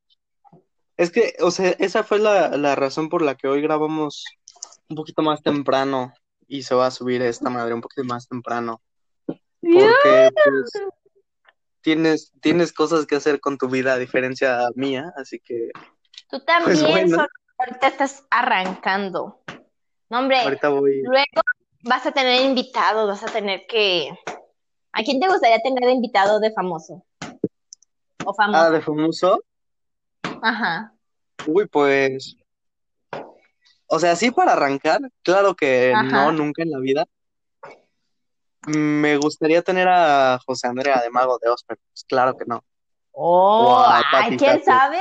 Es 0.97 1.11
que, 1.11 1.35
o 1.41 1.52
sea, 1.52 1.72
esa 1.80 2.03
fue 2.03 2.19
la, 2.19 2.49
la 2.57 2.73
razón 2.76 3.10
por 3.10 3.22
la 3.22 3.35
que 3.35 3.47
hoy 3.49 3.61
grabamos 3.61 4.23
un 4.88 4.95
poquito 4.95 5.22
más 5.22 5.41
temprano 5.43 6.14
y 6.47 6.64
se 6.64 6.73
va 6.73 6.88
a 6.88 6.91
subir 6.91 7.22
esta 7.22 7.49
madre 7.49 7.73
un 7.73 7.81
poquito 7.81 8.03
más 8.06 8.27
temprano. 8.30 8.81
Porque, 9.26 10.30
pues, 10.45 10.72
tienes, 11.81 12.31
tienes 12.41 12.72
cosas 12.72 13.06
que 13.06 13.15
hacer 13.18 13.39
con 13.41 13.57
tu 13.57 13.68
vida 13.68 13.93
a 13.93 13.97
diferencia 13.97 14.69
mía, 14.76 15.11
así 15.18 15.39
que 15.39 15.69
Tú 16.30 16.39
también, 16.45 16.64
Pues 16.80 16.89
bueno. 16.89 17.15
solo 17.18 17.27
ahorita 17.57 17.88
estás 17.88 18.26
arrancando. 18.30 19.41
No, 20.10 20.19
hombre, 20.19 20.39
ahorita 20.41 20.69
voy. 20.69 21.02
luego 21.03 21.41
vas 21.86 22.06
a 22.06 22.12
tener 22.12 22.41
invitados, 22.41 23.07
vas 23.07 23.24
a 23.24 23.32
tener 23.32 23.66
que... 23.68 24.10
¿A 24.91 25.03
quién 25.03 25.20
te 25.20 25.28
gustaría 25.28 25.60
tener 25.62 25.84
de 25.84 25.91
invitado 25.91 26.40
de 26.40 26.52
famoso? 26.52 27.03
O 28.26 28.32
Ah, 28.32 28.34
famoso. 28.36 28.72
de 28.72 28.82
famoso. 28.82 29.44
Ajá. 30.41 30.94
Uy, 31.45 31.68
pues. 31.68 32.38
O 33.88 33.99
sea, 33.99 34.16
sí 34.16 34.32
para 34.32 34.53
arrancar, 34.53 34.99
claro 35.22 35.53
que 35.53 35.94
Ajá. 35.94 36.03
no, 36.03 36.32
nunca 36.32 36.64
en 36.64 36.72
la 36.72 36.80
vida. 36.80 37.06
Me 38.68 39.18
gustaría 39.18 39.62
tener 39.62 39.88
a 39.88 40.40
José 40.44 40.68
Andrea 40.68 41.02
de 41.02 41.12
Mago 41.12 41.38
de 41.40 41.49
Oz, 41.49 41.64
pero 41.68 41.80
pues 41.91 42.03
claro 42.06 42.36
que 42.36 42.45
no. 42.45 42.64
Oh, 43.12 43.86
ay, 43.88 44.38
¿quién 44.38 44.64
sabe? 44.64 44.99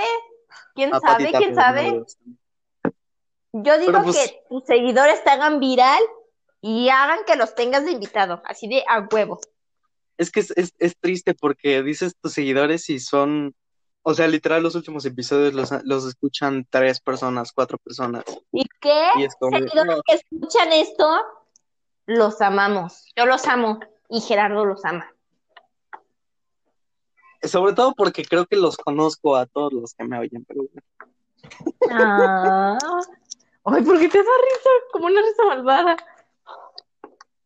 ¿Quién 0.75 0.91
sabe? 1.01 1.33
¿Quién 1.33 1.55
sabe? 1.55 2.05
Yo 3.53 3.79
digo 3.79 4.03
pues- 4.03 4.17
que 4.17 4.43
tus 4.51 4.65
seguidores 4.65 5.25
te 5.25 5.31
hagan 5.31 5.61
viral 5.61 6.03
y 6.67 6.89
hagan 6.89 7.19
que 7.27 7.37
los 7.37 7.55
tengas 7.55 7.85
de 7.85 7.91
invitado, 7.91 8.41
así 8.47 8.67
de 8.69 8.83
a 8.89 9.07
huevo. 9.13 9.39
Es 10.17 10.31
que 10.31 10.41
es, 10.41 10.51
es, 10.57 10.73
es 10.79 10.97
triste 10.99 11.35
porque 11.35 11.83
dices 11.83 12.17
tus 12.19 12.33
seguidores 12.33 12.89
y 12.89 13.01
son, 13.01 13.55
o 14.01 14.15
sea, 14.15 14.27
literal 14.29 14.63
los 14.63 14.75
últimos 14.75 15.05
episodios 15.05 15.53
los, 15.53 15.71
los 15.85 16.07
escuchan 16.07 16.67
tres 16.71 17.01
personas, 17.01 17.53
cuatro 17.53 17.77
personas. 17.77 18.25
¿Y 18.51 18.65
qué? 18.81 19.09
Y 19.19 19.29
como, 19.39 19.59
Seguidores 19.59 19.97
no, 19.97 20.03
que 20.07 20.15
escuchan 20.15 20.73
esto, 20.73 21.21
los 22.07 22.41
amamos. 22.41 23.13
Yo 23.15 23.27
los 23.27 23.47
amo 23.47 23.81
y 24.09 24.23
Gerardo 24.23 24.65
los 24.65 24.83
ama. 24.87 25.07
sobre 27.43 27.75
todo 27.75 27.93
porque 27.95 28.25
creo 28.25 28.47
que 28.47 28.57
los 28.57 28.79
conozco 28.79 29.37
a 29.37 29.45
todos 29.45 29.71
los 29.75 29.93
que 29.93 30.05
me 30.05 30.19
oyen, 30.19 30.47
pero 30.47 30.63
bueno. 30.63 30.83
Ah. 31.91 32.79
Ay, 33.67 33.83
¿por 33.83 33.99
qué 33.99 34.09
te 34.09 34.19
da 34.19 34.25
risa? 34.25 34.71
Como 34.93 35.07
una 35.07 35.21
risa 35.21 35.45
malvada. 35.45 35.97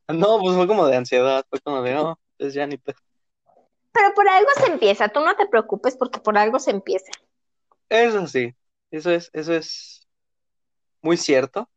No, 0.09 0.39
pues 0.41 0.57
fue 0.57 0.67
como 0.67 0.87
de 0.87 0.97
ansiedad, 0.97 1.45
fue 1.51 1.61
como 1.61 1.83
de, 1.83 1.97
oh, 1.97 2.19
pues 2.39 2.55
ya 2.55 2.67
ni. 2.67 2.79
Pero 2.79 4.15
por 4.15 4.29
algo 4.29 4.49
se 4.57 4.73
empieza, 4.73 5.09
tú 5.09 5.21
no 5.21 5.37
te 5.37 5.47
preocupes 5.47 5.97
porque 5.97 6.21
por 6.21 6.39
algo 6.39 6.59
se 6.59 6.71
empieza. 6.71 7.11
Eso 7.89 8.27
sí, 8.27 8.55
eso 8.91 9.11
es, 9.11 9.31
eso 9.33 9.55
es 9.55 10.09
muy 11.03 11.17
cierto. 11.17 11.69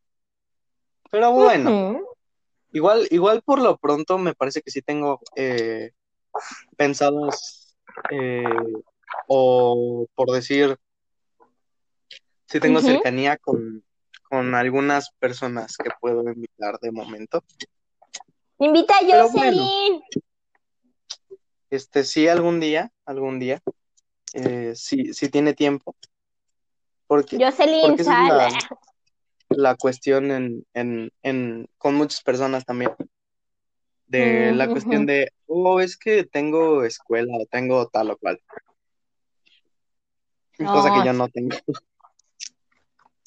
Pero 1.09 1.31
bueno, 1.31 2.05
igual, 2.71 3.07
igual 3.11 3.41
por 3.41 3.59
lo 3.59 3.77
pronto 3.77 4.17
me 4.17 4.33
parece 4.33 4.61
que 4.61 4.71
sí 4.71 4.81
tengo 4.81 5.19
eh, 5.35 5.91
pensados, 6.77 7.75
eh, 8.11 8.43
o 9.27 10.07
por 10.15 10.31
decir, 10.31 10.77
sí 12.45 12.59
tengo 12.61 12.79
cercanía 12.79 13.35
con, 13.37 13.83
con 14.29 14.55
algunas 14.55 15.11
personas 15.11 15.75
que 15.75 15.89
puedo 15.99 16.23
invitar 16.31 16.79
de 16.79 16.91
momento. 16.91 17.43
Invita 18.61 18.93
a 18.93 19.23
Jocelyn. 19.23 20.03
Este, 21.71 22.03
sí, 22.03 22.27
algún 22.27 22.59
día, 22.59 22.91
algún 23.05 23.39
día, 23.39 23.59
eh, 24.33 24.73
sí, 24.75 25.15
sí 25.15 25.29
tiene 25.29 25.55
tiempo. 25.55 25.95
Porque, 27.07 27.43
Jocelyn, 27.43 27.81
porque 27.81 28.03
esa 28.03 28.21
es 28.21 28.33
la, 28.33 28.49
la 29.49 29.75
cuestión 29.75 30.29
en, 30.29 30.65
en, 30.75 31.11
en, 31.23 31.67
con 31.79 31.95
muchas 31.95 32.21
personas 32.21 32.63
también. 32.63 32.91
De 34.05 34.53
la 34.53 34.65
Ujú. 34.65 34.73
cuestión 34.73 35.07
de, 35.07 35.31
oh, 35.47 35.79
es 35.79 35.97
que 35.97 36.23
tengo 36.23 36.83
escuela 36.83 37.35
o 37.35 37.47
tengo 37.47 37.87
tal 37.87 38.11
o 38.11 38.17
cual. 38.17 38.39
Cosa 40.71 40.91
que 40.91 40.99
No. 40.99 41.05
yo 41.05 41.13
no 41.13 41.29
tengo. 41.29 41.57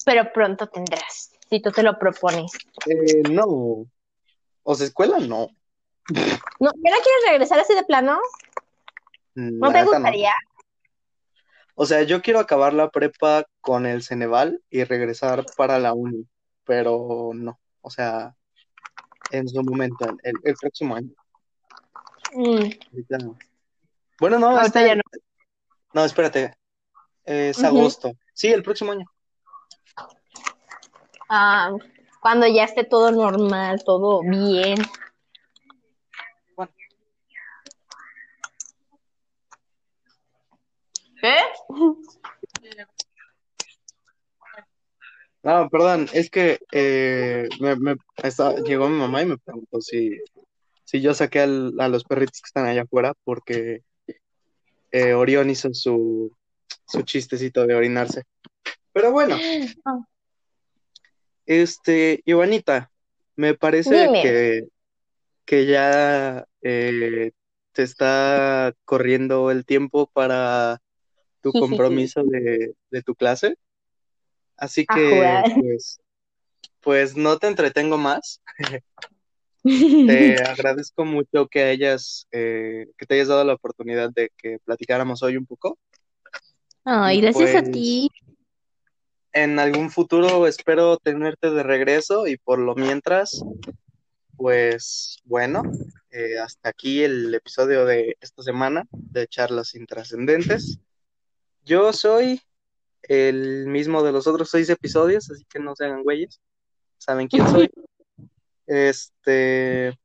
Pero 0.05 0.31
pronto 0.31 0.67
tendrás, 0.67 1.31
si 1.49 1.59
tú 1.61 1.71
te 1.71 1.83
lo 1.83 1.99
propones. 1.99 2.53
Eh, 2.85 3.21
no. 3.29 3.87
O 4.67 4.73
sea, 4.75 4.87
escuela 4.87 5.19
no. 5.19 5.47
¿No, 6.09 6.17
¿Ya 6.59 6.69
no 6.69 6.71
quieres 6.81 7.23
regresar 7.29 7.59
así 7.59 7.73
de 7.75 7.83
plano? 7.83 8.19
¿No 9.35 9.67
La 9.67 9.73
te 9.73 9.85
no. 9.85 9.91
gustaría? 9.91 10.33
O 11.75 11.85
sea, 11.85 12.01
yo 12.03 12.21
quiero 12.21 12.39
acabar 12.39 12.73
la 12.73 12.89
prepa 12.89 13.45
con 13.61 13.85
el 13.85 14.01
Ceneval 14.01 14.61
y 14.69 14.83
regresar 14.83 15.45
para 15.55 15.77
la 15.77 15.93
uni, 15.93 16.27
pero 16.63 17.31
no. 17.33 17.59
O 17.81 17.89
sea, 17.91 18.35
en 19.31 19.47
su 19.47 19.61
momento, 19.61 20.05
el, 20.23 20.33
el 20.43 20.55
próximo 20.55 20.95
año. 20.95 21.11
Mm. 22.33 22.69
Bueno, 24.19 24.39
no, 24.39 24.59
este- 24.61 24.87
ya 24.87 24.95
no. 24.95 25.03
no, 25.93 26.05
espérate. 26.05 26.55
Es 27.23 27.63
agosto. 27.63 28.13
Sí, 28.33 28.47
el 28.47 28.63
próximo 28.63 28.93
año. 28.93 29.05
Ah, 31.29 31.71
cuando 32.25 32.47
ya 32.47 32.63
esté 32.63 32.83
todo 32.83 33.11
normal, 33.11 33.83
todo 33.85 34.23
bien. 34.23 34.77
¿Qué? 41.21 41.35
No, 45.43 45.69
perdón, 45.69 46.07
es 46.13 46.31
que 46.31 46.57
eh, 46.71 47.47
me, 47.59 47.75
me- 47.75 47.95
estaba- 48.23 48.55
llegó 48.55 48.89
mi 48.89 48.97
mamá 48.97 49.21
y 49.21 49.27
me 49.27 49.37
preguntó 49.37 49.79
si, 49.81 50.17
si 50.83 51.01
yo 51.01 51.13
saqué 51.13 51.41
al- 51.41 51.79
a 51.79 51.87
los 51.89 52.03
perritos 52.05 52.41
que 52.41 52.47
están 52.47 52.65
allá 52.65 52.81
afuera 52.81 53.13
porque 53.23 53.83
eh, 54.91 55.13
Orión 55.13 55.51
hizo 55.51 55.71
su, 55.75 56.35
su 56.87 57.03
chistecito 57.03 57.67
de 57.67 57.75
orinarse. 57.75 58.23
Pero 58.93 59.11
bueno, 59.11 59.37
Ah. 59.85 59.99
Este, 61.45 62.21
Ivánita, 62.25 62.91
me 63.35 63.53
parece 63.53 64.07
Dime. 64.07 64.21
que, 64.21 64.67
que 65.45 65.65
ya 65.65 66.45
eh, 66.61 67.31
te 67.71 67.83
está 67.83 68.73
corriendo 68.85 69.51
el 69.51 69.65
tiempo 69.65 70.07
para 70.07 70.81
tu 71.41 71.51
compromiso 71.53 72.23
de, 72.23 72.75
de 72.89 73.01
tu 73.03 73.15
clase. 73.15 73.57
Así 74.57 74.85
A 74.87 74.95
que, 74.95 75.43
pues, 75.59 75.99
pues 76.81 77.17
no 77.17 77.37
te 77.37 77.47
entretengo 77.47 77.97
más. 77.97 78.41
Te 79.65 80.35
agradezco 80.43 81.05
mucho 81.05 81.47
que 81.47 81.63
hayas, 81.63 82.27
eh, 82.31 82.85
que 82.97 83.05
te 83.07 83.15
hayas 83.15 83.29
dado 83.29 83.43
la 83.43 83.55
oportunidad 83.55 84.11
de 84.11 84.29
que 84.37 84.59
platicáramos 84.63 85.23
hoy 85.23 85.37
un 85.37 85.45
poco. 85.47 85.79
Ay, 86.83 87.19
gracias 87.19 87.55
a 87.55 87.61
pues, 87.61 87.71
ti. 87.71 88.11
En 89.35 89.59
algún 89.59 89.91
futuro 89.91 90.47
espero 90.47 90.95
tenerte 90.95 91.51
de 91.51 91.61
regreso 91.61 92.25
y 92.25 92.37
por 92.37 92.57
lo 92.57 92.73
mientras, 92.73 93.43
pues 94.37 95.17
bueno, 95.25 95.61
eh, 96.09 96.39
hasta 96.39 96.69
aquí 96.69 97.03
el 97.03 97.35
episodio 97.35 97.85
de 97.85 98.15
esta 98.21 98.43
semana 98.43 98.87
de 98.91 99.27
Charlas 99.27 99.75
Intrascendentes. 99.75 100.79
Yo 101.65 101.91
soy 101.91 102.41
el 103.01 103.67
mismo 103.67 104.03
de 104.03 104.13
los 104.13 104.25
otros 104.25 104.49
seis 104.49 104.69
episodios, 104.69 105.29
así 105.29 105.43
que 105.49 105.59
no 105.59 105.75
se 105.75 105.83
hagan 105.83 106.03
güeyes. 106.03 106.39
Saben 106.97 107.27
quién 107.27 107.45
soy. 107.49 107.69
Este, 108.67 109.95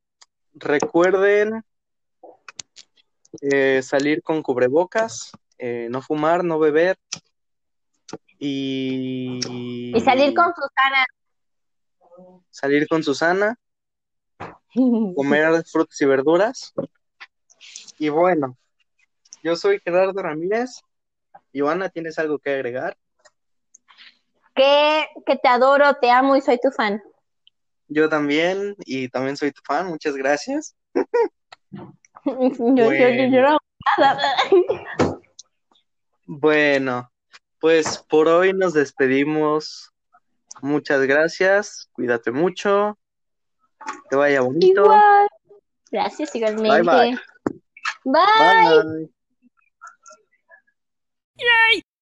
recuerden 0.53 1.63
eh, 3.41 3.81
salir 3.81 4.23
con 4.23 4.43
cubrebocas, 4.43 5.31
eh, 5.57 5.89
no 5.91 6.03
fumar, 6.03 6.45
no 6.45 6.59
beber 6.59 6.99
y, 8.41 9.41
Y 9.95 10.01
salir 10.01 10.35
con 10.35 10.47
Susana. 10.55 11.05
salir 12.51 12.89
con 12.89 13.03
Susana, 13.03 13.59
comer 15.15 15.63
frutas 15.71 16.01
y 16.01 16.07
verduras. 16.07 16.73
Y 17.99 18.09
bueno, 18.09 18.57
yo 19.43 19.55
soy 19.57 19.79
Gerardo 19.85 20.21
Ramírez. 20.23 20.81
Ivana, 21.53 21.89
¿tienes 21.91 22.19
algo 22.19 22.39
que 22.39 22.55
agregar? 22.55 22.97
Que, 24.55 25.07
que 25.27 25.37
te 25.37 25.49
adoro, 25.49 25.95
te 26.01 26.11
amo 26.11 26.37
y 26.37 26.41
soy 26.41 26.59
tu 26.59 26.71
fan. 26.71 27.03
Yo 27.89 28.09
también, 28.09 28.75
y 28.87 29.09
también 29.09 29.37
soy 29.37 29.53
tu 29.53 29.61
fan, 29.65 29.87
muchas 29.89 30.15
gracias. 30.17 30.75
Yo, 32.25 32.93
yo, 32.93 32.93
yo, 32.93 33.09
yo 33.09 33.41
no 33.41 33.49
hago 33.49 33.59
nada. 33.99 34.35
Bueno, 36.27 37.11
pues 37.61 37.99
por 38.09 38.29
hoy 38.29 38.53
nos 38.53 38.73
despedimos. 38.75 39.93
Muchas 40.63 41.03
gracias, 41.03 41.89
cuídate 41.93 42.31
mucho, 42.33 42.99
te 44.09 44.17
vaya 44.17 44.41
bonito. 44.41 44.83
Igual. 44.85 45.29
Gracias, 45.91 46.35
igualmente. 46.35 46.83
Bye, 46.83 46.83
bye. 46.83 47.19
Bye. 48.05 49.11
Bye. 51.37 51.85